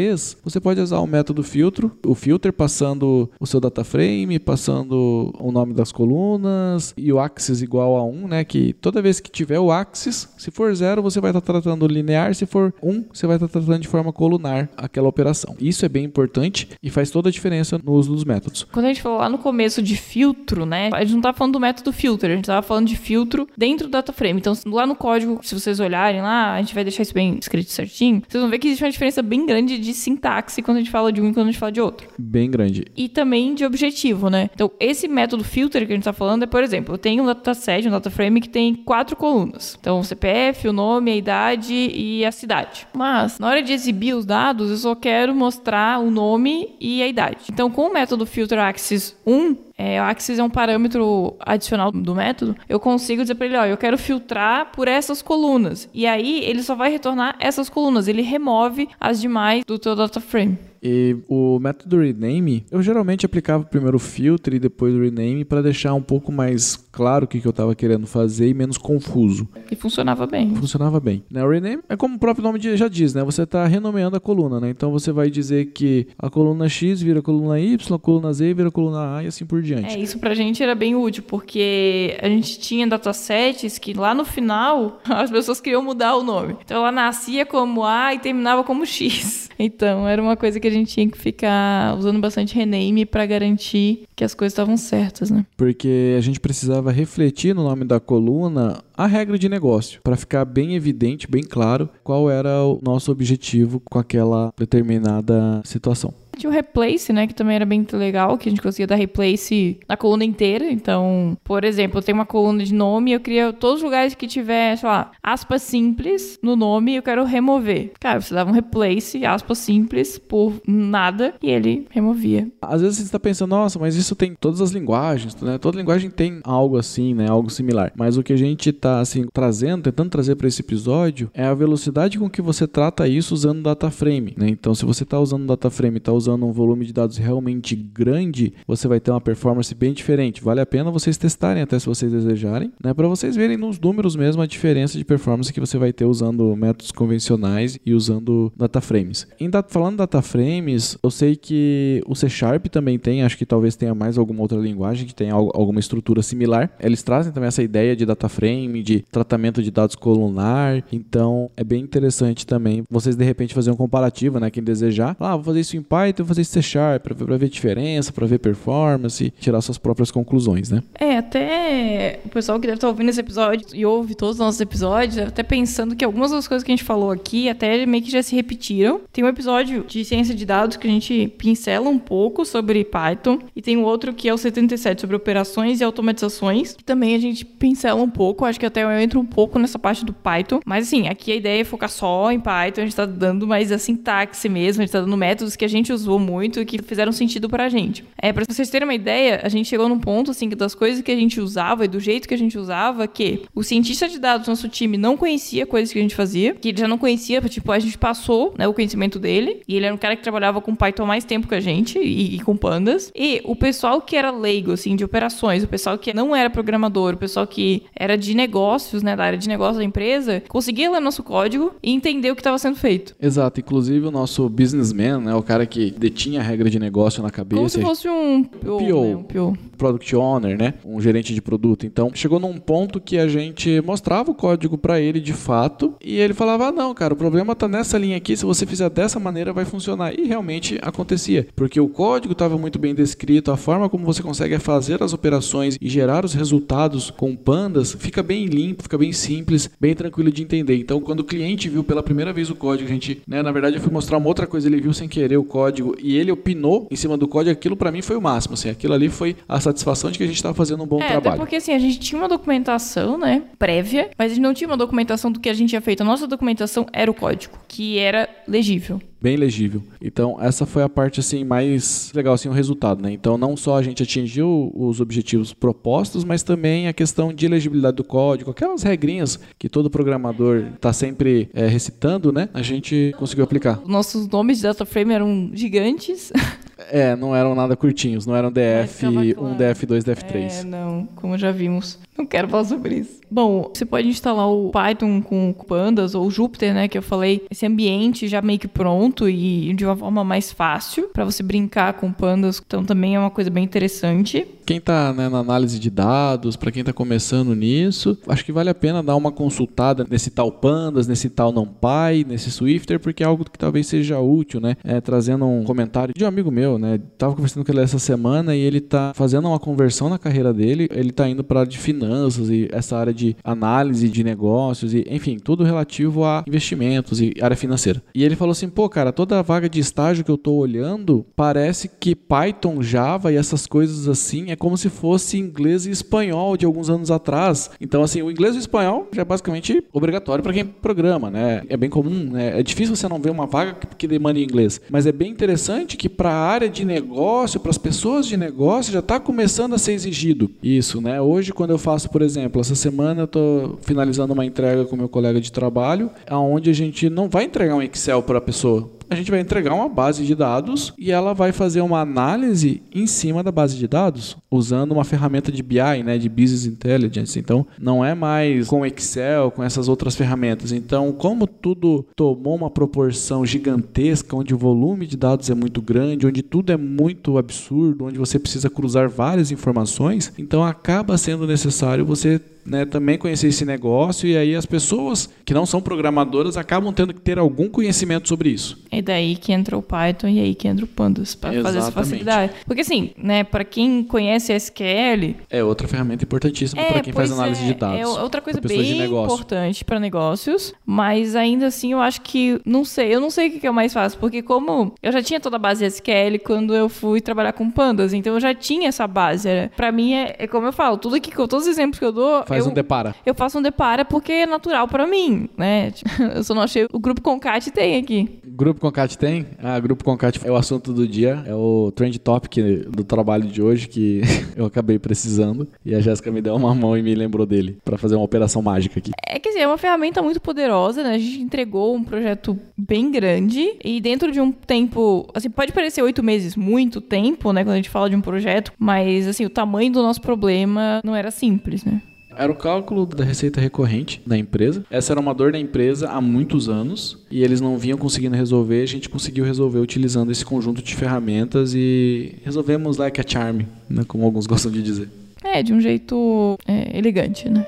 você 0.43 0.60
pode 0.60 0.80
usar 0.80 0.99
o 0.99 1.08
método 1.08 1.43
filtro, 1.43 1.91
o 2.06 2.15
filter 2.15 2.54
passando 2.54 3.30
o 3.39 3.45
seu 3.45 3.60
data 3.60 3.84
frame, 3.84 4.39
passando 4.39 5.34
o 5.39 5.51
nome 5.51 5.73
das 5.73 5.91
colunas 5.91 6.93
e 6.97 7.12
o 7.12 7.19
axis 7.19 7.62
igual 7.62 7.95
a 7.97 8.04
1, 8.04 8.27
né? 8.27 8.43
Que 8.43 8.73
toda 8.73 9.01
vez 9.01 9.19
que 9.19 9.32
tiver 9.32 9.60
o 9.60 9.71
axis, 9.71 10.30
se 10.38 10.51
for 10.51 10.73
0, 10.73 11.01
você 11.01 11.19
vai 11.19 11.32
estar 11.32 11.41
tratando 11.41 11.88
linear, 11.88 12.34
se 12.36 12.45
for 12.45 12.73
1, 12.82 13.06
você 13.13 13.27
vai 13.27 13.36
estar 13.36 13.47
tratando 13.47 13.80
de 13.80 13.88
forma 13.88 14.12
colunar 14.13 14.69
aquela 14.77 15.08
operação. 15.08 15.56
Isso 15.60 15.86
é 15.86 15.89
bem 15.89 16.06
importante 16.06 16.69
e 16.82 16.89
faz 16.89 17.10
toda 17.10 17.30
a 17.30 17.32
diferença 17.32 17.80
no 17.84 17.93
uso 17.93 18.13
dos 18.13 18.23
métodos. 18.23 18.65
Quando 18.71 18.86
a 18.86 18.88
gente 18.89 19.01
falou 19.01 19.19
lá 19.19 19.30
no 19.30 19.38
começo 19.38 19.82
de 19.82 19.95
filtro, 19.95 20.65
né? 20.65 20.89
A 20.93 21.04
gente 21.04 21.13
não 21.13 21.21
tá 21.21 21.34
falando 21.34 21.54
do 21.54 21.60
método 21.60 21.91
filter, 21.91 22.32
a 22.32 22.36
gente 22.36 22.45
tava 22.45 22.62
falando 22.62 22.88
de 22.88 22.95
filtro 22.95 23.47
dentro 23.58 23.88
do 23.88 23.91
data 23.91 24.13
frame. 24.13 24.39
Então, 24.39 24.54
lá 24.67 24.86
no 24.86 24.95
código, 24.95 25.39
se 25.43 25.54
vocês 25.54 25.80
olharem 25.80 26.21
lá, 26.21 26.54
a 26.54 26.60
gente 26.60 26.73
vai 26.73 26.84
deixar 26.84 27.04
isso 27.04 27.13
bem 27.13 27.38
escrito 27.39 27.71
certinho. 27.71 28.21
Vocês 28.27 28.41
vão 28.41 28.49
ver 28.49 28.60
que 28.60 28.67
existe 28.67 28.84
uma 28.84 28.91
diferença 28.91 29.21
bem 29.21 29.45
grande 29.45 29.80
de 29.82 29.94
sintaxe 29.94 30.62
quando 30.62 30.78
a 30.78 30.80
gente 30.80 30.91
fala 30.91 31.12
de 31.12 31.22
um 31.22 31.30
e 31.30 31.34
quando 31.34 31.48
a 31.48 31.52
gente 31.52 31.60
fala 31.60 31.72
de 31.72 31.82
outro. 31.82 32.08
Bem 32.17 32.50
grande. 32.50 32.86
E 32.96 33.10
também 33.10 33.54
de 33.54 33.65
objetivo, 33.65 34.30
né? 34.30 34.50
Então, 34.54 34.72
esse 34.80 35.08
método 35.08 35.44
filter 35.44 35.86
que 35.86 35.94
a 35.94 35.96
gente 35.96 36.06
tá 36.06 36.13
falando 36.13 36.44
é, 36.44 36.48
por 36.48 36.63
exemplo, 36.63 36.96
eu 36.96 36.98
tenho 36.98 37.24
um 37.24 37.26
dataset, 37.26 37.88
um 37.88 37.91
data 37.91 38.10
frame 38.10 38.41
que 38.41 38.50
tem 38.50 38.74
quatro 38.74 39.15
colunas. 39.15 39.78
Então, 39.80 40.00
o 40.00 40.04
CPF, 40.04 40.67
o 40.67 40.74
nome, 40.74 41.12
a 41.12 41.15
idade 41.15 41.74
e 41.74 42.24
a 42.26 42.32
cidade. 42.32 42.88
Mas, 42.94 43.39
na 43.39 43.48
hora 43.48 43.62
de 43.62 43.74
exibir 43.74 44.13
os 44.13 44.26
dados, 44.26 44.70
eu 44.70 44.78
só 44.78 44.96
quero 44.96 45.34
mostrar 45.34 46.00
o 46.00 46.12
nome 46.12 46.76
e 46.80 47.02
a 47.02 47.08
idade. 47.08 47.38
Então, 47.52 47.70
com 47.70 47.88
o 47.88 47.94
método 47.94 48.26
filter 48.26 48.60
axis 48.60 49.15
1, 49.26 49.56
é, 49.82 50.00
o 50.00 50.04
axis 50.04 50.38
é 50.38 50.44
um 50.44 50.50
parâmetro 50.50 51.36
adicional 51.39 51.91
do 51.91 52.13
método, 52.13 52.56
eu 52.70 52.80
consigo 52.80 53.24
dizer 53.24 53.34
para 53.34 53.48
ele, 53.48 53.58
ó, 53.58 53.65
eu 53.65 53.78
quero 53.78 53.98
filtrar 53.98 54.72
por 54.72 54.88
essas 54.88 55.24
colunas. 55.24 55.89
E 55.91 56.06
aí, 56.06 56.44
ele 56.46 56.62
só 56.62 56.76
vai 56.76 56.91
retornar 56.91 57.36
essas 57.39 57.67
colunas. 57.67 58.08
Ele 58.08 58.22
remove 58.22 58.88
as 59.00 59.20
demais 59.20 59.65
do 59.65 59.80
teu 59.80 59.96
data 59.96 60.22
frame. 60.22 60.60
E 60.82 61.17
o 61.28 61.60
método 61.60 62.00
rename, 62.00 62.65
eu 62.72 62.82
geralmente 62.82 63.26
aplicava 63.26 63.63
primeiro 63.63 63.98
o 63.98 64.00
filter 64.00 64.56
e 64.56 64.60
depois 64.60 64.94
o 64.96 65.02
rename 65.02 65.46
para 65.46 65.62
deixar 65.62 65.94
um 65.94 66.02
pouco 66.02 66.32
mais 66.32 66.76
claro 66.76 67.26
o 67.26 67.28
que, 67.28 67.39
que 67.39 67.48
eu 67.48 67.52
estava 67.52 67.76
querendo 67.76 68.08
fazer 68.08 68.50
e 68.50 68.54
menos 68.54 68.78
confuso. 68.78 69.48
E 69.70 69.76
funcionava 69.76 70.26
bem. 70.26 70.56
Funcionava 70.56 71.00
bem. 71.00 71.24
Né, 71.30 71.44
o 71.44 71.50
rename 71.50 71.84
é 71.88 71.96
como 71.96 72.15
o 72.15 72.20
próprio 72.20 72.44
nome 72.44 72.60
já 72.76 72.88
diz, 72.88 73.13
né? 73.13 73.24
Você 73.24 73.44
está 73.44 73.65
renomeando 73.65 74.17
a 74.17 74.20
coluna, 74.20 74.60
né? 74.60 74.70
Então 74.70 74.91
você 74.91 75.12
vai 75.12 75.30
dizer 75.30 75.67
que 75.67 76.08
a 76.17 76.30
coluna 76.30 76.67
X 76.67 77.02
vira 77.02 77.22
coluna 77.22 77.60
Y, 77.60 77.96
a 77.96 78.00
coluna 78.00 78.34
Z 78.34 78.54
vira 78.54 78.72
coluna 78.72 79.17
A 79.17 79.24
e 79.24 79.28
assim 79.28 79.46
por 79.46 79.62
diante. 79.62 79.96
É, 79.96 80.00
isso 80.00 80.20
pra 80.20 80.34
gente 80.34 80.62
era 80.63 80.74
bem 80.74 80.96
útil, 80.96 81.24
porque 81.24 82.17
a 82.22 82.28
gente 82.28 82.60
tinha 82.60 82.88
datasets 82.88 83.78
que 83.78 83.94
lá 83.94 84.13
no 84.13 84.26
final 84.26 85.00
as 85.06 85.30
pessoas 85.30 85.62
queriam 85.62 85.84
mudar 85.84 86.15
o 86.15 86.24
nome. 86.24 86.56
Então 86.63 86.78
ela 86.78 86.91
nascia 86.91 87.46
como 87.46 87.84
A 87.84 88.13
e 88.13 88.20
terminava 88.20 88.63
como 88.63 88.86
X. 88.86 89.50
Então 89.63 90.08
era 90.08 90.20
uma 90.20 90.36
coisa 90.36 90.60
que 90.60 90.67
a 90.67 90.70
gente 90.71 90.93
tinha 90.93 91.10
que 91.10 91.17
ficar 91.17 91.97
usando 91.97 92.19
bastante 92.19 92.55
rename 92.55 93.05
pra 93.05 93.25
garantir 93.25 94.03
que 94.15 94.23
as 94.23 94.34
coisas 94.34 94.53
estavam 94.53 94.77
certas, 94.77 95.29
né? 95.29 95.45
Porque 95.57 96.15
a 96.17 96.21
gente 96.21 96.39
precisava 96.39 96.91
refletir 96.91 97.55
no 97.55 97.63
nome 97.63 97.86
da 97.86 97.99
coluna 97.99 98.79
a 98.95 99.07
regra 99.07 99.38
de 99.38 99.49
negócio, 99.49 99.99
para 100.03 100.15
ficar 100.15 100.45
bem 100.45 100.75
evidente, 100.75 101.29
bem 101.29 101.43
claro 101.43 101.89
qual 102.03 102.29
era 102.29 102.63
o 102.63 102.79
nosso 102.84 103.12
objetivo 103.12 103.81
com 103.89 103.97
aquela 103.97 104.53
determinada 104.57 105.62
situação. 105.65 106.13
Tinha 106.41 106.49
o 106.49 106.54
replace, 106.54 107.13
né, 107.13 107.27
que 107.27 107.36
também 107.36 107.56
era 107.56 107.65
bem 107.67 107.86
legal, 107.93 108.36
que 108.36 108.49
a 108.49 108.51
gente 108.51 108.63
conseguia 108.63 108.88
dar 108.88 108.95
replace 108.95 109.80
na 109.88 109.95
coluna 109.95 110.25
inteira. 110.25 110.71
Então, 110.71 111.38
por 111.43 111.63
exemplo, 111.63 111.99
eu 111.99 112.01
tenho 112.01 112.17
uma 112.17 112.25
coluna 112.25 112.63
de 112.63 112.73
nome, 112.73 113.12
eu 113.12 113.19
queria 113.19 113.54
todos 113.54 113.77
os 113.77 113.84
lugares 113.84 114.15
que 114.15 114.25
tiver, 114.25 114.75
sei 114.75 114.89
lá, 114.89 115.12
aspas 115.21 115.62
simples 115.62 116.39
no 116.41 116.56
nome, 116.56 116.95
eu 116.95 117.04
quero 117.04 117.23
remover. 117.25 117.91
Cara, 117.99 118.19
você 118.19 118.34
dava 118.34 118.49
um 118.49 118.54
replace, 118.56 119.23
aspas 119.23 119.60
simples, 119.60 120.17
por 120.17 120.60
nada, 120.67 121.36
e 121.43 121.51
ele 121.51 121.86
removia. 121.91 122.51
Às 122.60 122.82
vezes 122.82 122.97
você 122.97 123.04
está 123.04 123.19
pensando, 123.19 123.51
nossa, 123.51 123.77
mas 123.77 123.95
isso 123.95 124.15
tem 124.15 124.34
todas 124.34 124.62
as 124.62 124.71
linguagens, 124.71 125.39
né? 125.39 125.60
Toda 125.60 125.77
linguagem 125.77 126.10
tem 126.10 126.39
algo 126.43 126.75
assim, 126.75 127.13
né? 127.13 127.30
Algo 127.30 127.51
similar. 127.51 127.91
Mas 127.95 128.17
o 128.17 128.23
que 128.23 128.34
a 128.34 128.38
gente 128.38 128.69
está 128.69 128.99
assim 128.99 129.27
trazendo, 129.32 129.84
tentando 129.84 130.10
trazer 130.10 130.36
para 130.36 130.47
esse 130.47 130.62
episódio, 130.62 131.30
é 131.36 131.45
a 131.45 131.54
velocidade 131.54 132.17
com 132.17 132.27
que 132.27 132.41
você 132.41 132.65
trata 132.65 133.08
isso 133.08 133.36
usando 133.36 133.62
data 133.62 133.91
frame, 133.91 134.34
né? 134.36 134.49
Então, 134.49 134.73
se 134.73 134.84
você 134.86 135.04
está 135.04 135.19
usando 135.19 135.45
data 135.45 135.69
frame, 135.69 135.97
está 135.97 136.12
usando 136.12 136.31
um 136.36 136.52
volume 136.52 136.86
de 136.86 136.94
dados 136.94 137.17
realmente 137.17 137.76
grande, 137.76 138.54
você 138.67 138.88
vai 138.88 139.00
ter 139.00 139.12
uma 139.12 139.22
performance 139.22 139.74
bem 139.76 139.94
diferente. 139.94 140.44
Vale 140.44 140.62
a 140.62 140.65
pena 140.65 140.91
vocês 140.91 141.17
testarem 141.17 141.62
até 141.63 141.78
se 141.80 141.86
vocês 141.86 142.12
desejarem, 142.12 142.72
né? 142.84 142.94
Para 142.94 143.08
vocês 143.08 143.36
verem 143.36 143.58
nos 143.58 143.80
números 143.80 144.15
mesmo 144.15 144.41
a 144.41 144.46
diferença 144.46 144.98
de 144.98 145.06
performance 145.06 145.52
que 145.52 145.60
você 145.60 145.78
vai 145.78 145.91
ter 145.94 146.06
usando 146.06 146.56
métodos 146.56 146.91
convencionais 146.91 147.80
e 147.86 147.94
usando 147.94 148.52
data 148.56 148.82
frames. 148.82 149.28
Em 149.39 149.50
dat 149.50 149.72
falando 149.72 149.98
data 149.98 150.22
frames, 150.22 150.98
eu 151.02 151.12
sei 151.12 151.36
que 151.36 152.02
o 152.08 152.15
C 152.15 152.30
Sharp 152.30 152.67
também 152.67 152.98
tem, 152.98 153.24
acho 153.24 153.38
que 153.38 153.46
talvez 153.46 153.76
tenha 153.76 153.94
mais 153.96 154.17
alguma 154.17 154.41
outra 154.41 154.58
linguagem 154.60 155.08
que 155.08 155.15
tenha 155.15 155.34
al- 155.34 155.52
alguma 155.54 155.80
estrutura 155.80 156.22
similar. 156.22 156.72
Eles 156.80 157.04
trazem 157.04 157.32
também 157.32 157.48
essa 157.48 157.63
ideia 157.63 157.96
de 157.96 158.06
data 158.06 158.30
frame, 158.30 158.84
de 158.84 159.04
tratamento 159.12 159.62
de 159.63 159.72
dados 159.72 159.96
colunar, 159.96 160.84
então 160.91 161.50
é 161.58 161.63
bem 161.63 161.82
interessante 161.82 162.46
também 162.46 162.84
vocês 162.89 163.15
de 163.15 163.24
repente 163.24 163.54
fazer 163.54 163.72
um 163.72 163.76
comparativo, 163.76 164.39
né? 164.39 164.50
Quem 164.50 164.63
desejar, 164.63 165.15
ah, 165.20 165.36
vou 165.36 165.44
fazer 165.46 165.62
isso 165.62 165.78
em 165.78 165.82
Python 165.82 166.11
Python, 166.12 166.26
fazer 166.26 166.43
C 166.43 166.62
Sharp, 166.62 167.04
pra, 167.04 167.38
ver- 167.38 167.50
diferença, 167.50 168.12
pra 168.12 168.26
ver 168.28 168.39
performance, 168.39 169.34
tirar 169.39 169.62
suas 169.62 169.78
próprias 169.78 170.12
conclusões, 170.12 170.69
né? 170.69 170.82
É, 171.00 171.17
até 171.17 172.19
o 172.26 172.30
pessoal 172.30 172.60
que 172.60 172.67
deve 172.67 172.78
estar 172.78 172.88
ouvindo 172.88 173.10
esse 173.10 173.19
episódio 173.19 173.67
e 173.74 173.86
ouve 173.86 174.15
todos 174.15 174.36
os 174.36 174.39
nossos 174.39 174.60
episódios, 174.62 175.17
até 175.17 175.43
pensando 175.43 175.95
que 175.95 176.04
algumas 176.06 176.32
das 176.32 176.47
coisas 176.47 176.63
que 176.63 176.71
a 176.71 176.76
gente 176.76 176.84
falou 176.84 177.12
aqui 177.12 177.50
até 177.50 177.86
meio 177.86 178.04
que 178.04 178.12
já 178.12 178.21
se 178.24 178.36
repetiram. 178.36 179.02
Tem 179.12 179.24
um 179.24 179.28
episódio 179.28 179.84
de 179.88 180.04
ciência 180.06 180.36
de 180.36 180.45
dados 180.45 180.78
que 180.78 180.88
a 180.88 180.89
gente 180.89 181.28
pincela 181.38 181.89
um 181.89 182.00
pouco 182.00 182.45
sobre 182.45 182.84
Python 182.84 183.39
e 183.56 183.62
tem 183.62 183.78
um 183.78 183.84
outro 183.84 184.13
que 184.13 184.28
é 184.28 184.34
o 184.34 184.38
77 184.38 185.02
sobre 185.02 185.15
operações 185.15 185.80
e 185.82 185.84
automatizações, 185.84 186.74
que 186.74 186.84
também 186.84 187.15
a 187.15 187.19
gente 187.19 187.45
pincela 187.45 188.02
um 188.02 188.10
pouco, 188.10 188.45
acho 188.45 188.60
que 188.60 188.65
até 188.65 188.84
eu 188.84 188.91
entro 188.91 189.19
um 189.19 189.26
pouco 189.26 189.58
nessa 189.60 189.80
parte 189.80 190.06
do 190.06 190.13
Python, 190.13 190.60
mas 190.65 190.88
assim, 190.88 191.08
aqui 191.08 191.32
a 191.32 191.36
ideia 191.36 191.62
é 191.62 191.63
focar 191.63 191.89
só 191.89 192.32
em 192.32 192.39
Python, 192.39 192.82
a 192.82 192.84
gente 192.86 192.95
tá 192.95 193.06
dando 193.06 193.47
mais 193.47 193.71
a 193.71 193.78
sintaxe 193.78 194.50
mesmo, 194.50 194.82
a 194.82 194.86
gente 194.86 194.91
tá 194.93 195.02
dando 195.02 195.17
métodos 195.17 195.56
que 195.56 195.65
a 195.65 195.67
gente 195.67 195.91
usou 196.02 196.20
muito 196.20 196.64
que 196.66 196.82
fizeram 196.82 197.12
sentido 197.12 197.50
pra 197.50 197.70
gente. 197.70 198.04
É, 198.18 198.34
pra 198.34 198.44
vocês 198.48 198.70
terem 198.70 198.88
uma 198.88 198.94
ideia, 198.94 199.42
a 199.44 199.50
gente 199.50 199.68
chegou 199.68 199.88
num 199.88 200.00
ponto, 200.00 200.32
assim, 200.32 200.50
das 200.50 200.76
coisas 200.76 201.02
que 201.02 201.12
a 201.12 201.16
gente 201.16 201.40
usava 201.40 201.86
e 201.86 201.88
do 201.88 202.00
jeito 202.00 202.28
que 202.28 202.34
a 202.34 202.38
gente 202.38 202.58
usava, 202.58 203.08
que 203.08 203.44
o 203.54 203.64
cientista 203.64 204.08
de 204.08 204.20
dados 204.20 204.46
do 204.46 204.50
nosso 204.50 204.68
time 204.70 204.98
não 204.98 205.16
conhecia 205.16 205.66
coisas 205.66 205.92
que 205.92 206.00
a 206.00 206.02
gente 206.02 206.16
fazia, 206.16 206.54
que 206.54 206.70
ele 206.70 206.78
já 206.80 206.88
não 206.88 206.98
conhecia, 206.98 207.42
tipo, 207.42 207.72
a 207.72 207.80
gente 207.80 207.98
passou, 207.98 208.54
né, 208.58 208.68
o 208.68 208.74
conhecimento 208.74 209.20
dele, 209.20 209.62
e 209.68 209.76
ele 209.76 209.86
era 209.86 209.96
um 209.96 209.98
cara 209.98 210.16
que 210.16 210.24
trabalhava 210.24 210.62
com 210.62 210.76
Python 210.76 211.06
mais 211.06 211.24
tempo 211.24 211.48
que 211.48 211.56
a 211.56 211.60
gente, 211.60 211.98
e, 212.00 212.36
e 212.36 212.40
com 212.40 212.56
pandas, 212.56 213.12
e 213.16 213.42
o 213.44 213.56
pessoal 213.56 214.02
que 214.02 214.16
era 214.16 214.32
leigo, 214.32 214.72
assim, 214.72 214.96
de 214.96 215.04
operações, 215.04 215.64
o 215.64 215.68
pessoal 215.68 215.98
que 215.98 216.14
não 216.14 216.36
era 216.36 216.50
programador, 216.50 217.14
o 217.14 217.18
pessoal 217.18 217.46
que 217.48 217.84
era 217.96 218.18
de 218.18 218.34
negócios, 218.36 219.04
né, 219.04 219.16
da 219.16 219.24
área 219.24 219.38
de 219.38 219.48
negócio 219.48 219.78
da 219.78 219.84
empresa, 219.84 220.44
conseguia 220.48 220.90
ler 220.92 221.00
nosso 221.00 221.24
código 221.24 221.74
e 221.82 221.92
entender 221.92 222.32
o 222.32 222.36
que 222.36 222.42
estava 222.42 222.58
sendo 222.58 222.76
feito. 222.76 223.16
Exato, 223.22 223.60
inclusive 223.60 224.08
o 224.08 224.12
nosso 224.12 224.48
businessman, 224.50 225.20
né, 225.20 225.36
o 225.36 225.44
cara 225.44 225.66
que 225.66 225.90
detinha 225.91 226.39
a 226.39 226.43
regra 226.43 226.69
de 226.69 226.80
negócio 226.80 227.21
na 227.21 227.30
cabeça, 227.30 227.58
Como 227.58 227.69
se 227.69 227.82
fosse 227.82 228.10
um 228.10 228.43
PO, 228.43 228.77
PO. 228.77 228.80
né, 228.80 229.15
um 229.15 229.23
PO. 229.23 229.58
Product 229.82 230.15
owner, 230.15 230.56
né, 230.56 230.76
um 230.86 231.02
gerente 231.02 231.34
de 231.34 231.41
produto. 231.41 231.88
Então, 231.88 232.12
chegou 232.13 232.39
num 232.39 232.60
ponto 232.60 233.02
que 233.02 233.17
a 233.17 233.28
gente 233.28 233.82
mostrava 233.82 234.30
o 234.30 234.36
código 234.36 234.78
para 234.78 235.02
ele 235.02 235.20
de 235.20 235.34
fato 235.34 235.96
e 236.04 236.20
ele 236.20 236.36
falava: 236.36 236.67
ah, 236.67 236.72
"Não, 236.72 236.94
cara, 236.94 237.15
o 237.15 237.17
problema 237.17 237.56
tá 237.56 237.67
nessa 237.67 237.98
linha 237.98 238.17
aqui, 238.17 238.38
se 238.38 238.46
você 238.46 238.63
fizer 238.67 238.91
dessa 238.91 239.20
maneira 239.20 239.52
vai 239.52 239.65
funcionar". 239.65 240.13
E 240.13 240.28
realmente 240.28 240.78
acontecia, 240.84 241.48
porque 241.56 241.80
o 241.80 241.88
código 241.88 242.34
estava 242.34 242.60
muito 242.60 242.78
bem 242.78 242.94
descrito, 242.94 243.52
a 243.52 243.58
forma 243.58 243.89
como 243.89 244.06
você 244.06 244.22
consegue 244.22 244.60
fazer 244.60 245.02
as 245.02 245.13
operações 245.13 245.80
e 245.82 245.89
gerar 245.89 246.24
os 246.24 246.36
resultados 246.36 247.10
com 247.10 247.36
pandas 247.36 247.94
fica 247.98 248.22
bem 248.22 248.46
limpo, 248.46 248.84
fica 248.84 249.00
bem 249.00 249.12
simples, 249.12 249.67
bem 249.80 249.96
tranquilo 249.96 250.32
de 250.32 250.44
entender. 250.44 250.76
Então, 250.78 251.02
quando 251.02 251.22
o 251.22 251.24
cliente 251.24 251.70
viu 251.70 251.84
pela 251.84 252.04
primeira 252.04 252.32
vez 252.32 252.52
o 252.52 252.56
código, 252.56 252.88
a 252.88 252.94
gente, 252.94 253.22
né, 253.28 253.41
na 253.41 253.52
verdade 253.52 253.78
eu 253.78 253.82
fui 253.82 253.91
mostrar 253.91 254.17
uma 254.17 254.28
outra 254.28 254.46
coisa, 254.46 254.67
ele 254.67 254.80
viu 254.80 254.94
sem 254.94 255.10
querer 255.10 255.38
o 255.38 255.44
código 255.44 255.96
e 256.00 256.17
ele 256.17 256.32
opinou 256.32 256.88
em 256.91 256.96
cima 256.96 257.17
do 257.17 257.28
código, 257.28 257.52
aquilo 257.52 257.76
para 257.76 257.91
mim 257.91 258.04
foi 258.04 258.15
o 258.15 258.22
máximo, 258.22 258.54
assim, 258.54 258.70
aquilo 258.70 258.94
ali 258.94 259.10
foi 259.10 259.36
a 259.48 259.60
satisfação 259.71 260.12
de 260.12 260.17
que 260.17 260.23
a 260.23 260.27
gente 260.27 260.36
estava 260.36 260.53
fazendo 260.53 260.84
um 260.84 260.88
bom 260.88 261.01
É, 261.01 261.07
trabalho. 261.07 261.29
até 261.29 261.38
porque 261.38 261.55
assim, 261.55 261.73
a 261.73 261.79
gente 261.79 261.99
tinha 261.99 262.19
uma 262.21 262.27
documentação, 262.27 263.17
né, 263.17 263.43
prévia, 263.57 264.10
mas 264.17 264.31
a 264.31 264.36
gente 264.36 264.43
não 264.43 264.53
tinha 264.53 264.67
uma 264.67 264.77
documentação 264.77 265.31
do 265.31 265.39
que 265.39 265.49
a 265.49 265.53
gente 265.53 265.69
tinha 265.69 265.81
feito. 265.81 266.01
A 266.01 266.05
nossa 266.05 266.27
documentação 266.27 266.86
era 266.93 267.10
o 267.10 267.13
código, 267.13 267.57
que 267.67 267.97
era 267.97 268.29
legível. 268.47 269.01
Bem 269.21 269.38
legível. 269.38 269.84
Então, 270.01 270.38
essa 270.41 270.65
foi 270.65 270.84
a 270.84 270.89
parte 270.89 271.19
assim 271.19 271.43
mais 271.43 272.12
legal 272.13 272.34
assim 272.34 272.49
o 272.49 272.51
resultado, 272.51 273.01
né? 273.01 273.12
Então, 273.12 273.38
não 273.38 273.55
só 273.55 273.77
a 273.77 273.84
gente 273.84 274.01
atingiu 274.01 274.71
os 274.75 274.99
objetivos 274.99 275.53
propostos, 275.53 276.23
mas 276.23 276.43
também 276.43 276.88
a 276.88 276.93
questão 276.93 277.34
de 277.34 277.47
legibilidade 277.47 277.97
do 277.97 278.03
código, 278.03 278.51
aquelas 278.51 278.84
regrinhas 278.84 279.39
que 279.60 279.69
todo 279.69 279.89
programador 279.89 280.65
está 280.75 280.91
sempre 280.91 281.49
é, 281.53 281.67
recitando, 281.67 282.31
né? 282.31 282.49
A 282.53 282.62
gente 282.62 283.13
conseguiu 283.17 283.43
aplicar. 283.43 283.79
Os 283.84 283.89
nossos 283.89 284.27
nomes 284.27 284.57
de 284.57 284.63
data 284.63 284.86
frame 284.86 285.13
eram 285.13 285.51
gigantes. 285.53 286.31
É, 286.89 287.15
não 287.15 287.36
eram 287.36 287.53
nada 287.53 287.75
curtinhos, 287.75 288.25
não 288.25 288.36
eram 288.36 288.51
DF1, 288.51 288.88
ficava 288.88 289.34
claro. 289.34 289.55
DF2, 289.55 290.03
DF3. 290.03 290.62
É, 290.62 290.63
não, 290.63 291.07
como 291.15 291.38
já 291.38 291.51
vimos. 291.51 291.99
Não 292.17 292.26
quero 292.26 292.47
falar 292.47 292.65
sobre 292.65 292.95
isso. 292.95 293.21
Bom, 293.30 293.71
você 293.74 293.86
pode 293.86 294.08
instalar 294.08 294.47
o 294.47 294.69
Python 294.69 295.21
com 295.21 295.54
Pandas 295.54 296.13
ou 296.13 296.30
Jupyter, 296.30 296.74
né, 296.74 296.88
que 296.88 296.97
eu 296.97 297.02
falei, 297.02 297.45
esse 297.50 297.65
ambiente 297.65 298.28
já 298.28 298.41
meio 298.41 298.60
que 298.60 298.67
pronto 298.67 299.30
e 299.30 299.74
de 299.74 299.86
uma 299.86 299.95
forma 299.95 300.24
mais 300.24 300.52
fácil 300.52 301.08
para 301.13 301.24
você 301.24 301.41
brincar 301.41 301.93
com 301.93 302.12
Pandas. 302.12 302.62
Então 302.65 302.84
também 302.84 303.15
é 303.15 303.19
uma 303.19 303.32
coisa 303.32 303.50
bem 303.50 303.63
interessante. 303.63 304.45
Quem 304.65 304.78
está 304.78 305.12
na 305.13 305.26
análise 305.26 305.80
de 305.80 305.89
dados, 305.89 306.56
para 306.56 306.71
quem 306.71 306.82
está 306.82 306.93
começando 306.93 307.56
nisso, 307.56 308.17
acho 308.28 308.45
que 308.45 308.52
vale 308.52 308.69
a 308.69 308.76
pena 308.76 309.02
dar 309.02 309.15
uma 309.15 309.32
consultada 309.32 310.06
nesse 310.10 310.30
tal 310.30 310.52
Pandas, 310.52 311.08
nesse 311.08 311.30
tal 311.30 311.52
NumPy, 311.52 312.26
nesse 312.28 312.52
Swifter, 312.52 313.00
porque 313.00 313.24
é 313.24 313.26
algo 313.26 313.45
que 313.45 313.58
talvez 313.58 313.88
seja 313.88 314.19
útil, 314.19 314.60
né? 314.60 314.76
É, 314.84 315.02
trazendo 315.02 315.45
um 315.45 315.63
comentário 315.63 316.13
de 316.15 316.24
um 316.24 316.28
amigo 316.28 316.52
meu, 316.52 316.78
né? 316.78 317.00
Tava 317.17 317.34
conversando 317.34 317.65
com 317.65 317.71
ele 317.71 317.82
essa 317.82 318.00
semana 318.00 318.56
e 318.56 318.60
ele 318.60 318.80
tá 318.82 319.13
fazendo 319.15 319.47
uma 319.47 319.60
conversão 319.60 320.10
na 320.10 320.19
carreira 320.19 320.54
dele, 320.54 320.88
ele 320.91 321.12
tá 321.12 321.28
indo 321.28 321.43
para 321.43 321.65
de 321.65 321.78
finanças 322.02 322.50
e 322.50 322.68
essa 322.72 322.98
área 322.98 323.14
de 323.14 323.36
análise 323.44 324.10
de 324.10 324.24
negócios 324.24 324.94
e, 324.94 325.06
enfim, 325.10 325.38
tudo 325.38 325.64
relativo 325.64 326.24
a 326.24 326.44
investimentos 326.48 327.22
e 327.22 327.34
área 327.42 327.56
financeira. 327.56 328.02
E 328.14 328.24
ele 328.24 328.36
falou 328.36 328.52
assim: 328.52 328.70
"Pô, 328.70 328.90
cara, 328.90 329.12
toda 329.12 329.40
a 329.40 329.42
vaga 329.42 329.70
de 329.70 329.80
estágio 329.80 330.26
que 330.26 330.32
eu 330.32 330.38
tô 330.38 330.54
olhando, 330.54 331.26
parece 331.36 331.90
que 332.00 332.16
Python, 332.16 332.82
Java 332.82 333.32
e 333.32 333.36
essas 333.36 333.68
coisas 333.68 334.08
assim 334.08 334.52
é 334.52 334.56
como 334.56 334.78
se 334.78 334.90
fosse 334.90 335.38
inglês 335.38 335.86
e 335.86 335.92
espanhol 335.92 336.58
de 336.58 336.66
alguns 336.66 336.90
anos 336.90 337.12
atrás. 337.12 337.70
Então, 337.80 338.02
assim, 338.04 338.22
o 338.22 338.32
inglês 338.32 338.56
e 338.56 338.58
o 338.58 338.60
espanhol 338.60 339.08
já 339.14 339.22
é 339.22 339.26
basicamente 339.26 339.84
obrigatório 339.94 340.44
para 340.44 340.54
quem 340.54 340.66
programa, 340.66 341.30
né? 341.30 341.64
É 341.70 341.78
bem 341.78 341.90
comum, 341.90 342.32
né? 342.32 342.60
É 342.60 342.64
difícil 342.64 342.96
você 342.96 343.08
não 343.08 343.20
ver 343.20 343.30
uma 343.30 343.46
vaga 343.46 343.76
que, 343.98 344.08
demande 344.08 344.44
inglês, 344.44 344.82
mas 344.90 345.06
é 345.06 345.12
bem 345.12 345.32
interessante 345.32 345.96
que 345.96 346.10
para 346.10 346.32
a 346.32 346.48
área 346.48 346.70
de 346.70 346.84
negócio, 346.84 347.60
para 347.60 347.70
as 347.70 347.78
pessoas 347.78 348.26
de 348.26 348.36
negócio, 348.36 348.92
já 348.92 349.00
está 349.00 349.20
começando 349.20 349.74
a 349.74 349.78
ser 349.78 349.94
exigido 349.94 350.52
isso, 350.62 351.00
né? 351.00 351.22
Hoje, 351.22 351.54
quando 351.54 351.72
eu 351.72 351.78
faço, 351.91 352.10
por 352.10 352.21
exemplo, 352.21 352.62
essa 352.62 352.75
semana 352.75 353.21
eu 353.21 353.27
tô 353.27 353.77
finalizando 353.82 354.34
uma 354.34 354.45
entrega 354.45 354.86
com 354.86 354.95
meu 354.95 355.10
colega 355.10 355.41
de 355.41 355.51
trabalho, 355.51 356.10
aonde 356.27 356.69
a 356.69 356.73
gente 356.73 357.10
não 357.10 357.27
vai 357.27 357.43
entregar 357.43 357.75
um 357.75 357.82
Excel 357.82 358.23
para 358.23 358.38
a 358.38 358.41
pessoa 358.41 358.89
a 359.12 359.15
gente 359.15 359.30
vai 359.30 359.41
entregar 359.41 359.74
uma 359.74 359.89
base 359.89 360.26
de 360.26 360.34
dados 360.34 360.93
e 360.97 361.12
ela 361.12 361.34
vai 361.34 361.52
fazer 361.52 361.82
uma 361.82 362.00
análise 362.00 362.82
em 362.95 363.06
cima 363.06 363.43
da 363.43 363.52
base 363.52 363.76
de 363.76 363.86
dados, 363.86 364.38
usando 364.50 364.93
uma 364.93 365.04
ferramenta 365.04 365.52
de 365.52 365.62
BI, 365.62 366.02
né, 366.02 366.17
de 366.17 366.30
Business 366.30 366.65
Intelligence. 366.65 367.38
Então, 367.38 367.67
não 367.78 368.06
é 368.06 368.15
mais 368.15 368.69
com 368.69 368.86
Excel, 368.86 369.52
com 369.52 369.62
essas 369.62 369.89
outras 369.89 370.15
ferramentas. 370.15 370.71
Então, 370.71 371.12
como 371.12 371.45
tudo 371.45 372.06
tomou 372.15 372.56
uma 372.56 372.69
proporção 372.69 373.45
gigantesca, 373.45 374.34
onde 374.34 374.56
o 374.56 374.58
volume 374.58 375.06
de 375.06 375.17
dados 375.17 375.50
é 375.50 375.54
muito 375.54 375.82
grande, 375.82 376.26
onde 376.26 376.41
tudo 376.41 376.71
é 376.71 376.78
muito 376.78 377.38
absurdo, 377.38 378.06
onde 378.06 378.17
você 378.17 378.39
precisa 378.39 378.69
cruzar 378.69 379.10
várias 379.10 379.52
informações, 379.52 380.32
então 380.38 380.63
acaba 380.63 381.17
sendo 381.17 381.45
necessário 381.45 382.06
você 382.06 382.39
né, 382.65 382.86
também 382.86 383.17
conhecer 383.17 383.47
esse 383.47 383.65
negócio 383.65 384.28
e 384.28 384.38
aí 384.38 384.56
as 384.56 384.65
pessoas 384.65 385.30
que 385.45 385.54
não 385.54 385.65
são 385.65 385.82
programadoras 385.82 386.58
acabam 386.58 386.93
tendo 386.93 387.13
que 387.13 387.21
ter 387.21 387.39
algum 387.39 387.67
conhecimento 387.67 388.28
sobre 388.28 388.50
isso. 388.50 388.80
É 388.91 389.02
daí 389.02 389.36
que 389.36 389.52
entra 389.52 389.78
o 389.78 389.82
Python 389.82 390.28
e 390.28 390.39
aí 390.39 390.56
que 390.56 390.67
entra 390.67 390.86
o 390.86 390.88
Pandas 390.88 391.36
para 391.36 391.62
fazer 391.62 391.80
essa 391.80 391.91
facilidade. 391.91 392.54
Porque 392.65 392.82
assim, 392.82 393.12
né, 393.17 393.43
para 393.43 393.63
quem 393.63 394.04
conhece 394.04 394.54
SQL, 394.54 395.36
É 395.50 395.63
outra 395.63 395.88
ferramenta 395.88 396.24
importantíssima 396.24 396.82
é, 396.82 396.91
para 396.91 397.02
quem 397.02 397.13
faz 397.13 397.32
análise 397.32 397.63
é, 397.63 397.67
de 397.67 397.74
dados. 397.74 398.00
É 398.00 398.08
outra 398.08 398.41
coisa 398.41 398.60
bem 398.62 399.04
importante 399.04 399.84
para 399.84 400.00
negócios, 400.00 400.74
mas 400.86 401.36
ainda 401.36 401.67
assim 401.67 401.93
eu 401.93 402.00
acho 402.00 402.21
que 402.21 402.60
não 402.65 402.84
sei, 402.84 403.13
eu 403.13 403.19
não 403.19 403.30
sei 403.30 403.47
o 403.47 403.60
que 403.60 403.65
é 403.65 403.71
o 403.71 403.74
mais 403.74 403.93
fácil, 403.93 404.19
porque 404.19 404.41
como 404.41 404.93
eu 405.02 405.12
já 405.12 405.21
tinha 405.21 405.39
toda 405.39 405.56
a 405.56 405.60
base 405.60 405.86
SQL 405.86 406.39
quando 406.43 406.76
eu 406.76 406.89
fui 406.89 407.21
trabalhar 407.21 407.54
com 407.54 407.69
Pandas, 407.69 408.13
então 408.13 408.34
eu 408.34 408.39
já 408.39 408.54
tinha 408.54 408.89
essa 408.89 409.08
base. 409.08 409.50
Para 409.76 409.91
mim 409.91 410.13
é, 410.13 410.36
é 410.39 410.47
como 410.47 410.67
eu 410.67 410.74
falo, 410.74 410.97
tudo 410.97 411.19
que 411.19 411.32
todos 411.36 411.63
os 411.63 411.67
exemplos 411.67 412.00
que 412.00 412.06
eu 412.06 412.12
dou, 412.12 412.43
Faz 412.52 412.66
eu, 412.66 412.72
um 412.72 412.74
depara. 412.74 413.16
eu 413.26 413.34
faço 413.34 413.60
um 413.60 413.62
depara 413.62 414.06
porque 414.06 414.32
é 414.32 414.46
natural 414.46 414.88
pra 414.88 415.08
mim, 415.08 415.50
né? 415.58 415.92
Tipo, 415.92 416.10
eu 416.36 416.44
só 416.44 416.54
não 416.54 416.62
achei 416.62 416.88
o 416.92 417.00
grupo 417.00 417.22
Concat 417.22 417.72
tem 417.72 417.98
aqui. 417.98 418.40
Grupo 418.46 418.80
Concat 418.80 419.18
tem? 419.18 419.48
Ah, 419.62 419.80
Grupo 419.80 420.04
Concat 420.04 420.40
é 420.44 420.52
o 420.52 420.56
assunto 420.56 420.94
do 420.94 421.08
dia, 421.08 421.44
é 421.46 421.54
o 421.54 421.92
trend 421.96 422.18
topic 422.20 422.58
do 422.90 423.04
trabalho 423.04 423.48
de 423.48 423.62
hoje 423.62 423.88
que 423.88 424.22
eu 424.56 424.66
acabei 424.66 425.00
precisando 425.00 425.68
e 425.86 425.96
a 425.96 426.00
Jéssica 426.00 426.32
me 426.32 426.42
deu 426.42 426.56
uma 426.56 426.74
mão 426.76 426.98
e 426.98 427.02
me 427.02 427.16
lembrou 427.16 427.46
dele 427.46 427.78
para 427.84 427.98
fazer 427.98 428.16
uma 428.16 428.26
operação 428.26 428.62
mágica 428.62 429.00
aqui. 429.00 429.12
É 429.28 429.40
que 429.40 429.50
assim, 429.50 429.60
é 429.60 429.68
uma 429.68 429.78
ferramenta 429.78 430.22
muito 430.22 430.42
poderosa, 430.42 431.04
né? 431.04 431.16
A 431.16 431.18
gente 431.18 431.42
entregou 431.42 431.96
um 431.96 432.04
projeto 432.04 432.58
bem 432.78 433.12
grande 433.12 433.78
e 433.84 434.02
dentro 434.02 434.32
de 434.32 434.40
um 434.42 434.52
tempo, 434.52 435.28
assim, 435.34 435.50
pode 435.50 435.72
parecer 435.72 436.02
oito 436.02 436.22
meses 436.22 436.56
muito 436.56 437.02
tempo, 437.02 437.52
né? 437.52 437.64
Quando 437.64 437.74
a 437.74 437.78
gente 437.78 437.90
fala 437.90 438.10
de 438.10 438.16
um 438.16 438.22
projeto, 438.22 438.72
mas 438.78 439.28
assim, 439.28 439.46
o 439.46 439.50
tamanho 439.50 439.92
do 439.92 440.02
nosso 440.02 440.22
problema 440.22 441.02
não 441.04 441.16
era 441.16 441.32
simples, 441.32 441.84
né? 441.84 442.02
Era 442.41 442.51
o 442.51 442.56
cálculo 442.56 443.06
da 443.06 443.23
receita 443.23 443.62
recorrente 443.62 444.19
da 444.25 444.36
empresa. 444.36 444.84
Essa 444.89 445.13
era 445.13 445.19
uma 445.19 445.32
dor 445.32 445.51
da 445.51 445.60
empresa 445.60 446.10
há 446.10 446.19
muitos 446.19 446.67
anos 446.67 447.19
e 447.30 447.43
eles 447.43 447.62
não 447.62 447.77
vinham 447.77 447.99
conseguindo 447.99 448.36
resolver. 448.36 448.82
A 448.82 448.88
gente 448.88 449.08
conseguiu 449.08 449.45
resolver 449.45 449.77
utilizando 449.77 450.32
esse 450.32 450.43
conjunto 450.43 450.82
de 450.82 450.95
ferramentas 450.95 451.75
e 451.75 452.34
resolvemos 452.43 452.97
like 452.97 453.21
a 453.21 453.23
charm, 453.23 453.62
né, 453.88 454.04
como 454.08 454.25
alguns 454.25 454.47
gostam 454.47 454.71
de 454.71 454.82
dizer. 454.82 455.08
É, 455.43 455.62
de 455.62 455.71
um 455.71 455.80
jeito 455.80 456.58
é, 456.67 456.97
elegante, 456.97 457.47
né? 457.47 457.63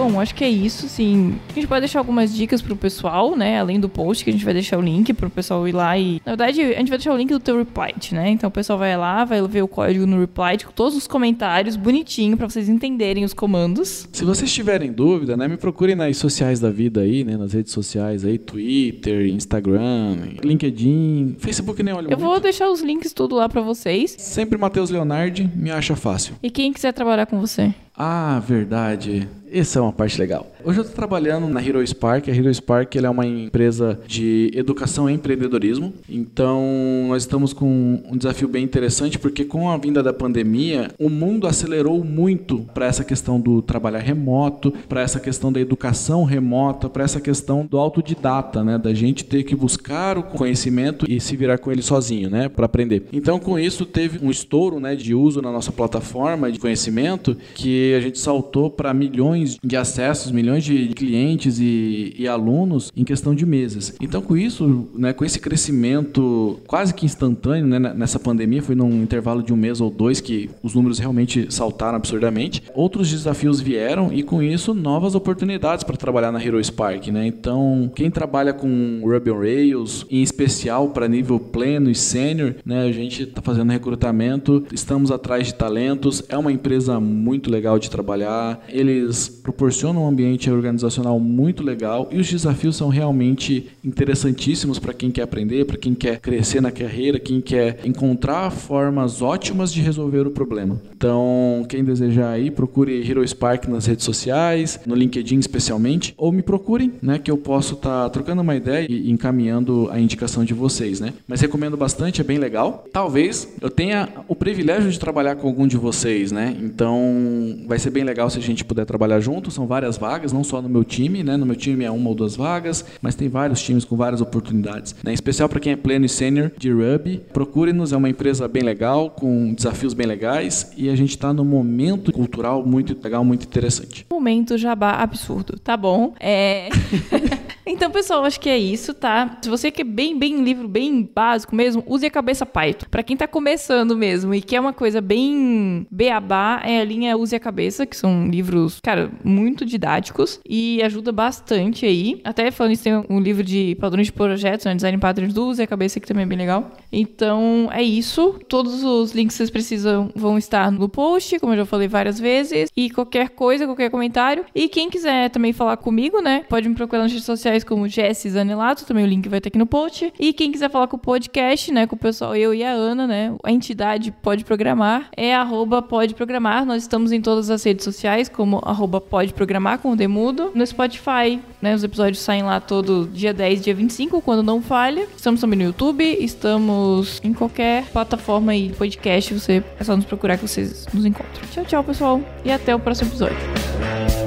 Bom, 0.00 0.18
acho 0.18 0.34
que 0.34 0.42
é 0.42 0.48
isso, 0.48 0.88
sim. 0.88 1.34
A 1.50 1.52
gente 1.52 1.66
pode 1.66 1.80
deixar 1.80 1.98
algumas 1.98 2.34
dicas 2.34 2.62
pro 2.62 2.74
pessoal, 2.74 3.36
né? 3.36 3.60
Além 3.60 3.78
do 3.78 3.86
post, 3.88 4.24
que 4.24 4.30
a 4.30 4.32
gente 4.32 4.44
vai 4.44 4.54
deixar 4.54 4.78
o 4.78 4.80
link 4.80 5.12
pro 5.12 5.28
pessoal 5.28 5.68
ir 5.68 5.72
lá 5.72 5.98
e. 5.98 6.22
Na 6.24 6.32
verdade, 6.32 6.62
a 6.62 6.78
gente 6.78 6.88
vai 6.88 6.96
deixar 6.96 7.12
o 7.12 7.16
link 7.18 7.28
do 7.28 7.38
teu 7.38 7.58
reply, 7.58 7.92
né? 8.12 8.30
Então 8.30 8.48
o 8.48 8.50
pessoal 8.50 8.78
vai 8.78 8.96
lá, 8.96 9.26
vai 9.26 9.46
ver 9.46 9.62
o 9.62 9.68
código 9.68 10.06
no 10.06 10.18
reply 10.18 10.56
com 10.64 10.72
todos 10.72 10.96
os 10.96 11.06
comentários, 11.06 11.76
bonitinho, 11.76 12.34
pra 12.36 12.48
vocês 12.48 12.66
entenderem 12.68 13.24
os 13.24 13.34
comandos. 13.34 14.08
Se 14.10 14.24
vocês 14.24 14.50
tiverem 14.52 14.90
dúvida, 14.90 15.36
né, 15.36 15.46
me 15.46 15.58
procurem 15.58 15.94
nas 15.94 16.16
sociais 16.16 16.60
da 16.60 16.70
vida 16.70 17.02
aí, 17.02 17.22
né, 17.22 17.36
nas 17.36 17.52
redes 17.52 17.72
sociais 17.72 18.24
aí, 18.24 18.38
Twitter, 18.38 19.26
Instagram, 19.26 20.16
LinkedIn, 20.42 21.36
Facebook 21.38 21.82
nem 21.82 21.92
olho 21.92 22.06
Eu 22.06 22.16
muito. 22.16 22.20
vou 22.20 22.40
deixar 22.40 22.70
os 22.70 22.80
links 22.80 23.12
tudo 23.12 23.34
lá 23.36 23.48
pra 23.48 23.60
vocês. 23.60 24.16
Sempre 24.18 24.56
Matheus 24.56 24.88
Leonardi 24.88 25.50
me 25.54 25.70
acha 25.70 25.94
fácil. 25.94 26.34
E 26.42 26.50
quem 26.50 26.72
quiser 26.72 26.92
trabalhar 26.92 27.26
com 27.26 27.38
você? 27.38 27.74
Ah, 28.02 28.38
verdade. 28.38 29.28
Essa 29.52 29.78
é 29.78 29.82
uma 29.82 29.92
parte 29.92 30.18
legal. 30.18 30.50
Hoje 30.62 30.78
eu 30.78 30.82
estou 30.82 30.94
trabalhando 30.94 31.48
na 31.48 31.64
Hero 31.64 31.84
Spark. 31.86 32.28
A 32.28 32.34
Hero 32.34 32.52
Spark 32.52 32.96
é 32.96 33.08
uma 33.08 33.26
empresa 33.26 33.98
de 34.06 34.50
educação 34.54 35.08
e 35.08 35.14
empreendedorismo. 35.14 35.92
Então, 36.08 37.06
nós 37.08 37.22
estamos 37.22 37.52
com 37.52 38.02
um 38.04 38.16
desafio 38.16 38.46
bem 38.46 38.62
interessante, 38.62 39.18
porque 39.18 39.44
com 39.44 39.70
a 39.70 39.78
vinda 39.78 40.02
da 40.02 40.12
pandemia, 40.12 40.90
o 40.98 41.08
mundo 41.08 41.46
acelerou 41.46 42.04
muito 42.04 42.60
para 42.74 42.86
essa 42.86 43.02
questão 43.02 43.40
do 43.40 43.62
trabalhar 43.62 44.00
remoto, 44.00 44.72
para 44.88 45.00
essa 45.00 45.18
questão 45.18 45.50
da 45.50 45.60
educação 45.60 46.24
remota, 46.24 46.90
para 46.90 47.04
essa 47.04 47.20
questão 47.20 47.66
do 47.66 47.78
autodidata, 47.78 48.62
né? 48.62 48.76
Da 48.76 48.92
gente 48.92 49.24
ter 49.24 49.44
que 49.44 49.56
buscar 49.56 50.18
o 50.18 50.22
conhecimento 50.22 51.10
e 51.10 51.20
se 51.20 51.36
virar 51.36 51.58
com 51.58 51.72
ele 51.72 51.82
sozinho, 51.82 52.28
né? 52.28 52.48
Para 52.48 52.66
aprender. 52.66 53.06
Então, 53.12 53.38
com 53.38 53.58
isso, 53.58 53.86
teve 53.86 54.24
um 54.24 54.30
estouro 54.30 54.78
né, 54.78 54.94
de 54.94 55.14
uso 55.14 55.40
na 55.40 55.50
nossa 55.50 55.72
plataforma 55.72 56.52
de 56.52 56.58
conhecimento 56.58 57.36
que 57.54 57.94
a 57.94 58.00
gente 58.00 58.18
saltou 58.18 58.70
para 58.70 58.92
milhões 58.92 59.58
de 59.62 59.76
acessos, 59.76 60.30
milhões 60.30 60.49
de 60.58 60.88
clientes 60.88 61.58
e, 61.60 62.14
e, 62.18 62.28
alunos 62.28 62.92
em 62.96 63.04
questão 63.04 63.34
de 63.34 63.44
meses. 63.44 63.94
Então, 64.00 64.22
com 64.22 64.36
isso, 64.36 64.88
né, 64.94 65.12
com 65.12 65.24
esse 65.24 65.38
crescimento 65.38 66.60
quase 66.66 66.94
que 66.94 67.04
instantâneo 67.04 67.66
né, 67.66 67.78
nessa 67.78 68.18
pandemia, 68.18 68.62
foi 68.62 68.74
num 68.74 69.02
intervalo 69.02 69.42
de 69.42 69.52
um 69.52 69.56
mês 69.56 69.80
ou 69.80 69.90
dois 69.90 70.20
que 70.20 70.50
os 70.62 70.74
números 70.74 70.98
realmente 70.98 71.46
saltaram 71.50 71.96
absurdamente. 71.96 72.62
Outros 72.74 73.10
desafios 73.10 73.60
vieram 73.60 74.12
e, 74.12 74.22
com 74.22 74.42
isso, 74.42 74.74
novas 74.74 75.14
oportunidades 75.14 75.84
para 75.84 75.96
trabalhar 75.96 76.32
na 76.32 76.42
Hero 76.42 76.62
Spark. 76.62 77.08
Né? 77.08 77.26
Então, 77.26 77.90
quem 77.94 78.10
trabalha 78.10 78.52
com 78.52 79.00
Ruby 79.02 79.30
on 79.30 79.38
Rails, 79.38 80.06
em 80.10 80.22
especial 80.22 80.88
para 80.90 81.08
nível 81.08 81.38
pleno 81.38 81.90
e 81.90 81.94
sênior, 81.94 82.54
né, 82.64 82.82
a 82.82 82.92
gente 82.92 83.24
está 83.24 83.42
fazendo 83.42 83.70
recrutamento, 83.70 84.64
estamos 84.72 85.10
atrás 85.10 85.48
de 85.48 85.54
talentos, 85.54 86.22
é 86.28 86.36
uma 86.36 86.52
empresa 86.52 87.00
muito 87.00 87.50
legal 87.50 87.78
de 87.78 87.90
trabalhar, 87.90 88.64
eles 88.68 89.28
proporcionam 89.28 90.04
um 90.04 90.08
ambiente 90.08 90.39
organizacional 90.48 91.18
muito 91.18 91.62
legal 91.62 92.08
e 92.12 92.18
os 92.18 92.30
desafios 92.30 92.76
são 92.76 92.88
realmente 92.88 93.68
interessantíssimos 93.84 94.78
para 94.78 94.94
quem 94.94 95.10
quer 95.10 95.22
aprender, 95.22 95.64
para 95.64 95.76
quem 95.76 95.94
quer 95.94 96.20
crescer 96.20 96.60
na 96.60 96.70
carreira, 96.70 97.18
quem 97.18 97.40
quer 97.40 97.80
encontrar 97.84 98.50
formas 98.50 99.20
ótimas 99.20 99.72
de 99.72 99.80
resolver 99.80 100.26
o 100.26 100.30
problema. 100.30 100.80
Então, 100.96 101.64
quem 101.68 101.82
desejar 101.82 102.30
aí, 102.30 102.50
procure 102.50 103.08
Hero 103.08 103.26
Spark 103.26 103.66
nas 103.66 103.86
redes 103.86 104.04
sociais, 104.04 104.78
no 104.86 104.94
LinkedIn 104.94 105.38
especialmente, 105.38 106.14
ou 106.16 106.30
me 106.30 106.42
procurem, 106.42 106.92
né, 107.02 107.18
que 107.18 107.30
eu 107.30 107.36
posso 107.36 107.74
estar 107.74 108.04
tá 108.04 108.10
trocando 108.10 108.42
uma 108.42 108.54
ideia 108.54 108.86
e 108.88 109.10
encaminhando 109.10 109.88
a 109.90 109.98
indicação 109.98 110.44
de 110.44 110.54
vocês, 110.54 111.00
né? 111.00 111.12
Mas 111.26 111.40
recomendo 111.40 111.76
bastante, 111.76 112.20
é 112.20 112.24
bem 112.24 112.38
legal. 112.38 112.84
Talvez 112.92 113.48
eu 113.60 113.70
tenha 113.70 114.08
o 114.28 114.36
privilégio 114.36 114.90
de 114.90 114.98
trabalhar 114.98 115.36
com 115.36 115.48
algum 115.48 115.66
de 115.66 115.76
vocês, 115.76 116.30
né? 116.30 116.56
Então, 116.60 117.64
vai 117.66 117.78
ser 117.78 117.90
bem 117.90 118.04
legal 118.04 118.28
se 118.30 118.38
a 118.38 118.42
gente 118.42 118.64
puder 118.64 118.84
trabalhar 118.84 119.20
junto. 119.20 119.50
São 119.50 119.66
várias 119.66 119.96
vagas, 119.96 120.29
não 120.32 120.44
só 120.44 120.60
no 120.60 120.68
meu 120.68 120.84
time, 120.84 121.22
né? 121.22 121.36
No 121.36 121.46
meu 121.46 121.56
time 121.56 121.84
é 121.84 121.90
uma 121.90 122.08
ou 122.08 122.14
duas 122.14 122.36
vagas, 122.36 122.84
mas 123.00 123.14
tem 123.14 123.28
vários 123.28 123.62
times 123.62 123.84
com 123.84 123.96
várias 123.96 124.20
oportunidades. 124.20 124.94
Né? 125.02 125.12
Em 125.12 125.14
especial 125.14 125.48
para 125.48 125.60
quem 125.60 125.72
é 125.72 125.76
pleno 125.76 126.04
e 126.04 126.08
sênior 126.08 126.52
de 126.56 126.70
Ruby, 126.70 127.22
procure-nos, 127.32 127.92
é 127.92 127.96
uma 127.96 128.08
empresa 128.08 128.46
bem 128.48 128.62
legal, 128.62 129.10
com 129.10 129.52
desafios 129.54 129.94
bem 129.94 130.06
legais 130.06 130.72
e 130.76 130.88
a 130.88 130.96
gente 130.96 131.10
está 131.10 131.32
num 131.32 131.44
momento 131.44 132.12
cultural 132.12 132.64
muito 132.64 132.96
legal, 133.02 133.24
muito 133.24 133.44
interessante. 133.44 134.06
Momento 134.10 134.56
jabá 134.56 134.92
absurdo, 134.92 135.58
tá 135.58 135.76
bom? 135.76 136.14
É. 136.20 136.68
Então, 137.70 137.88
pessoal, 137.88 138.24
acho 138.24 138.40
que 138.40 138.48
é 138.48 138.58
isso, 138.58 138.92
tá? 138.92 139.38
Se 139.40 139.48
você 139.48 139.70
quer 139.70 139.84
bem, 139.84 140.18
bem 140.18 140.42
livro, 140.42 140.66
bem 140.66 141.08
básico 141.14 141.54
mesmo, 141.54 141.84
use 141.86 142.04
a 142.04 142.10
cabeça 142.10 142.44
Python. 142.44 142.86
Pra 142.90 143.04
quem 143.04 143.16
tá 143.16 143.28
começando 143.28 143.96
mesmo 143.96 144.34
e 144.34 144.42
quer 144.42 144.58
uma 144.58 144.72
coisa 144.72 145.00
bem 145.00 145.86
beabá, 145.88 146.60
é 146.64 146.80
a 146.80 146.84
linha 146.84 147.16
Use 147.16 147.36
a 147.36 147.38
Cabeça, 147.38 147.86
que 147.86 147.96
são 147.96 148.26
livros, 148.26 148.80
cara, 148.82 149.12
muito 149.22 149.64
didáticos 149.64 150.40
e 150.44 150.82
ajuda 150.82 151.12
bastante 151.12 151.86
aí. 151.86 152.20
Até 152.24 152.50
falando 152.50 152.72
isso, 152.72 152.82
tem 152.82 153.04
um 153.08 153.20
livro 153.20 153.44
de 153.44 153.76
padrões 153.80 154.08
de 154.08 154.12
projetos, 154.12 154.66
né? 154.66 154.74
Design 154.74 154.98
Patterns 154.98 155.32
do 155.32 155.46
Use 155.46 155.62
a 155.62 155.66
Cabeça, 155.66 156.00
que 156.00 156.08
também 156.08 156.24
é 156.24 156.26
bem 156.26 156.38
legal. 156.38 156.72
Então, 156.92 157.68
é 157.72 157.84
isso. 157.84 158.40
Todos 158.48 158.82
os 158.82 159.12
links 159.12 159.34
que 159.34 159.38
vocês 159.38 159.50
precisam 159.50 160.10
vão 160.16 160.36
estar 160.36 160.72
no 160.72 160.88
post, 160.88 161.38
como 161.38 161.52
eu 161.52 161.58
já 161.58 161.64
falei 161.64 161.86
várias 161.86 162.18
vezes. 162.18 162.68
E 162.76 162.90
qualquer 162.90 163.28
coisa, 163.28 163.64
qualquer 163.64 163.90
comentário. 163.90 164.44
E 164.52 164.68
quem 164.68 164.90
quiser 164.90 165.30
também 165.30 165.52
falar 165.52 165.76
comigo, 165.76 166.20
né? 166.20 166.44
Pode 166.48 166.68
me 166.68 166.74
procurar 166.74 167.02
nas 167.02 167.12
redes 167.12 167.24
sociais 167.24 167.59
como 167.64 167.88
Jess 167.88 168.22
Zanelato, 168.28 168.84
também 168.84 169.04
o 169.04 169.06
link 169.06 169.28
vai 169.28 169.38
estar 169.38 169.48
aqui 169.48 169.58
no 169.58 169.66
post. 169.66 170.12
E 170.18 170.32
quem 170.32 170.52
quiser 170.52 170.70
falar 170.70 170.86
com 170.86 170.96
o 170.96 171.00
podcast, 171.00 171.72
né, 171.72 171.86
com 171.86 171.96
o 171.96 171.98
pessoal, 171.98 172.34
eu 172.36 172.54
e 172.54 172.62
a 172.64 172.72
Ana, 172.72 173.06
né, 173.06 173.34
a 173.42 173.50
entidade 173.50 174.10
Pode 174.10 174.44
Programar, 174.44 175.08
é 175.16 175.34
arroba 175.34 175.82
Pode 175.82 176.14
Programar. 176.14 176.64
Nós 176.64 176.82
estamos 176.82 177.12
em 177.12 177.20
todas 177.20 177.50
as 177.50 177.62
redes 177.62 177.84
sociais, 177.84 178.28
como 178.28 178.60
arroba 178.64 179.00
Pode 179.00 179.32
Programar, 179.32 179.78
com 179.78 179.92
o 179.92 179.96
Demudo. 179.96 180.52
No 180.54 180.66
Spotify, 180.66 181.40
né, 181.60 181.74
os 181.74 181.84
episódios 181.84 182.18
saem 182.20 182.42
lá 182.42 182.60
todo 182.60 183.08
dia 183.12 183.32
10, 183.32 183.62
dia 183.62 183.74
25, 183.74 184.20
quando 184.20 184.42
não 184.42 184.62
falha. 184.62 185.06
Estamos 185.16 185.40
também 185.40 185.58
no 185.58 185.64
YouTube, 185.64 186.04
estamos 186.20 187.20
em 187.22 187.32
qualquer 187.32 187.84
plataforma 187.86 188.52
aí 188.52 188.68
de 188.68 188.74
podcast, 188.74 189.34
você 189.34 189.62
é 189.78 189.84
só 189.84 189.96
nos 189.96 190.04
procurar 190.04 190.36
que 190.36 190.46
vocês 190.46 190.86
nos 190.92 191.04
encontram. 191.04 191.48
Tchau, 191.50 191.64
tchau, 191.64 191.84
pessoal, 191.84 192.20
e 192.44 192.50
até 192.50 192.74
o 192.74 192.78
próximo 192.78 193.10
episódio. 193.10 194.19